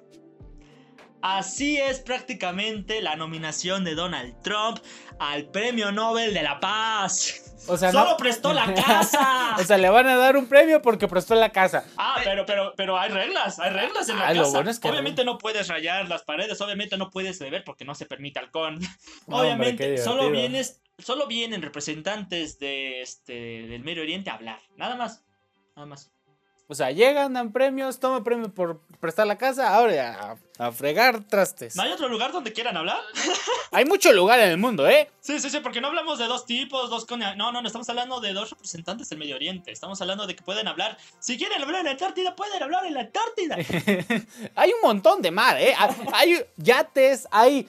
Así 1.23 1.79
es 1.79 2.01
prácticamente 2.01 3.01
la 3.01 3.15
nominación 3.17 3.85
de 3.85 3.95
Donald 3.95 4.35
Trump 4.43 4.79
al 5.21 5.45
Premio 5.47 5.93
Nobel 5.93 6.35
de 6.35 6.43
la 6.43 6.59
Paz. 6.59 7.49
O 7.69 7.77
sea, 7.77 7.93
Solo 7.93 8.11
no. 8.11 8.17
prestó 8.17 8.53
la 8.53 8.75
casa. 8.75 9.55
O 9.57 9.63
sea, 9.63 9.79
le 9.79 9.89
van 9.89 10.09
a 10.09 10.17
dar 10.17 10.37
un 10.37 10.47
premio 10.49 10.83
porque 10.83 11.07
prestó 11.07 11.37
la 11.37 11.51
casa. 11.51 11.85
Ah, 11.97 12.17
pero, 12.25 12.45
pero, 12.45 12.75
pero 12.77 12.99
hay 12.99 13.11
reglas, 13.11 13.61
hay 13.61 13.71
reglas 13.71 14.09
en 14.09 14.19
la 14.19 14.29
Ah, 14.31 14.35
casa. 14.35 14.51
bueno 14.51 14.71
es 14.71 14.81
que- 14.81 14.91
obviamente 14.91 15.25
no 15.25 15.39
puedes 15.39 15.69
rayar 15.69 16.09
las 16.09 16.23
paredes, 16.25 16.61
obviamente 16.61 16.97
no 16.97 17.11
puedes 17.11 17.39
beber 17.39 17.63
porque 17.63 17.85
no 17.85 17.95
se 17.95 18.05
permite 18.07 18.41
alcohol. 18.41 18.81
No, 19.29 19.37
obviamente, 19.39 19.99
solo 19.99 20.29
vienes, 20.31 20.81
solo 20.99 21.29
vienen 21.29 21.63
representantes 21.63 22.59
de 22.59 23.01
este 23.03 23.33
del 23.69 23.85
Medio 23.85 24.03
Oriente 24.03 24.31
a 24.31 24.35
hablar. 24.35 24.59
Nada 24.77 24.97
más. 24.97 25.23
Nada 25.77 25.87
más. 25.87 26.11
O 26.73 26.75
sea, 26.75 26.91
llegan, 26.91 27.35
dan 27.35 27.53
premios, 27.53 28.01
toma 28.01 28.25
premio 28.25 28.51
por 28.51 28.81
prestar 28.99 29.27
la 29.27 29.37
casa, 29.37 29.75
ahora 29.75 30.39
a, 30.59 30.67
a 30.67 30.73
fregar 30.73 31.23
trastes. 31.25 31.77
¿No 31.77 31.83
hay 31.83 31.93
otro 31.93 32.09
lugar 32.09 32.33
donde 32.33 32.55
quieran 32.55 32.79
hablar? 32.79 32.99
Hay 33.73 33.85
mucho 33.85 34.11
lugar 34.13 34.41
en 34.41 34.51
el 34.51 34.57
mundo, 34.57 34.89
¿eh? 34.89 35.11
Sí, 35.21 35.39
sí, 35.39 35.51
sí, 35.51 35.61
porque 35.61 35.83
no 35.83 35.89
hablamos 35.89 36.19
de 36.19 36.27
dos 36.27 36.47
tipos, 36.47 36.89
dos 36.89 37.05
con... 37.05 37.21
No, 37.21 37.35
no, 37.35 37.53
no, 37.53 37.67
estamos 37.67 37.89
hablando 37.91 38.21
de 38.21 38.33
dos 38.33 38.51
representantes 38.51 39.11
del 39.11 39.19
Medio 39.19 39.37
Oriente. 39.37 39.71
Estamos 39.71 40.01
hablando 40.01 40.27
de 40.27 40.35
que 40.35 40.43
pueden 40.43 40.67
hablar. 40.67 40.97
Si 41.21 41.37
quieren 41.37 41.61
hablar 41.61 41.81
en 41.81 41.85
la 41.87 41.91
Antártida, 41.93 42.35
pueden 42.35 42.63
hablar 42.63 42.87
en 42.87 42.95
la 42.95 43.01
Antártida. 43.01 43.57
hay 44.55 44.71
un 44.73 44.81
montón 44.83 45.21
de 45.21 45.31
mar, 45.31 45.59
¿eh? 45.61 45.75
Hay, 45.79 45.95
hay 46.15 46.45
yates, 46.57 47.29
hay 47.31 47.69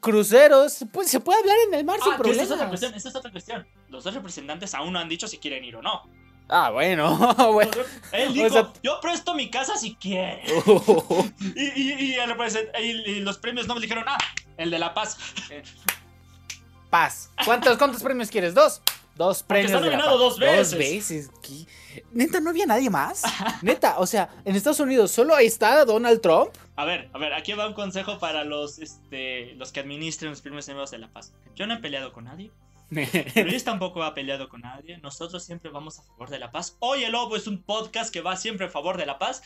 cruceros, 0.00 0.84
puede, 0.92 1.08
se 1.08 1.20
puede 1.20 1.38
hablar 1.38 1.56
en 1.68 1.74
el 1.74 1.84
mar 1.84 2.00
sin 2.02 2.12
Ah, 2.12 2.20
que 2.22 2.30
esa 2.30 2.42
es 2.42 2.50
otra 2.50 2.68
cuestión, 2.68 2.94
esa 2.94 3.08
es 3.08 3.14
otra 3.14 3.30
cuestión. 3.30 3.66
Los 3.88 4.02
dos 4.02 4.14
representantes 4.14 4.74
aún 4.74 4.92
no 4.92 4.98
han 4.98 5.08
dicho 5.08 5.28
si 5.28 5.38
quieren 5.38 5.64
ir 5.64 5.76
o 5.76 5.82
no. 5.82 6.02
Ah, 6.48 6.70
bueno, 6.70 7.16
bueno. 7.52 7.70
Él 8.12 8.28
O 8.28 8.32
dijo, 8.32 8.48
sea- 8.50 8.72
yo 8.82 9.00
presto 9.00 9.34
mi 9.34 9.50
casa 9.50 9.76
si 9.76 9.94
quiere. 9.96 10.42
Y, 11.56 11.62
y- 11.80 11.92
y 12.10 12.14
el 12.14 12.30
represent- 12.30 12.70
y- 12.80 13.10
y 13.10 13.20
los 13.20 13.38
premios 13.38 13.66
Nobel 13.66 13.82
dijeron, 13.82 14.04
ah, 14.06 14.18
el 14.56 14.70
de 14.70 14.78
la 14.78 14.92
paz. 14.94 15.16
Paz. 16.90 17.30
¿Cuántos, 17.44 17.76
¿Cuántos 17.78 18.02
premios 18.02 18.30
quieres? 18.30 18.54
¿Dos? 18.54 18.80
Dos 19.16 19.42
premios. 19.42 19.70
está 19.70 19.80
de 19.80 19.90
la 19.90 19.96
nominado 19.96 20.18
dos 20.18 20.38
veces. 20.38 20.70
Dos 20.70 20.78
veces. 20.78 21.30
¿Qué? 21.42 21.66
Neta, 22.12 22.40
no 22.40 22.50
había 22.50 22.66
nadie 22.66 22.90
más. 22.90 23.22
Neta, 23.62 23.98
o 23.98 24.06
sea, 24.06 24.28
en 24.44 24.56
Estados 24.56 24.80
Unidos 24.80 25.10
solo 25.12 25.34
ahí 25.34 25.46
está 25.46 25.84
Donald 25.84 26.20
Trump. 26.20 26.50
A 26.76 26.84
ver, 26.84 27.08
a 27.12 27.18
ver, 27.18 27.32
aquí 27.34 27.52
va 27.52 27.68
un 27.68 27.74
consejo 27.74 28.18
para 28.18 28.42
los, 28.44 28.80
este, 28.80 29.54
los 29.54 29.70
que 29.70 29.80
administren 29.80 30.30
los 30.30 30.40
premios 30.40 30.66
de 30.66 30.98
la 30.98 31.08
paz. 31.08 31.32
Yo 31.54 31.66
no 31.68 31.74
he 31.74 31.78
peleado 31.78 32.12
con 32.12 32.24
nadie. 32.24 32.50
Luis 33.44 33.64
tampoco 33.64 34.02
ha 34.02 34.14
peleado 34.14 34.48
con 34.48 34.60
nadie. 34.62 34.98
Nosotros 34.98 35.44
siempre 35.44 35.70
vamos 35.70 35.98
a 35.98 36.02
favor 36.02 36.30
de 36.30 36.38
la 36.38 36.50
paz. 36.50 36.76
Hoy 36.80 37.04
el 37.04 37.12
Lobo 37.12 37.36
es 37.36 37.46
un 37.46 37.62
podcast 37.62 38.12
que 38.12 38.20
va 38.20 38.36
siempre 38.36 38.66
a 38.66 38.70
favor 38.70 38.96
de 38.96 39.06
la 39.06 39.18
paz. 39.18 39.42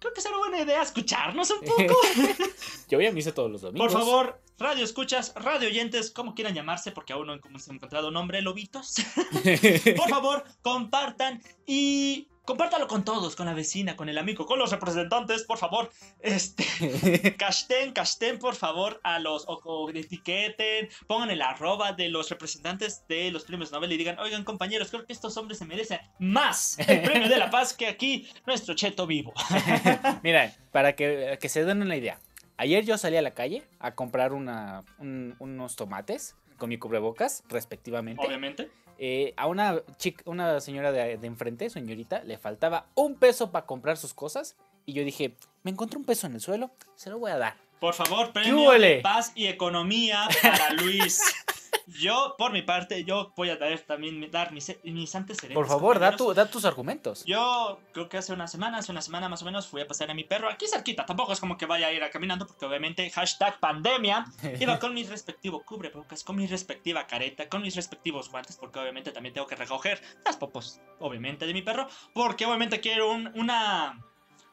Creo 0.00 0.12
que 0.12 0.20
será 0.20 0.36
buena 0.38 0.60
idea 0.60 0.80
escucharnos 0.80 1.50
un 1.50 1.60
poco. 1.60 1.96
Yo 2.88 2.98
voy 2.98 3.06
a 3.06 3.12
misa 3.12 3.34
todos 3.34 3.50
los 3.50 3.62
domingos. 3.62 3.92
Por 3.92 4.00
favor, 4.00 4.40
radio 4.56 4.84
escuchas, 4.84 5.32
radio 5.34 5.68
oyentes, 5.68 6.12
como 6.12 6.34
quieran 6.34 6.54
llamarse, 6.54 6.92
porque 6.92 7.12
aún 7.12 7.26
no 7.26 7.34
hemos 7.34 7.68
encontrado 7.68 8.10
nombre, 8.10 8.40
lobitos. 8.40 8.94
Por 9.96 10.08
favor, 10.08 10.44
compartan 10.62 11.42
y 11.66 12.28
compártalo 12.48 12.88
con 12.88 13.04
todos, 13.04 13.36
con 13.36 13.44
la 13.44 13.52
vecina, 13.52 13.94
con 13.94 14.08
el 14.08 14.16
amigo, 14.16 14.46
con 14.46 14.58
los 14.58 14.70
representantes, 14.70 15.44
por 15.44 15.58
favor. 15.58 15.90
Este, 16.20 16.64
casten, 17.38 17.92
casten, 17.92 18.38
por 18.38 18.54
favor, 18.54 19.00
a 19.04 19.18
los, 19.18 19.44
o, 19.46 19.60
o 19.64 19.90
etiqueten, 19.90 20.88
pongan 21.06 21.30
el 21.30 21.42
arroba 21.42 21.92
de 21.92 22.08
los 22.08 22.30
representantes 22.30 23.04
de 23.06 23.30
los 23.30 23.44
premios 23.44 23.70
Nobel 23.70 23.92
y 23.92 23.98
digan, 23.98 24.18
oigan 24.18 24.44
compañeros, 24.44 24.88
creo 24.90 25.04
que 25.04 25.12
estos 25.12 25.36
hombres 25.36 25.58
se 25.58 25.66
merecen 25.66 26.00
más 26.18 26.78
el 26.78 27.02
premio 27.02 27.28
de 27.28 27.36
la 27.36 27.50
paz 27.50 27.74
que 27.74 27.86
aquí 27.86 28.26
nuestro 28.46 28.74
cheto 28.74 29.06
vivo. 29.06 29.34
Mira, 30.22 30.54
para 30.72 30.96
que, 30.96 31.36
que 31.38 31.48
se 31.50 31.66
den 31.66 31.82
una 31.82 31.96
idea. 31.96 32.18
Ayer 32.56 32.82
yo 32.84 32.96
salí 32.96 33.18
a 33.18 33.22
la 33.22 33.32
calle 33.34 33.62
a 33.78 33.94
comprar 33.94 34.32
una, 34.32 34.84
un- 34.98 35.36
unos 35.38 35.76
tomates 35.76 36.34
con 36.56 36.70
mi 36.70 36.78
cubrebocas, 36.78 37.44
respectivamente. 37.50 38.26
Obviamente. 38.26 38.70
Eh, 38.98 39.32
a 39.36 39.46
una 39.46 39.80
chica, 39.96 40.22
una 40.26 40.60
señora 40.60 40.90
de, 40.90 41.16
de 41.16 41.26
enfrente, 41.26 41.70
señorita, 41.70 42.22
le 42.24 42.36
faltaba 42.36 42.86
un 42.94 43.14
peso 43.14 43.50
para 43.50 43.64
comprar 43.64 43.96
sus 43.96 44.12
cosas. 44.12 44.56
Y 44.86 44.92
yo 44.92 45.04
dije, 45.04 45.36
me 45.62 45.70
encontré 45.70 45.98
un 45.98 46.04
peso 46.04 46.26
en 46.26 46.34
el 46.34 46.40
suelo, 46.40 46.70
se 46.96 47.10
lo 47.10 47.18
voy 47.18 47.30
a 47.30 47.38
dar. 47.38 47.56
Por 47.80 47.94
favor, 47.94 48.26
¿Qué 48.26 48.40
premio 48.40 48.72
de 48.72 49.00
paz 49.02 49.32
y 49.36 49.46
economía 49.46 50.28
para 50.42 50.72
Luis. 50.72 51.20
Yo, 51.98 52.34
por 52.36 52.52
mi 52.52 52.62
parte, 52.62 53.04
yo 53.04 53.32
voy 53.36 53.48
a 53.50 53.56
dar 53.56 53.78
también 53.80 54.30
dar 54.30 54.52
mis, 54.52 54.76
mis 54.84 55.14
antecedentes. 55.14 55.54
Por 55.54 55.66
favor, 55.66 55.98
da, 55.98 56.14
tu- 56.16 56.34
da 56.34 56.50
tus 56.50 56.64
argumentos. 56.66 57.24
Yo 57.24 57.80
creo 57.92 58.08
que 58.08 58.18
hace 58.18 58.32
una 58.32 58.46
semana, 58.46 58.78
hace 58.78 58.92
una 58.92 59.00
semana 59.00 59.28
más 59.28 59.40
o 59.42 59.44
menos, 59.46 59.66
fui 59.68 59.80
a 59.80 59.86
pasar 59.86 60.10
a 60.10 60.14
mi 60.14 60.24
perro 60.24 60.50
aquí 60.50 60.66
cerquita. 60.66 61.06
Tampoco 61.06 61.32
es 61.32 61.40
como 61.40 61.56
que 61.56 61.66
vaya 61.66 61.86
a 61.86 61.92
ir 61.92 62.02
a 62.02 62.10
caminando, 62.10 62.46
porque 62.46 62.66
obviamente 62.66 63.08
hashtag 63.10 63.58
pandemia. 63.58 64.26
Iba 64.60 64.78
con 64.78 64.92
mi 64.92 65.04
respectivo 65.04 65.62
cubrebocas, 65.64 66.24
con 66.24 66.36
mi 66.36 66.46
respectiva 66.46 67.06
careta, 67.06 67.48
con 67.48 67.62
mis 67.62 67.74
respectivos 67.74 68.30
guantes, 68.30 68.56
porque 68.56 68.78
obviamente 68.78 69.10
también 69.10 69.34
tengo 69.34 69.46
que 69.46 69.56
recoger 69.56 70.02
las 70.26 70.36
popos, 70.36 70.80
obviamente, 70.98 71.46
de 71.46 71.54
mi 71.54 71.62
perro. 71.62 71.88
Porque 72.12 72.44
obviamente 72.44 72.80
quiero 72.80 73.10
un- 73.10 73.32
una... 73.34 74.04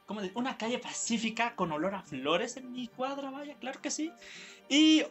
¿Cómo 0.06 0.22
de- 0.22 0.30
Una 0.36 0.56
calle 0.56 0.78
pacífica 0.78 1.56
con 1.56 1.72
olor 1.72 1.96
a 1.96 2.00
flores 2.02 2.56
en 2.56 2.70
mi 2.72 2.86
cuadra, 2.86 3.30
vaya, 3.30 3.56
claro 3.58 3.82
que 3.82 3.90
sí. 3.90 4.12
Y 4.68 5.02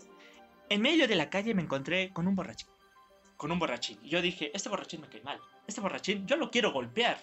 en 0.69 0.81
medio 0.81 1.07
de 1.07 1.15
la 1.15 1.29
calle 1.29 1.53
me 1.53 1.61
encontré 1.61 2.11
con 2.11 2.27
un 2.27 2.35
borracho. 2.35 2.67
con 3.37 3.51
un 3.51 3.59
borrachín. 3.59 3.99
Y 4.01 4.09
yo 4.09 4.21
dije, 4.21 4.49
este 4.53 4.69
borrachín 4.69 5.01
me 5.01 5.09
cae 5.09 5.21
mal. 5.21 5.39
Este 5.67 5.81
borrachín, 5.81 6.25
yo 6.25 6.37
lo 6.37 6.49
quiero 6.49 6.71
golpear. 6.71 7.17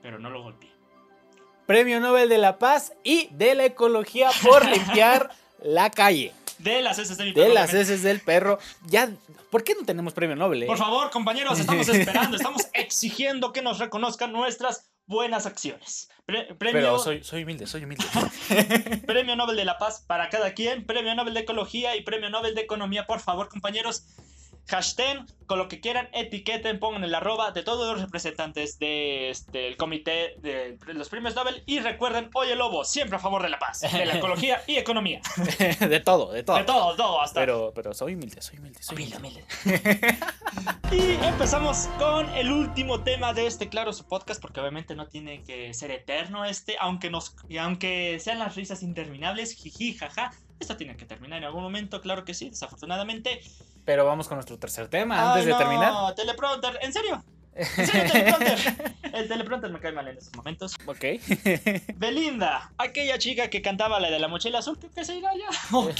Pero 0.00 0.18
no 0.18 0.30
lo 0.30 0.42
golpeé. 0.42 0.70
Premio 1.66 1.98
Nobel 1.98 2.28
de 2.28 2.38
la 2.38 2.58
Paz 2.58 2.92
y 3.02 3.28
de 3.32 3.56
la 3.56 3.64
Ecología 3.64 4.30
por 4.42 4.64
limpiar 4.70 5.30
la 5.60 5.90
calle. 5.90 6.32
De 6.62 6.82
las 6.82 6.98
heces 6.98 7.16
de 7.18 7.24
mi 7.24 7.30
De 7.32 7.42
perro, 7.42 7.54
las 7.54 7.70
obviamente. 7.70 7.92
heces 7.92 8.02
del 8.02 8.20
perro. 8.20 8.58
Ya, 8.86 9.10
¿por 9.50 9.64
qué 9.64 9.74
no 9.78 9.84
tenemos 9.86 10.12
premio 10.12 10.36
Nobel? 10.36 10.62
eh? 10.64 10.66
Por 10.66 10.78
favor, 10.78 11.10
compañeros, 11.10 11.58
estamos 11.60 11.88
esperando, 11.88 12.36
estamos 12.36 12.62
exigiendo 12.74 13.52
que 13.52 13.62
nos 13.62 13.78
reconozcan 13.78 14.32
nuestras 14.32 14.90
buenas 15.06 15.46
acciones. 15.46 16.08
Pre- 16.26 16.54
premio, 16.54 16.80
Pero 16.80 16.98
soy, 16.98 17.24
soy 17.24 17.42
humilde, 17.42 17.66
soy 17.66 17.84
humilde. 17.84 18.04
premio 19.06 19.34
Nobel 19.36 19.56
de 19.56 19.64
la 19.64 19.78
Paz 19.78 20.04
para 20.06 20.28
cada 20.28 20.54
quien, 20.54 20.84
Premio 20.86 21.14
Nobel 21.14 21.34
de 21.34 21.40
Ecología 21.40 21.96
y 21.96 22.02
Premio 22.02 22.30
Nobel 22.30 22.54
de 22.54 22.60
Economía. 22.60 23.06
Por 23.06 23.20
favor, 23.20 23.48
compañeros, 23.48 24.04
hashtag 24.68 25.24
con 25.46 25.58
lo 25.58 25.66
que 25.66 25.80
quieran, 25.80 26.08
etiqueten, 26.12 26.78
pongan 26.78 27.02
el 27.02 27.12
arroba 27.12 27.50
de 27.50 27.64
todos 27.64 27.92
los 27.92 28.00
representantes 28.00 28.78
del 28.78 29.34
de, 29.50 29.66
el 29.68 29.76
comité 29.76 30.36
de 30.38 30.78
los 30.94 31.08
premios 31.08 31.34
Nobel. 31.34 31.62
Y 31.66 31.80
recuerden, 31.80 32.30
Oye 32.34 32.54
Lobo, 32.54 32.84
siempre 32.84 33.16
a 33.16 33.18
favor 33.18 33.42
de 33.42 33.48
la 33.48 33.58
paz, 33.58 33.80
de 33.80 34.06
la 34.06 34.14
ecología 34.18 34.62
y 34.68 34.76
economía. 34.76 35.20
de 35.80 36.00
todo, 36.00 36.30
de 36.30 36.44
todo. 36.44 36.56
De 36.56 36.64
todo, 36.64 36.94
todo, 36.94 37.20
hasta 37.20 37.40
Pero, 37.40 37.72
pero 37.74 37.92
soy 37.94 38.14
humilde, 38.14 38.40
soy 38.40 38.58
humilde, 38.58 38.80
soy 38.80 38.94
Humilde, 38.96 39.16
humilde. 39.16 39.44
humilde. 39.64 40.18
y 40.92 41.24
empezamos 41.26 41.88
con 41.98 42.28
el 42.36 42.52
último 42.52 43.02
tema 43.02 43.32
de 43.32 43.46
este 43.46 43.68
Claro 43.68 43.92
su 43.92 44.04
podcast, 44.04 44.40
porque 44.40 44.60
obviamente 44.60 44.94
no 44.94 45.08
tiene 45.08 45.42
que 45.42 45.74
ser 45.74 45.90
eterno 45.90 46.44
este, 46.44 46.76
aunque 46.80 47.10
nos 47.10 47.34
y 47.48 47.58
aunque 47.58 48.18
sean 48.20 48.38
las 48.38 48.54
risas 48.54 48.82
interminables, 48.84 49.54
jiji, 49.54 49.94
jaja. 49.94 50.32
Esto 50.60 50.76
tiene 50.76 50.96
que 50.96 51.06
terminar 51.06 51.38
en 51.38 51.44
algún 51.44 51.62
momento, 51.62 52.00
claro 52.02 52.24
que 52.24 52.34
sí, 52.34 52.50
desafortunadamente. 52.50 53.40
Pero 53.90 54.04
vamos 54.04 54.28
con 54.28 54.36
nuestro 54.36 54.56
tercer 54.56 54.86
tema 54.86 55.32
antes 55.32 55.46
de 55.46 55.52
terminar. 55.52 55.92
No, 55.92 56.14
teleprompter, 56.14 56.78
¿en 56.80 56.92
serio? 56.92 57.24
¿En 57.56 57.66
serio, 57.66 58.12
teleprompter? 58.12 58.94
El 59.12 59.26
teleprompter 59.26 59.70
me 59.72 59.80
cae 59.80 59.90
mal 59.90 60.06
en 60.06 60.16
estos 60.16 60.32
momentos. 60.36 60.76
Ok. 60.86 61.04
Belinda, 61.96 62.70
aquella 62.78 63.18
chica 63.18 63.50
que 63.50 63.60
cantaba 63.62 63.98
la 63.98 64.08
de 64.08 64.20
la 64.20 64.28
mochila 64.28 64.60
azul, 64.60 64.78
creo 64.78 64.92
que 64.92 65.04
se 65.04 65.16
irá 65.16 65.32
ya. 65.34 65.48
O 65.72 65.90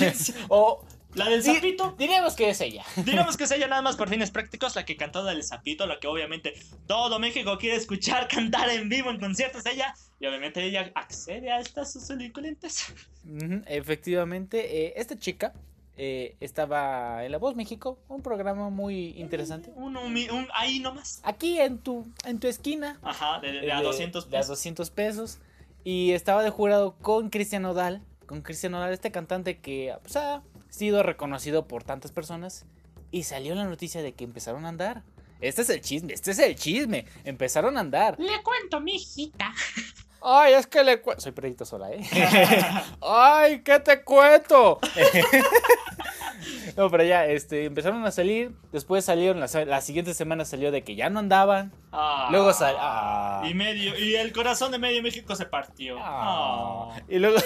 o 0.51 0.85
La 1.15 1.29
del 1.29 1.43
sapito. 1.43 1.97
diríamos 1.99 2.37
que 2.37 2.51
es 2.51 2.61
ella. 2.61 2.85
Digamos 3.05 3.37
que 3.37 3.43
es 3.43 3.51
ella 3.51 3.67
nada 3.67 3.83
más 3.83 3.97
por 3.97 4.09
fines 4.09 4.31
prácticos, 4.31 4.77
la 4.77 4.85
que 4.85 4.97
cantó 4.97 5.25
del 5.25 5.43
sapito, 5.43 5.85
la 5.89 5.99
que 5.99 6.07
obviamente 6.07 6.55
todo 6.87 7.19
México 7.19 7.59
quiere 7.59 7.75
escuchar 7.75 8.29
cantar 8.29 8.71
en 8.71 8.89
vivo 8.89 9.11
en 9.11 9.19
conciertos 9.19 9.67
ella. 9.67 9.95
Y 10.21 10.27
obviamente 10.27 10.63
ella 10.63 10.93
accede 10.95 11.51
a 11.51 11.59
estas 11.59 11.93
sus 11.93 12.09
Efectivamente, 13.67 14.87
eh, 14.87 14.93
esta 14.95 15.19
chica 15.19 15.53
eh, 16.03 16.35
estaba 16.41 17.27
en 17.27 17.31
La 17.33 17.37
Voz 17.37 17.55
México, 17.57 17.99
un 18.09 18.23
programa 18.23 18.71
muy 18.71 19.09
interesante. 19.19 19.71
Un, 19.77 19.97
humi- 19.97 20.31
un- 20.31 20.49
ahí 20.55 20.79
nomás. 20.79 21.21
Aquí 21.25 21.61
en 21.61 21.77
tu, 21.77 22.07
en 22.25 22.41
tu 22.41 22.49
esquina. 22.49 22.99
Ajá, 23.03 23.39
de, 23.41 23.53
de- 23.53 23.61
de 23.61 23.73
a 23.73 23.79
de- 23.81 23.85
200 23.85 24.31
de 24.31 24.37
a 24.37 24.41
pesos. 24.41 24.49
200 24.57 24.91
pesos. 24.91 25.39
Y 25.85 26.13
estaba 26.13 26.43
de 26.43 26.49
jurado 26.49 26.97
con 27.03 27.29
Cristian 27.29 27.67
Odal. 27.67 28.03
Con 28.25 28.41
Cristian 28.41 28.73
Odal, 28.75 28.93
este 28.95 29.11
cantante 29.13 29.59
que 29.59 29.95
pues, 30.03 30.17
ha 30.17 30.43
sido 30.71 31.03
reconocido 31.03 31.67
por 31.69 31.85
tantas 31.85 32.13
personas. 32.13 32.65
Y 33.11 33.25
salió 33.25 33.55
la 33.55 33.65
noticia 33.65 34.01
de 34.03 34.13
que 34.15 34.25
empezaron 34.25 34.65
a 34.65 34.71
andar. 34.71 35.03
Este 35.43 35.61
es 35.63 35.69
el 35.71 35.83
chisme, 35.83 36.15
este 36.15 36.31
es 36.31 36.39
el 36.39 36.55
chisme. 36.57 37.05
Empezaron 37.25 37.77
a 37.77 37.81
andar. 37.81 38.19
Le 38.19 38.43
cuento, 38.43 38.81
mi 38.81 38.95
hijita. 38.95 39.53
Ay, 40.23 40.53
es 40.53 40.67
que 40.67 40.85
le 40.85 41.01
cuento. 41.01 41.23
Soy 41.23 41.33
perrito 41.33 41.65
sola, 41.65 41.91
¿eh? 41.93 42.01
Ay, 43.01 43.63
¿qué 43.63 43.81
te 43.81 44.03
cuento? 44.05 44.79
no, 46.77 46.91
pero 46.91 47.05
ya, 47.05 47.27
este, 47.27 47.65
empezaron 47.65 48.05
a 48.05 48.11
salir. 48.11 48.53
Después 48.73 49.05
salieron, 49.05 49.41
la, 49.41 49.47
la 49.65 49.81
siguiente 49.81 50.15
semana 50.15 50.45
salió 50.45 50.71
de 50.71 50.83
que 50.83 50.95
ya 50.95 51.11
no 51.11 51.19
andaban. 51.19 51.73
Ah. 51.93 52.29
Luego 52.31 52.53
sal- 52.53 52.77
ah. 52.79 53.43
Y 53.49 53.55
medio, 53.55 53.99
y 53.99 54.15
el 54.17 54.33
corazón 54.33 54.73
de 54.73 54.79
medio 54.79 55.03
México 55.03 55.35
se 55.37 55.47
partió. 55.47 55.97
Ah. 55.99 56.91
Ah. 56.93 57.01
Y 57.09 57.19
luego. 57.19 57.39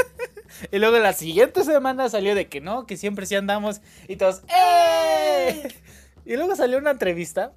y 0.72 0.78
luego 0.78 0.98
la 0.98 1.12
siguiente 1.12 1.64
semana 1.64 2.08
salió 2.08 2.34
de 2.34 2.48
que 2.48 2.60
no, 2.60 2.86
que 2.86 2.96
siempre 2.96 3.26
sí 3.26 3.34
andamos. 3.34 3.80
Y 4.08 4.16
todos. 4.16 4.42
¡Eh! 4.48 5.68
Y 6.24 6.36
luego 6.36 6.54
salió 6.54 6.78
una 6.78 6.92
entrevista 6.92 7.52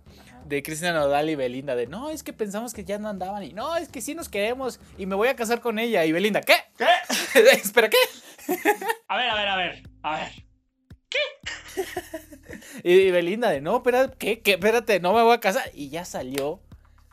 de 0.45 0.61
Cristian 0.63 0.93
Nodal 0.93 1.29
y 1.29 1.35
Belinda 1.35 1.75
de 1.75 1.87
no, 1.87 2.09
es 2.11 2.21
que 2.23 2.31
pensamos 2.33 2.73
que 2.73 2.83
ya 2.85 2.97
no 2.99 3.09
andaban. 3.09 3.43
Y 3.43 3.53
no, 3.53 3.75
es 3.77 3.89
que 3.89 4.01
sí 4.01 4.15
nos 4.15 4.29
queremos. 4.29 4.79
Y 4.97 5.05
me 5.05 5.15
voy 5.15 5.27
a 5.27 5.35
casar 5.35 5.59
con 5.61 5.79
ella. 5.79 6.05
Y 6.05 6.11
Belinda, 6.11 6.41
¿qué? 6.41 6.55
¿Qué? 6.77 7.39
¿Espera 7.51 7.89
qué? 7.89 7.97
A 9.07 9.17
ver, 9.17 9.29
a 9.29 9.35
ver, 9.35 9.47
a 9.47 9.55
ver. 9.55 9.83
A 10.03 10.15
ver. 10.17 10.45
Y 12.83 13.11
Belinda 13.11 13.49
de 13.49 13.61
no, 13.61 13.77
espérate, 13.77 14.15
¿qué? 14.17 14.41
¿Qué? 14.41 14.51
Espérate, 14.53 14.99
no 14.99 15.13
me 15.13 15.21
voy 15.23 15.33
a 15.33 15.39
casar. 15.39 15.63
Y 15.73 15.89
ya 15.89 16.05
salió 16.05 16.61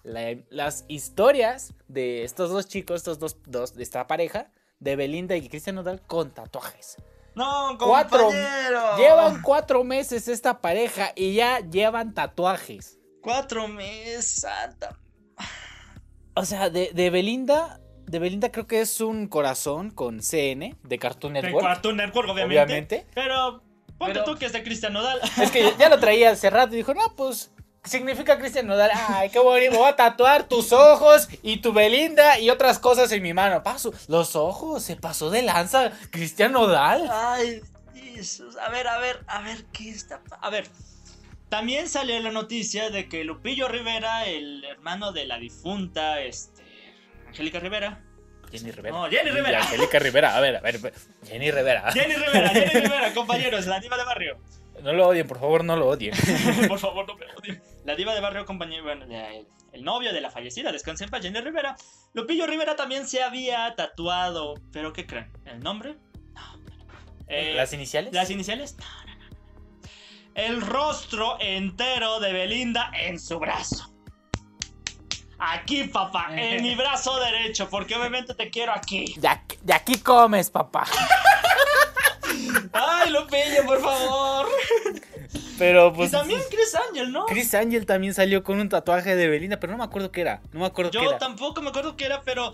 la- 0.02 0.37
las 0.50 0.85
historias 0.88 1.72
de 1.88 2.24
estos 2.24 2.50
dos 2.50 2.66
chicos, 2.68 2.96
estos 2.98 3.18
dos, 3.18 3.37
dos, 3.46 3.74
de 3.74 3.83
esta 3.83 4.07
pareja, 4.07 4.50
de 4.81 4.96
Belinda 4.96 5.37
y 5.37 5.48
Cristian 5.48 5.76
Nodal 5.76 6.00
con 6.07 6.31
tatuajes. 6.33 6.96
No, 7.35 7.76
Cuatro- 7.78 8.24
compañero. 8.24 8.96
Llevan 8.98 9.40
cuatro 9.42 9.85
meses 9.85 10.28
esta 10.28 10.61
pareja 10.61 11.12
y 11.16 11.35
ya 11.35 11.61
llevan 11.61 12.12
tatuajes. 12.14 12.98
cuatro 13.22 13.68
meses, 13.68 14.26
santa. 14.40 14.98
O 16.35 16.44
sea, 16.44 16.68
de, 16.70 16.90
de 16.92 17.11
Belinda, 17.11 17.81
de 18.07 18.18
Belinda 18.18 18.50
creo 18.50 18.66
que 18.66 18.81
es 18.81 19.00
un 19.00 19.28
corazón 19.28 19.90
con 19.90 20.20
CN 20.20 20.76
de 20.83 20.98
Cartoon 20.98 21.35
De 21.35 21.42
Network. 21.42 21.64
Cartoon 21.66 21.96
Network, 21.96 22.28
obviamente. 22.31 22.62
Obviamente. 22.64 23.07
Pero 23.14 23.62
ponte 24.03 24.15
Pero- 24.21 24.25
tú 24.25 24.38
que 24.38 24.47
es 24.47 24.53
de 24.53 24.62
Cristian 24.65 24.93
Nodal. 24.93 25.21
Es 25.41 25.51
que 25.53 25.73
ya 25.79 25.88
lo 25.88 25.99
traía 26.01 26.31
hace 26.31 26.51
rato 26.51 26.75
y 26.75 26.79
dijo, 26.79 26.93
no, 26.93 27.15
pues 27.15 27.53
significa 27.85 28.37
Cristian 28.38 28.67
Nodal. 28.67 28.91
Ay, 29.09 29.31
qué 29.31 29.38
bonito, 29.38 29.77
voy 29.79 29.88
a 29.88 29.95
tatuar 29.97 30.49
tus 30.49 30.73
ojos 30.73 31.29
y 31.43 31.59
tu 31.59 31.73
Belinda 31.73 32.38
y 32.41 32.51
otras 32.51 32.81
cosas 32.81 33.12
en 33.12 33.23
mi 33.23 33.33
mano. 33.33 33.62
Paso, 33.62 33.93
los 34.09 34.35
ojos, 34.35 34.83
se 34.83 34.97
pasó 34.97 35.31
de 35.31 35.43
lanza 35.43 35.93
Cristian 36.11 36.51
Nodal. 36.53 37.09
Ay, 37.12 37.61
Jesús. 37.95 38.57
A 38.57 38.71
ver, 38.71 38.88
a 38.88 38.99
ver, 38.99 39.23
a 39.29 39.41
ver, 39.43 39.65
¿qué 39.73 39.91
está 39.91 40.21
A 40.41 40.51
ver. 40.51 40.69
También 41.49 41.88
salió 41.88 42.19
la 42.19 42.33
noticia 42.33 42.91
de 42.91 43.09
que 43.09 43.25
Lupillo 43.25 43.69
Rivera, 43.69 44.25
el 44.27 44.65
hermano 44.65 45.12
de 45.12 45.27
la 45.27 45.38
difunta, 45.38 46.21
este. 46.23 46.62
Angélica 47.29 47.61
Rivera. 47.61 48.03
Jenny 48.53 48.71
Rivera. 48.71 48.97
No, 48.97 49.09
Jenny 49.09 49.31
Y 49.31 49.33
Rivera. 49.33 49.62
Angélica 49.62 49.99
Rivera, 49.99 50.37
a 50.37 50.41
ver, 50.41 50.57
a 50.57 50.61
ver, 50.61 50.93
Jenny 51.27 51.51
Rivera. 51.51 51.91
Jenny 51.93 52.15
Rivera, 52.15 52.49
Jenny 52.51 52.81
Rivera, 52.81 53.15
compañeros, 53.15 53.67
la 53.67 53.81
diva 53.81 53.97
de 53.97 54.05
barrio. 54.05 54.38
No 54.83 54.93
lo 54.93 55.09
odien, 55.09 55.27
por 55.27 55.38
favor, 55.38 55.65
no 55.65 55.77
lo 55.77 55.88
odien. 55.88 56.15
Por 56.69 56.79
favor, 56.79 57.07
no 57.07 57.15
me 57.17 57.27
odien. 57.37 57.62
La 57.85 57.95
diva 57.95 58.15
de 58.15 58.21
barrio, 58.21 58.45
compañero, 58.45 58.83
bueno, 58.83 59.05
el, 59.73 59.85
novio 59.85 60.12
de 60.12 60.21
la 60.21 60.31
fallecida, 60.31 60.73
descansa 60.73 61.05
en 61.05 61.11
paz, 61.11 61.23
Jenny 61.23 61.41
Rivera. 61.41 61.77
Lupillo 62.15 62.47
Rivera 62.47 62.75
también 62.75 63.07
se 63.07 63.23
había 63.23 63.75
tatuado, 63.77 64.55
pero 64.73 64.93
¿qué 64.93 65.07
creen? 65.07 65.31
¿El 65.45 65.61
nombre? 65.61 65.97
No. 66.35 66.61
Eh, 67.29 67.55
¿Las 67.55 67.73
iniciales? 67.73 68.12
¿Las 68.12 68.31
iniciales? 68.31 68.77
No, 68.79 68.85
no, 69.07 69.19
no. 69.19 69.37
El 70.35 70.61
rostro 70.61 71.37
entero 71.41 72.19
de 72.19 72.33
Belinda 72.33 72.91
en 72.99 73.21
su 73.21 73.38
brazo. 73.38 73.91
Aquí, 75.44 75.85
papá, 75.85 76.28
en 76.37 76.62
mi 76.62 76.74
brazo 76.76 77.18
derecho, 77.18 77.68
porque 77.68 77.96
obviamente 77.96 78.33
te 78.35 78.48
quiero 78.50 78.72
aquí. 78.72 79.14
De 79.18 79.26
aquí, 79.28 79.57
de 79.62 79.74
aquí 79.74 79.98
comes, 79.98 80.50
papá. 80.50 80.87
Ay, 82.72 83.11
Lupillo, 83.11 83.64
por 83.66 83.81
favor. 83.83 84.46
Pero 85.59 85.92
pues. 85.92 86.09
y 86.11 86.12
también 86.12 86.40
Chris 86.50 86.74
Angel, 86.88 87.12
¿no? 87.12 87.26
Chris 87.26 87.52
Angel 87.55 87.85
también 87.87 88.14
salió 88.14 88.42
con 88.42 88.61
un 88.61 88.68
tatuaje 88.68 89.16
de 89.16 89.28
Belinda, 89.28 89.59
pero 89.61 89.72
no 89.72 89.78
me 89.78 89.85
acuerdo 89.85 90.11
qué 90.12 90.20
era. 90.22 90.40
No 90.52 90.61
me 90.61 90.66
acuerdo 90.66 90.90
qué 90.90 90.98
Yo 90.98 91.09
era. 91.11 91.18
tampoco 91.18 91.61
me 91.61 91.70
acuerdo 91.70 91.96
qué 91.96 92.07
era, 92.07 92.22
pero. 92.22 92.52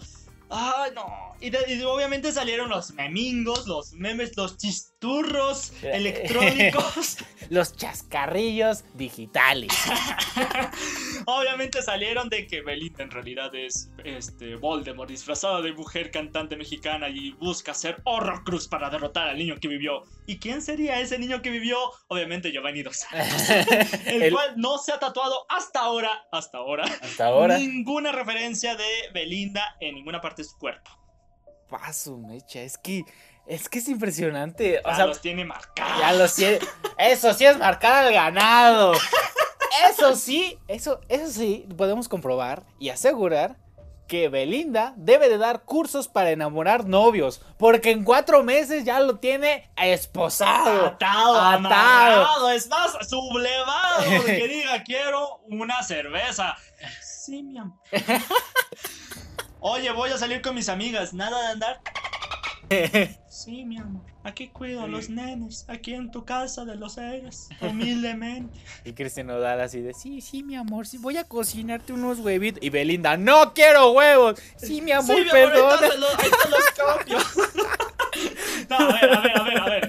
Ay, 0.50 0.92
no. 0.94 1.06
Y, 1.40 1.50
de- 1.50 1.74
y 1.74 1.82
obviamente 1.82 2.32
salieron 2.32 2.70
los 2.70 2.92
memingos, 2.92 3.66
los 3.66 3.92
memes, 3.92 4.34
los 4.36 4.56
chisturros 4.56 5.72
Eh, 5.82 5.90
electrónicos. 5.94 7.18
Los 7.50 7.74
chascarrillos 7.76 8.84
digitales. 8.94 9.72
obviamente 11.30 11.82
salieron 11.82 12.28
de 12.28 12.46
que 12.46 12.62
Belinda 12.62 13.02
en 13.04 13.10
realidad 13.10 13.54
es 13.54 13.90
este 14.04 14.56
Voldemort 14.56 15.08
disfrazada 15.10 15.60
de 15.60 15.72
mujer 15.72 16.10
cantante 16.10 16.56
mexicana 16.56 17.08
y 17.08 17.32
busca 17.32 17.74
ser 17.74 18.00
Horrocrux 18.04 18.66
para 18.68 18.88
derrotar 18.90 19.28
al 19.28 19.36
niño 19.38 19.56
que 19.60 19.68
vivió. 19.68 20.02
¿Y 20.26 20.38
quién 20.38 20.62
sería 20.62 20.98
ese 21.00 21.18
niño 21.18 21.42
que 21.42 21.50
vivió? 21.50 21.78
Obviamente 22.08 22.50
Giovanni 22.50 22.82
Dos 22.82 23.04
el, 24.06 24.22
El- 24.22 24.32
cual 24.32 24.54
no 24.56 24.78
se 24.78 24.92
ha 24.92 24.98
tatuado 24.98 25.44
hasta 25.48 25.80
ahora, 25.80 26.10
hasta 26.32 26.58
ahora, 26.58 26.84
Hasta 27.02 27.26
ahora. 27.26 27.58
ninguna 27.58 28.10
referencia 28.12 28.74
de 28.76 28.88
Belinda 29.12 29.76
en 29.80 29.94
ninguna 29.96 30.20
parte 30.20 30.42
de 30.42 30.48
su 30.48 30.56
cuerpo. 30.58 30.90
Paso, 31.68 32.16
mecha. 32.16 32.60
Es 32.62 32.78
que. 32.78 33.04
Es 33.46 33.68
que 33.68 33.78
es 33.78 33.88
impresionante. 33.88 34.78
O 34.84 34.88
Ya 34.90 34.96
sea, 34.96 35.06
los 35.06 35.20
tiene 35.22 35.44
marcados. 35.44 36.00
ya 36.00 36.12
lo 36.12 36.28
sé. 36.28 36.58
Eso 36.98 37.32
sí 37.34 37.44
es 37.46 37.56
marcar 37.58 38.04
al 38.06 38.12
ganado. 38.12 38.92
Eso 39.90 40.14
sí, 40.16 40.58
eso, 40.68 41.00
eso 41.08 41.28
sí, 41.28 41.66
podemos 41.76 42.08
comprobar 42.08 42.64
y 42.78 42.88
asegurar 42.90 43.56
que 44.08 44.28
Belinda 44.30 44.94
debe 44.96 45.28
de 45.28 45.36
dar 45.36 45.64
cursos 45.64 46.08
para 46.08 46.30
enamorar 46.30 46.86
novios, 46.86 47.42
porque 47.58 47.90
en 47.90 48.04
cuatro 48.04 48.42
meses 48.42 48.84
ya 48.84 49.00
lo 49.00 49.18
tiene 49.18 49.70
esposado. 49.76 50.86
Atado, 50.86 51.36
Atado. 51.38 51.56
amarrado, 51.56 52.50
es 52.50 52.68
más, 52.68 52.96
sublevado, 53.06 54.24
que 54.24 54.48
diga 54.48 54.82
quiero 54.82 55.40
una 55.50 55.82
cerveza. 55.82 56.56
Sí, 57.02 57.42
mi 57.42 57.58
amor. 57.58 57.78
Oye, 59.60 59.90
voy 59.92 60.10
a 60.10 60.18
salir 60.18 60.40
con 60.40 60.54
mis 60.54 60.68
amigas, 60.68 61.12
nada 61.12 61.40
de 61.42 61.46
andar. 61.48 61.80
Sí, 63.28 63.64
mi 63.64 63.78
amor. 63.78 64.02
Aquí 64.28 64.48
cuido 64.48 64.82
a 64.82 64.86
los 64.86 65.08
nenes, 65.08 65.64
aquí 65.68 65.94
en 65.94 66.10
tu 66.10 66.24
casa 66.26 66.66
de 66.66 66.76
los 66.76 66.98
Aires, 66.98 67.48
humildemente. 67.62 68.52
Y 68.84 68.92
Cristian 68.92 69.28
Nodal 69.28 69.58
así 69.60 69.80
de, 69.80 69.94
sí, 69.94 70.20
sí, 70.20 70.42
mi 70.42 70.54
amor, 70.54 70.86
sí, 70.86 70.98
voy 70.98 71.16
a 71.16 71.24
cocinarte 71.24 71.94
unos 71.94 72.18
huevitos. 72.20 72.62
Y 72.62 72.68
Belinda, 72.68 73.16
no 73.16 73.54
quiero 73.54 73.92
huevos. 73.92 74.38
Sí, 74.56 74.82
mi 74.82 74.92
amor, 74.92 75.16
Sí, 75.16 75.22
mi 75.24 75.30
amor, 75.30 75.32
perdona. 75.52 75.72
ahí 75.86 75.90
te 75.90 75.98
los- 75.98 76.18
ahí 76.18 76.30
te 76.42 76.48
los 76.50 76.64
cambio. 76.76 77.18
No, 78.68 78.76
a 78.76 78.92
ver, 79.00 79.10
a 79.14 79.20
ver, 79.20 79.38
a 79.38 79.42
ver, 79.44 79.58
a 79.58 79.64
ver. 79.66 79.87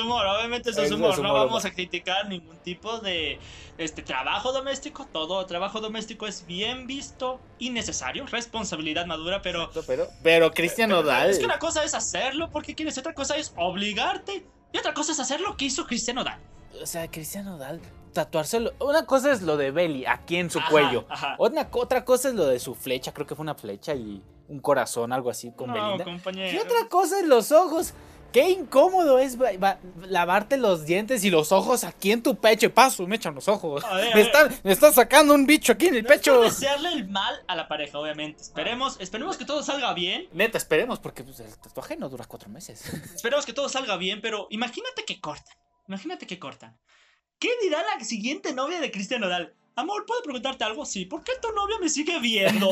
Es 0.00 0.04
humor, 0.04 0.26
obviamente 0.26 0.70
eso 0.70 0.82
es 0.82 0.92
humor. 0.92 1.10
es 1.12 1.18
No 1.18 1.30
humor, 1.30 1.46
vamos 1.46 1.64
a 1.64 1.70
criticar 1.72 2.28
ningún 2.28 2.56
tipo 2.58 2.98
de 2.98 3.38
este 3.78 4.02
trabajo 4.02 4.52
doméstico. 4.52 5.06
Todo 5.12 5.44
trabajo 5.46 5.80
doméstico 5.80 6.26
es 6.26 6.46
bien 6.46 6.86
visto 6.86 7.40
y 7.58 7.70
necesario. 7.70 8.26
Responsabilidad 8.26 9.06
madura, 9.06 9.42
pero 9.42 9.70
Pero, 9.86 10.08
pero 10.22 10.50
Cristian 10.52 10.90
Nodal. 10.90 11.30
es 11.30 11.38
que 11.38 11.44
una 11.44 11.58
cosa 11.58 11.84
es 11.84 11.94
hacerlo 11.94 12.50
porque 12.50 12.74
quieres, 12.74 12.96
otra 12.98 13.14
cosa 13.14 13.36
es 13.36 13.52
obligarte. 13.56 14.46
Y 14.72 14.78
otra 14.78 14.92
cosa 14.94 15.12
es 15.12 15.20
hacer 15.20 15.40
lo 15.40 15.56
que 15.56 15.66
hizo 15.66 15.86
Cristiano 15.86 16.24
Dal. 16.24 16.38
O 16.82 16.86
sea, 16.86 17.08
Cristian 17.10 17.44
Nodal, 17.46 17.80
tatuárselo. 18.12 18.72
Una 18.80 19.06
cosa 19.06 19.32
es 19.32 19.40
lo 19.42 19.56
de 19.56 19.70
Belly, 19.70 20.04
aquí 20.06 20.36
en 20.36 20.50
su 20.50 20.58
Ajá, 20.58 20.70
cuello. 20.70 21.06
ajá. 21.08 21.34
Otra, 21.38 21.68
otra 21.72 22.04
cosa 22.04 22.28
es 22.28 22.34
lo 22.34 22.46
de 22.46 22.58
su 22.58 22.74
flecha, 22.74 23.12
creo 23.14 23.26
que 23.26 23.34
fue 23.34 23.42
una 23.44 23.54
flecha 23.54 23.94
y 23.94 24.22
un 24.48 24.60
corazón, 24.60 25.12
algo 25.12 25.30
así 25.30 25.52
con 25.52 25.68
no, 25.68 25.74
Belinda. 25.74 26.04
compañero. 26.04 26.52
Y 26.52 26.58
otra 26.58 26.88
cosa 26.88 27.20
es 27.20 27.26
los 27.26 27.52
ojos. 27.52 27.94
Qué 28.36 28.50
incómodo 28.50 29.18
es 29.18 29.40
va- 29.40 29.56
va- 29.56 29.78
lavarte 30.08 30.58
los 30.58 30.84
dientes 30.84 31.24
y 31.24 31.30
los 31.30 31.52
ojos 31.52 31.84
aquí 31.84 32.12
en 32.12 32.22
tu 32.22 32.36
pecho. 32.36 32.70
Paso, 32.70 33.06
me 33.06 33.16
echan 33.16 33.34
los 33.34 33.48
ojos. 33.48 33.82
A 33.82 33.94
ver, 33.94 34.12
a 34.12 34.14
me, 34.14 34.20
están, 34.20 34.60
me 34.62 34.74
sacando 34.76 35.32
un 35.32 35.46
bicho 35.46 35.72
aquí 35.72 35.86
en 35.86 35.94
el 35.94 36.02
No 36.02 36.10
es 36.10 36.16
pecho. 36.18 36.42
desearle 36.42 36.90
el 36.90 37.08
mal 37.08 37.34
a 37.48 37.56
la 37.56 37.66
pareja, 37.66 37.98
obviamente. 37.98 38.42
Esperemos, 38.42 38.98
esperemos 39.00 39.38
que 39.38 39.46
todo 39.46 39.62
salga 39.62 39.94
bien. 39.94 40.28
Neta, 40.32 40.58
esperemos, 40.58 40.98
porque 40.98 41.24
pues, 41.24 41.40
el 41.40 41.56
tatuaje 41.56 41.96
no 41.96 42.10
dura 42.10 42.26
cuatro 42.26 42.50
meses. 42.50 42.84
Esperemos 43.14 43.46
que 43.46 43.54
todo 43.54 43.70
salga 43.70 43.96
bien, 43.96 44.20
pero 44.20 44.48
imagínate 44.50 45.06
que 45.06 45.18
cortan. 45.18 45.56
Imagínate 45.88 46.26
que 46.26 46.38
cortan. 46.38 46.76
¿Qué 47.38 47.48
dirá 47.62 47.82
la 47.96 48.04
siguiente 48.04 48.52
novia 48.52 48.80
de 48.80 48.90
Cristian 48.90 49.22
Nodal? 49.22 49.54
Amor, 49.76 50.06
¿puedo 50.06 50.22
preguntarte 50.22 50.64
algo? 50.64 50.86
Sí. 50.86 51.04
¿Por 51.04 51.22
qué 51.22 51.32
tu 51.40 51.52
novio 51.52 51.78
me 51.78 51.88
sigue 51.88 52.18
viendo? 52.18 52.70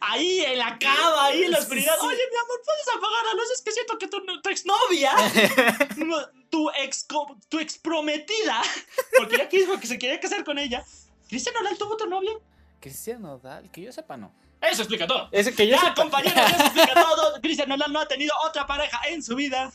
ahí 0.00 0.40
en 0.40 0.58
la 0.58 0.78
cama, 0.78 1.26
ahí 1.26 1.42
en 1.42 1.50
la 1.50 1.58
oscuridad. 1.58 1.94
Oye, 2.00 2.16
mi 2.30 2.36
amor, 2.36 2.62
¿puedes 2.64 2.88
apagar 2.88 3.24
la 3.26 3.34
luz? 3.34 3.50
Es 3.52 3.62
que 3.62 3.72
siento 3.72 3.98
que 3.98 4.08
tu, 4.08 4.20
tu 4.40 4.48
exnovia, 4.48 5.12
no, 5.96 6.16
tu 6.50 6.70
ex 6.70 7.06
tu 7.48 7.58
exprometida, 7.58 8.62
porque 9.18 9.36
ya 9.38 9.48
quiso 9.48 9.78
que 9.78 9.86
se 9.86 9.98
quería 9.98 10.18
casar 10.20 10.42
con 10.44 10.58
ella. 10.58 10.84
¿Cristian 11.28 11.54
Nodal 11.54 11.76
tuvo 11.76 11.96
tu 11.96 12.06
novia? 12.06 12.32
Cristian 12.80 13.20
Nodal, 13.22 13.70
que 13.70 13.82
yo 13.82 13.92
sepa, 13.92 14.16
no. 14.16 14.32
Eso 14.62 14.82
explica 14.82 15.06
todo. 15.06 15.28
Ese 15.32 15.54
que 15.54 15.66
yo 15.66 15.72
Ya, 15.74 15.80
sepa. 15.80 15.94
compañeros, 15.96 16.50
eso 16.50 16.64
explica 16.64 16.94
todo. 17.02 17.40
Cristian 17.42 17.68
Nodal 17.68 17.92
no 17.92 18.00
ha 18.00 18.08
tenido 18.08 18.32
otra 18.46 18.66
pareja 18.66 19.00
en 19.08 19.22
su 19.22 19.34
vida. 19.34 19.70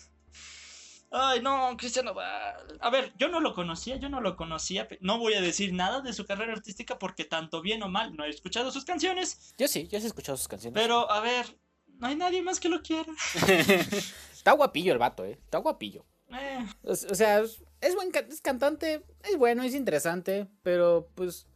Ay, 1.12 1.42
no, 1.42 1.76
Cristian 1.78 2.06
Nodal. 2.06 2.78
A 2.80 2.90
ver, 2.92 3.12
yo 3.18 3.30
no 3.30 3.40
lo 3.40 3.54
conocía, 3.56 3.96
yo 3.98 4.10
no 4.10 4.22
lo 4.22 4.36
conocía. 4.36 4.88
No 5.02 5.18
voy 5.18 5.34
a 5.34 5.42
decir 5.42 5.74
nada 5.74 6.02
de 6.02 6.14
su 6.14 6.26
carrera 6.26 6.54
artística 6.54 7.00
porque 7.00 7.26
tanto 7.26 7.62
bien 7.62 7.82
o 7.84 7.90
mal 7.90 8.16
no 8.16 8.26
he 8.26 8.30
escuchado 8.30 8.72
sus 8.72 8.86
canciones. 8.86 9.54
Yo 9.58 9.68
sí, 9.68 9.88
yo 9.88 10.00
sí 10.00 10.06
he 10.06 10.08
escuchado 10.08 10.38
sus 10.38 10.48
canciones. 10.48 10.80
Pero, 10.80 11.10
a 11.12 11.20
ver, 11.22 11.58
no 11.98 12.08
hay 12.08 12.16
nadie 12.16 12.42
más 12.44 12.60
que 12.60 12.70
lo 12.70 12.82
quiera. 12.84 13.12
Está 14.34 14.52
guapillo 14.54 14.94
el 14.94 15.00
vato, 15.00 15.26
eh. 15.26 15.40
Está 15.44 15.58
guapillo. 15.58 16.06
Eh, 16.32 16.66
O, 16.84 16.92
o 16.92 16.96
sea, 16.96 17.40
es, 17.40 17.96
buen 17.96 18.12
ca- 18.12 18.20
es 18.30 18.42
cantante, 18.42 19.04
es 19.24 19.36
bueno, 19.38 19.64
es 19.64 19.74
interesante, 19.74 20.48
pero 20.62 21.10
pues 21.16 21.48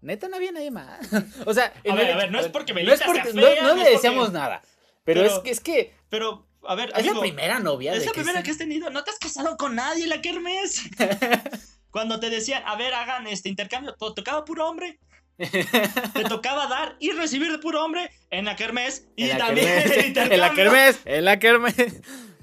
neta 0.00 0.28
no 0.28 0.36
había 0.36 0.52
nadie 0.52 0.70
más. 0.70 1.00
o 1.46 1.52
sea, 1.52 1.72
en 1.82 1.96
ver, 1.96 2.06
el- 2.06 2.12
a 2.12 2.16
ver, 2.18 2.30
no 2.30 2.38
es 2.38 2.48
porque 2.48 2.72
no 2.72 2.76
Belinda 2.76 2.94
es 2.94 3.02
porque 3.02 3.32
sea 3.32 3.32
no, 3.34 3.40
fea, 3.48 3.62
no 3.62 3.68
no 3.70 3.74
le 3.74 3.80
porque- 3.80 3.90
deseamos 3.96 4.32
nada. 4.32 4.62
Pero, 5.04 5.22
Pero- 5.22 5.34
es 5.36 5.38
que 5.42 5.50
es 5.50 5.60
que 5.60 5.94
pero, 6.08 6.46
a 6.66 6.74
ver, 6.74 6.90
es 6.90 6.94
amigo, 7.00 7.14
la 7.14 7.20
primera 7.20 7.58
novia 7.60 7.92
es 7.94 8.06
la 8.06 8.12
primera 8.12 8.42
que 8.42 8.50
has 8.50 8.58
tenido. 8.58 8.90
No 8.90 9.02
te 9.04 9.10
has 9.10 9.18
casado 9.18 9.56
con 9.56 9.74
nadie 9.74 10.04
en 10.04 10.10
la 10.10 10.20
kermés. 10.20 10.82
Cuando 11.90 12.18
te 12.20 12.30
decían, 12.30 12.62
a 12.66 12.76
ver, 12.76 12.94
hagan 12.94 13.26
este 13.26 13.48
intercambio, 13.48 13.94
to- 13.94 14.14
tocaba 14.14 14.44
puro 14.44 14.66
hombre. 14.68 14.98
Te 15.38 16.24
tocaba 16.28 16.66
dar 16.68 16.96
y 17.00 17.10
recibir 17.10 17.50
de 17.50 17.58
puro 17.58 17.82
hombre 17.84 18.10
en 18.30 18.44
la 18.44 18.54
kermés 18.54 19.06
y 19.16 19.24
en 19.30 19.38
la 19.38 19.46
también 19.46 19.68
en 19.68 19.74
el 19.78 19.82
kermés, 19.84 19.96
en 20.04 20.04
la 20.04 20.06
intercambio. 20.06 20.54
kermés, 20.54 21.00
en 21.04 21.24
la 21.24 21.38
kermés. 21.38 21.74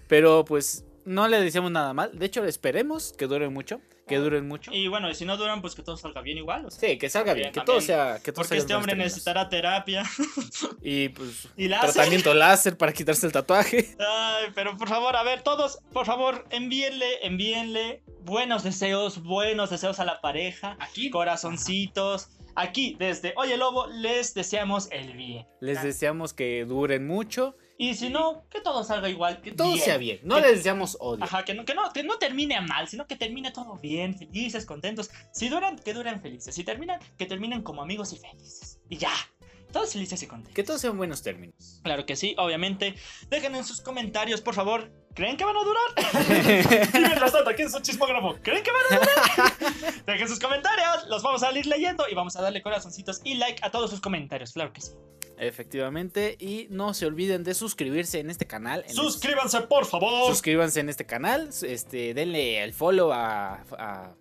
Pero 0.07 0.43
pues 0.43 0.83
no 1.05 1.27
le 1.27 1.39
decíamos 1.39 1.71
nada 1.71 1.93
mal. 1.93 2.11
De 2.17 2.25
hecho, 2.25 2.43
esperemos 2.45 3.13
que 3.17 3.25
duren 3.27 3.53
mucho, 3.53 3.79
que 4.09 4.17
duren 4.17 4.47
mucho. 4.47 4.71
Y 4.73 4.87
bueno, 4.89 5.09
y 5.09 5.15
si 5.15 5.23
no 5.23 5.37
duran, 5.37 5.61
pues 5.61 5.75
que 5.75 5.83
todo 5.83 5.95
salga 5.95 6.21
bien 6.21 6.37
igual. 6.37 6.65
o 6.65 6.71
sea, 6.71 6.89
Sí, 6.89 6.97
que 6.97 7.09
salga 7.09 7.33
bien, 7.33 7.45
También, 7.53 7.65
que 7.65 7.71
todo 7.71 7.79
sea 7.81 8.15
que 8.21 8.31
todo 8.33 8.41
porque 8.43 8.49
salga 8.49 8.61
este 8.61 8.75
hombre 8.75 8.95
necesitará 8.95 9.47
terapia. 9.47 10.03
y 10.81 11.09
pues 11.09 11.47
Y 11.57 11.67
láser. 11.69 11.93
tratamiento 11.93 12.33
láser 12.33 12.77
para 12.77 12.91
quitarse 12.91 13.25
el 13.25 13.31
tatuaje. 13.31 13.95
Ay, 13.99 14.47
pero 14.55 14.75
por 14.75 14.89
favor, 14.89 15.15
a 15.15 15.23
ver, 15.23 15.41
todos, 15.43 15.79
por 15.93 16.05
favor, 16.05 16.45
envíenle, 16.49 17.25
envíenle 17.25 18.03
buenos 18.23 18.63
deseos, 18.63 19.23
buenos 19.23 19.69
deseos 19.69 19.99
a 19.99 20.05
la 20.05 20.19
pareja. 20.21 20.75
Aquí 20.79 21.09
Corazoncitos. 21.09 22.29
Aquí, 22.55 22.95
desde 22.99 23.33
Oye 23.37 23.55
Lobo, 23.57 23.87
les 23.87 24.33
deseamos 24.33 24.89
el 24.91 25.13
bien. 25.13 25.47
Les 25.61 25.81
deseamos 25.81 26.33
que 26.33 26.65
duren 26.65 27.07
mucho, 27.07 27.55
Y 27.81 27.95
si 27.95 28.09
no, 28.09 28.43
que 28.49 28.59
todo 28.59 28.83
salga 28.83 29.07
igual. 29.07 29.41
Que 29.41 29.53
todo 29.53 29.71
bien. 29.71 29.79
sea 29.79 29.95
bien. 29.97 30.19
No 30.23 30.35
Que- 30.35 30.41
les 30.41 30.57
deseamos 30.57 30.97
odio. 30.99 31.23
Ajá, 31.23 31.45
que 31.45 31.53
no, 31.53 31.63
que, 31.63 31.73
no, 31.73 31.93
que 31.93 32.03
no 32.03 32.17
termine 32.17 32.59
mal, 32.59 32.89
sino 32.89 33.07
que 33.07 33.15
termine 33.15 33.51
todo 33.51 33.77
bien, 33.77 34.17
felices, 34.17 34.65
contentos. 34.65 35.09
Si 35.31 35.47
duran, 35.47 35.79
que 35.79 35.93
duren 35.93 36.21
felices. 36.21 36.53
Si 36.53 36.65
terminan, 36.65 36.99
que 37.17 37.25
terminen 37.25 37.61
como 37.63 37.81
amigos 37.81 38.11
y 38.11 38.17
felices. 38.17 38.81
Y 38.89 38.97
ya. 38.97 39.13
Todos 39.71 39.93
felices 39.93 40.21
y 40.21 40.27
contentos. 40.27 40.53
Que 40.55 40.63
todos 40.63 40.81
sean 40.81 40.97
buenos 40.97 41.21
términos. 41.21 41.79
Claro 41.83 42.05
que 42.05 42.17
sí, 42.17 42.35
obviamente. 42.37 42.95
Dejen 43.29 43.55
en 43.55 43.63
sus 43.63 43.79
comentarios, 43.79 44.41
por 44.41 44.55
favor. 44.55 44.91
¿Creen 45.15 45.37
que 45.37 45.45
van 45.45 45.55
a 45.55 45.63
durar? 45.63 46.91
y 46.95 46.99
mientras 46.99 47.31
tanto, 47.31 47.49
aquí 47.49 47.61
en 47.61 47.71
su 47.71 47.79
chismógrafo, 47.79 48.35
¿creen 48.41 48.61
que 48.61 48.71
van 48.71 48.81
a 48.91 48.99
durar? 48.99 49.53
Dejen 50.05 50.27
sus 50.27 50.39
comentarios, 50.39 51.07
los 51.07 51.23
vamos 51.23 51.43
a 51.43 51.57
ir 51.57 51.65
leyendo 51.65 52.05
y 52.11 52.13
vamos 52.13 52.35
a 52.35 52.41
darle 52.41 52.61
corazoncitos 52.61 53.21
y 53.23 53.35
like 53.35 53.59
a 53.63 53.69
todos 53.71 53.89
sus 53.89 54.01
comentarios, 54.01 54.51
claro 54.51 54.73
que 54.73 54.81
sí. 54.81 54.91
Efectivamente. 55.39 56.35
Y 56.39 56.67
no 56.69 56.93
se 56.93 57.05
olviden 57.05 57.43
de 57.43 57.53
suscribirse 57.53 58.19
en 58.19 58.29
este 58.29 58.45
canal. 58.45 58.83
en 58.87 58.93
Suscríbanse, 58.93 59.61
por 59.61 59.85
favor. 59.85 60.29
Suscríbanse 60.29 60.81
en 60.81 60.89
este 60.89 61.05
canal. 61.05 61.49
Este, 61.61 62.13
denle 62.13 62.63
el 62.63 62.73
follow 62.73 63.11
a. 63.11 63.63
a 63.77 64.15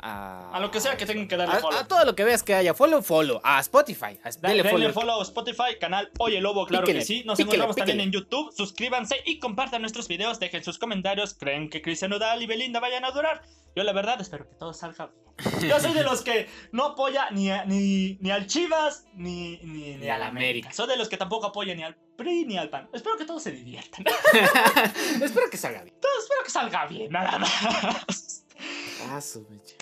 a, 0.00 0.50
A 0.52 0.60
lo 0.60 0.70
que 0.70 0.80
sea 0.80 0.96
que 0.96 1.06
tengan 1.06 1.26
que 1.28 1.36
darle 1.36 1.56
a- 1.56 1.60
follow. 1.60 1.78
a 1.78 1.84
todo 1.88 2.04
lo 2.04 2.14
que 2.14 2.24
veas 2.24 2.42
que 2.42 2.54
haya 2.54 2.72
follow, 2.74 3.02
follow. 3.02 3.40
A 3.42 3.58
Spotify. 3.60 4.18
a- 4.22 4.30
Da- 4.40 4.48
denle 4.48 4.64
follow. 4.68 4.92
follow 4.92 5.20
a 5.20 5.22
Spotify, 5.24 5.78
canal 5.80 6.10
Oye 6.18 6.40
Lobo, 6.40 6.66
claro 6.66 6.84
Píquele, 6.84 7.00
que 7.00 7.04
sí. 7.04 7.24
Nos 7.24 7.36
píquele, 7.36 7.56
encontramos 7.56 7.76
también 7.76 7.98
píquele. 7.98 8.02
en 8.04 8.12
YouTube. 8.12 8.52
Suscríbanse 8.56 9.16
y 9.26 9.38
compartan 9.38 9.80
nuestros 9.82 10.06
videos. 10.08 10.38
Dejen 10.38 10.62
sus 10.62 10.78
comentarios. 10.78 11.34
¿Creen 11.34 11.68
que 11.70 11.82
Cristian 11.82 12.10
Nodal 12.10 12.42
y 12.42 12.46
Belinda 12.46 12.80
vayan 12.80 13.04
a 13.04 13.10
durar? 13.10 13.42
Yo 13.74 13.82
la 13.84 13.92
verdad 13.92 14.20
espero 14.20 14.48
que 14.48 14.54
todo 14.56 14.72
salga 14.72 15.06
bien. 15.06 15.28
Yo 15.70 15.78
soy 15.78 15.92
de 15.92 16.02
los 16.02 16.22
que 16.22 16.48
no 16.72 16.84
apoya 16.84 17.30
ni, 17.30 17.50
a- 17.50 17.64
ni, 17.64 18.18
ni 18.20 18.30
al 18.32 18.46
Chivas 18.48 19.06
ni, 19.14 19.58
ni, 19.58 19.96
ni 19.96 20.08
al 20.08 20.22
América. 20.22 20.72
Soy 20.72 20.88
de 20.88 20.96
los 20.96 21.08
que 21.08 21.16
tampoco 21.16 21.46
apoya 21.46 21.74
ni 21.76 21.82
al 21.84 21.94
PRI 22.16 22.44
ni 22.44 22.58
al 22.58 22.68
PAN. 22.70 22.88
Espero 22.92 23.16
que 23.16 23.24
todos 23.24 23.42
se 23.42 23.52
diviertan. 23.52 24.04
Espero 25.22 25.48
que 25.50 25.56
salga 25.56 25.82
bien. 25.84 25.94
Espero 26.20 26.42
que 26.44 26.50
salga 26.50 26.86
bien, 26.86 27.12
nada 27.12 27.38
más. 27.38 28.27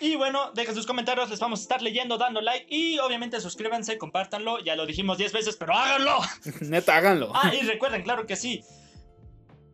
Y 0.01 0.17
bueno, 0.17 0.51
dejen 0.55 0.75
sus 0.75 0.87
comentarios, 0.87 1.29
les 1.31 1.41
vamos 1.41 1.61
a 1.61 1.63
estar 1.63 1.83
leyendo, 1.83 2.19
dando 2.19 2.41
like 2.41 2.67
y 2.69 2.99
obviamente 2.99 3.41
suscríbanse, 3.41 3.99
compártanlo. 3.99 4.59
Ya 4.61 4.77
lo 4.77 4.87
dijimos 4.87 5.19
10 5.19 5.33
veces, 5.33 5.57
pero 5.57 5.75
háganlo. 5.75 6.19
Neta, 6.61 6.97
háganlo. 6.97 7.33
Ah, 7.35 7.53
y 7.55 7.65
recuerden, 7.67 8.03
claro 8.03 8.27
que 8.27 8.37
sí. 8.37 8.63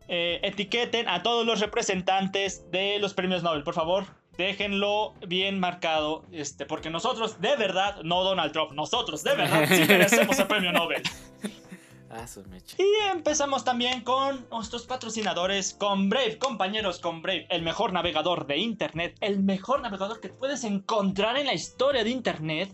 eh, 0.09 0.41
etiqueten 0.43 1.09
a 1.09 1.23
todos 1.23 1.47
los 1.47 1.61
representantes 1.61 2.71
de 2.71 2.99
los 2.99 3.15
premios 3.15 3.43
Nobel, 3.43 3.63
por 3.63 3.75
favor. 3.75 4.05
Déjenlo 4.37 5.15
bien 5.27 5.61
marcado, 5.61 6.25
este, 6.33 6.65
porque 6.65 6.89
nosotros, 6.91 7.41
de 7.41 7.55
verdad, 7.57 8.01
no 8.03 8.25
Donald 8.25 8.53
Trump, 8.53 8.73
nosotros, 8.73 9.23
de 9.23 9.35
verdad, 9.35 9.67
sí 9.69 9.85
merecemos 9.87 10.39
el 10.39 10.47
premio 10.47 10.73
Nobel. 10.73 11.03
Ah, 12.15 12.27
su 12.27 12.45
mecha. 12.45 12.77
Y 12.79 13.11
empezamos 13.11 13.65
también 13.65 14.03
con 14.03 14.47
nuestros 14.51 14.87
patrocinadores, 14.87 15.73
con 15.73 16.11
Brave, 16.11 16.39
compañeros, 16.39 16.99
con 16.99 17.23
Brave, 17.23 17.47
el 17.49 17.63
mejor 17.63 17.95
navegador 17.95 18.47
de 18.47 18.59
Internet, 18.59 19.17
el 19.23 19.43
mejor 19.43 19.81
navegador 19.81 20.21
que 20.21 20.29
puedes 20.29 20.63
encontrar 20.65 21.39
en 21.39 21.47
la 21.47 21.55
historia 21.55 22.05
de 22.05 22.11
Internet. 22.11 22.71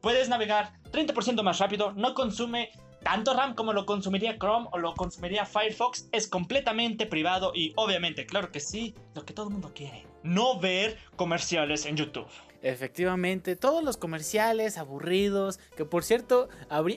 Puedes 0.00 0.28
navegar 0.28 0.72
30% 0.90 1.42
más 1.42 1.60
rápido, 1.60 1.92
no 1.92 2.14
consume 2.14 2.70
tanto 3.04 3.32
RAM 3.32 3.54
como 3.54 3.72
lo 3.72 3.86
consumiría 3.86 4.38
Chrome 4.38 4.68
o 4.72 4.78
lo 4.78 4.94
consumiría 4.94 5.46
Firefox, 5.46 6.08
es 6.10 6.26
completamente 6.26 7.06
privado 7.06 7.52
y 7.54 7.72
obviamente, 7.76 8.26
claro 8.26 8.50
que 8.50 8.60
sí, 8.60 8.94
lo 9.14 9.24
que 9.24 9.32
todo 9.32 9.46
el 9.46 9.52
mundo 9.52 9.72
quiere, 9.72 10.04
no 10.24 10.58
ver 10.58 10.98
comerciales 11.16 11.86
en 11.86 11.96
YouTube. 11.96 12.26
Efectivamente, 12.62 13.56
todos 13.56 13.82
los 13.82 13.96
comerciales 13.96 14.76
aburridos, 14.76 15.58
que 15.76 15.84
por 15.84 16.04
cierto, 16.04 16.48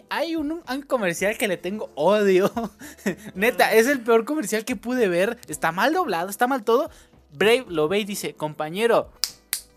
hay 0.10 0.36
un, 0.36 0.52
un, 0.52 0.82
comercial 0.82 1.38
que 1.38 1.48
le 1.48 1.58
tengo 1.58 1.92
odio. 1.96 2.52
Neta, 3.36 3.74
es 3.74 3.88
el 3.88 4.02
peor 4.02 4.26
comercial 4.26 4.66
que 4.66 4.76
pude 4.76 5.08
ver. 5.08 5.40
Está 5.48 5.72
mal 5.72 5.94
doblado, 5.94 6.30
está 6.30 6.48
mal 6.48 6.64
todo. 6.64 6.90
Brave 7.32 7.66
lo 7.70 7.88
ve 7.88 8.00
y 8.00 8.04
dice, 8.04 8.34
compañero, 8.34 9.10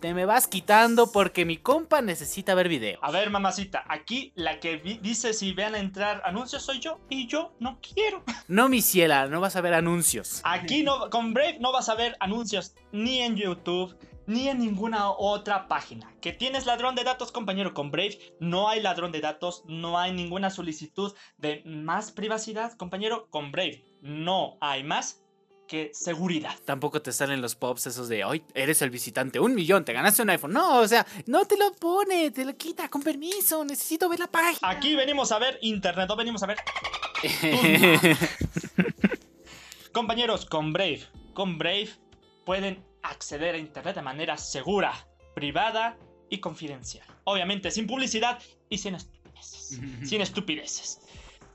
te 0.01 0.13
me 0.13 0.27
vas 0.27 0.47
quitando 0.47 1.11
porque 1.11 1.45
mi 1.45 1.57
compa 1.57 2.03
necesita 2.03 2.55
ver 2.55 2.69
video. 2.69 2.99
A 3.01 3.11
ver, 3.11 3.31
mamacita, 3.31 3.85
aquí 3.89 4.33
la 4.35 4.61
que 4.61 4.79
dice 5.01 5.33
si 5.33 5.53
vean 5.53 5.75
entrar 5.75 6.21
anuncios 6.25 6.65
soy 6.65 6.81
yo 6.81 7.01
y 7.09 7.29
yo 7.29 7.55
no 7.61 7.79
quiero. 7.81 8.23
No, 8.49 8.69
mi 8.69 8.81
ciela, 8.81 9.27
no 9.27 9.41
vas 9.41 9.57
a 9.57 9.61
ver 9.61 9.75
anuncios. 9.75 10.41
Aquí 10.45 10.85
no, 10.85 11.11
con 11.11 11.35
Brave 11.35 11.59
no 11.61 11.73
vas 11.73 11.89
a 11.89 11.97
ver 11.97 12.17
anuncios 12.21 12.75
ni 12.93 13.21
en 13.21 13.37
YouTube 13.37 13.97
ni 14.27 14.49
en 14.49 14.59
ninguna 14.59 15.11
otra 15.11 15.69
página. 15.69 16.13
Que 16.21 16.33
tienes 16.33 16.67
ladrón 16.67 16.95
de 16.95 17.05
datos, 17.05 17.33
compañero, 17.33 17.75
con 17.75 17.91
Brave 17.91 18.19
no 18.41 18.69
hay 18.69 18.81
ladrón 18.81 19.13
de 19.13 19.21
datos, 19.21 19.63
no 19.67 19.99
hay 19.99 20.13
ninguna 20.13 20.51
solicitud 20.51 21.15
de 21.39 21.63
más 21.65 22.13
privacidad, 22.13 22.77
compañero, 22.77 23.29
con 23.31 23.53
Brave 23.53 23.85
no 24.03 24.57
hay 24.61 24.85
más 24.85 25.23
que 25.67 25.91
seguridad. 25.93 26.55
Tampoco 26.65 27.03
te 27.03 27.13
salen 27.13 27.43
los 27.43 27.57
pops 27.57 27.87
esos 27.89 28.09
de 28.09 28.25
hoy 28.25 28.45
eres 28.55 28.83
el 28.83 28.91
visitante, 28.91 29.41
un 29.41 29.55
millón, 29.55 29.85
te 29.85 29.93
ganaste 29.93 30.23
un 30.23 30.31
iPhone. 30.31 30.53
No, 30.53 30.79
o 30.79 30.89
sea, 30.89 31.05
no 31.27 31.45
te 31.45 31.57
lo 31.57 31.73
pone, 31.73 32.31
te 32.31 32.45
lo 32.45 32.57
quita 32.57 32.89
con 32.89 33.03
permiso, 33.03 33.65
necesito 33.65 34.09
ver 34.09 34.21
la 34.21 34.29
página. 34.29 34.71
Aquí 34.71 34.95
venimos 34.95 35.33
a 35.33 35.39
ver 35.39 35.59
internet, 35.63 36.09
no 36.09 36.17
venimos 36.17 36.43
a 36.43 36.47
ver. 36.47 36.59
Compañeros, 39.93 40.47
con 40.47 40.73
Brave, 40.73 41.03
con 41.35 41.59
Brave 41.59 41.91
pueden 42.45 42.85
acceder 43.07 43.55
a 43.55 43.59
internet 43.59 43.97
de 43.97 44.03
manera 44.03 44.37
segura, 44.37 45.07
privada 45.35 45.99
y 46.29 46.39
confidencial. 46.39 47.07
Obviamente 47.25 47.71
sin 47.71 47.87
publicidad 47.87 48.39
y 48.69 48.79
sin 48.79 48.95
estupideces. 48.95 49.81
sin 50.05 50.21
estupideces. 50.21 51.01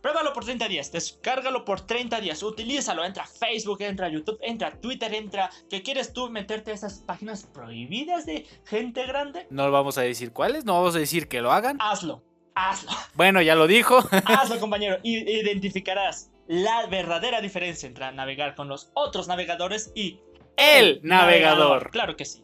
Pruébalo 0.02 0.34
por 0.34 0.44
30 0.44 0.68
días, 0.68 0.92
descárgalo 0.92 1.64
por 1.64 1.82
30 1.82 2.22
días, 2.22 2.42
utilízalo, 2.42 3.06
entra 3.06 3.24
a 3.24 3.28
Facebook, 3.28 3.84
entra 3.84 4.08
a 4.08 4.10
YouTube, 4.10 4.40
entra 4.42 4.70
a 4.70 4.72
Twitter, 4.72 5.14
entra... 5.14 5.52
¿Qué 5.70 5.84
quieres 5.84 6.12
tú 6.12 6.28
meterte 6.32 6.72
a 6.72 6.74
esas 6.74 7.00
páginas 7.00 7.44
prohibidas 7.44 8.26
de 8.26 8.48
gente 8.66 9.06
grande? 9.06 9.46
No 9.52 9.70
vamos 9.70 10.00
a 10.00 10.02
decir 10.02 10.34
cuáles, 10.34 10.66
no 10.66 10.74
vamos 10.74 10.96
a 10.96 11.00
decir 11.00 11.28
que 11.28 11.42
lo 11.42 11.52
hagan. 11.52 11.78
Hazlo, 11.80 12.24
hazlo. 12.56 12.90
Bueno, 13.14 13.44
ya 13.44 13.54
lo 13.54 13.68
dijo. 13.68 14.00
hazlo, 14.26 14.60
compañero, 14.60 14.98
y 15.04 15.18
identificarás 15.20 16.32
la 16.48 16.88
verdadera 16.88 17.40
diferencia 17.40 17.86
entre 17.86 18.12
navegar 18.12 18.56
con 18.56 18.68
los 18.68 18.90
otros 18.96 19.28
navegadores 19.28 19.92
y 19.94 20.20
el, 20.62 21.00
navegador. 21.04 21.90
Claro 21.92 22.16
que 22.16 22.26
sí. 22.26 22.44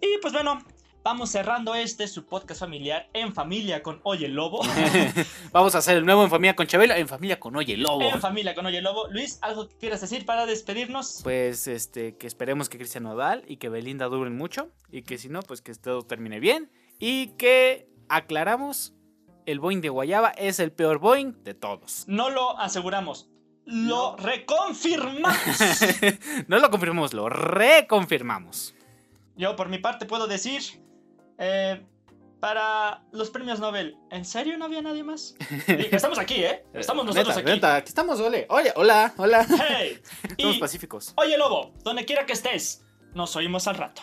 Y 0.00 0.18
pues 0.20 0.32
bueno, 0.32 0.60
Vamos 1.04 1.30
cerrando 1.30 1.74
este, 1.74 2.06
su 2.06 2.26
podcast 2.26 2.60
familiar, 2.60 3.08
En 3.12 3.34
Familia 3.34 3.82
con 3.82 4.00
Oye 4.04 4.28
Lobo. 4.28 4.60
Vamos 5.52 5.74
a 5.74 5.78
hacer 5.78 5.96
el 5.96 6.06
nuevo 6.06 6.22
En 6.22 6.30
Familia 6.30 6.54
con 6.54 6.68
Chabelo, 6.68 6.94
En 6.94 7.08
Familia 7.08 7.40
con 7.40 7.56
Oye 7.56 7.76
Lobo. 7.76 8.02
En 8.02 8.20
Familia 8.20 8.54
con 8.54 8.66
Oye 8.66 8.80
Lobo. 8.80 9.08
Luis, 9.08 9.40
¿algo 9.42 9.68
que 9.68 9.76
quieras 9.78 10.00
decir 10.00 10.24
para 10.24 10.46
despedirnos? 10.46 11.20
Pues 11.24 11.66
este, 11.66 12.16
que 12.16 12.28
esperemos 12.28 12.68
que 12.68 12.78
Cristian 12.78 13.02
Nodal 13.02 13.42
y 13.48 13.56
que 13.56 13.68
Belinda 13.68 14.06
duren 14.06 14.36
mucho. 14.36 14.70
Y 14.92 15.02
que 15.02 15.18
si 15.18 15.28
no, 15.28 15.42
pues 15.42 15.60
que 15.60 15.74
todo 15.74 16.02
termine 16.02 16.38
bien. 16.38 16.70
Y 17.00 17.36
que 17.36 17.88
aclaramos, 18.08 18.94
el 19.44 19.58
Boeing 19.58 19.80
de 19.80 19.88
Guayaba 19.88 20.28
es 20.30 20.60
el 20.60 20.70
peor 20.70 21.00
Boeing 21.00 21.42
de 21.42 21.54
todos. 21.54 22.04
No 22.06 22.30
lo 22.30 22.56
aseguramos, 22.60 23.28
lo 23.64 24.16
reconfirmamos. 24.16 25.36
no 26.48 26.58
lo 26.58 26.70
confirmamos, 26.70 27.14
lo 27.14 27.28
reconfirmamos. 27.28 28.74
Yo 29.36 29.56
por 29.56 29.68
mi 29.68 29.78
parte 29.78 30.06
puedo 30.06 30.26
decir 30.26 30.62
eh, 31.38 31.82
para 32.40 33.02
los 33.12 33.30
premios 33.30 33.60
Nobel, 33.60 33.96
¿en 34.10 34.24
serio 34.24 34.58
no 34.58 34.64
había 34.64 34.82
nadie 34.82 35.04
más? 35.04 35.36
Estamos 35.68 36.18
aquí, 36.18 36.42
¿eh? 36.42 36.64
Estamos 36.74 37.04
nosotros 37.04 37.36
aquí. 37.36 37.50
aquí 37.62 37.88
estamos, 37.88 38.20
ole. 38.20 38.46
Oye, 38.50 38.72
hola, 38.76 39.14
hola. 39.16 39.46
Hey. 39.48 40.00
Somos 40.38 40.58
pacíficos. 40.58 41.12
Oye, 41.16 41.38
Lobo, 41.38 41.72
donde 41.84 42.04
quiera 42.04 42.26
que 42.26 42.32
estés, 42.32 42.84
nos 43.14 43.36
oímos 43.36 43.68
al 43.68 43.76
rato. 43.76 44.02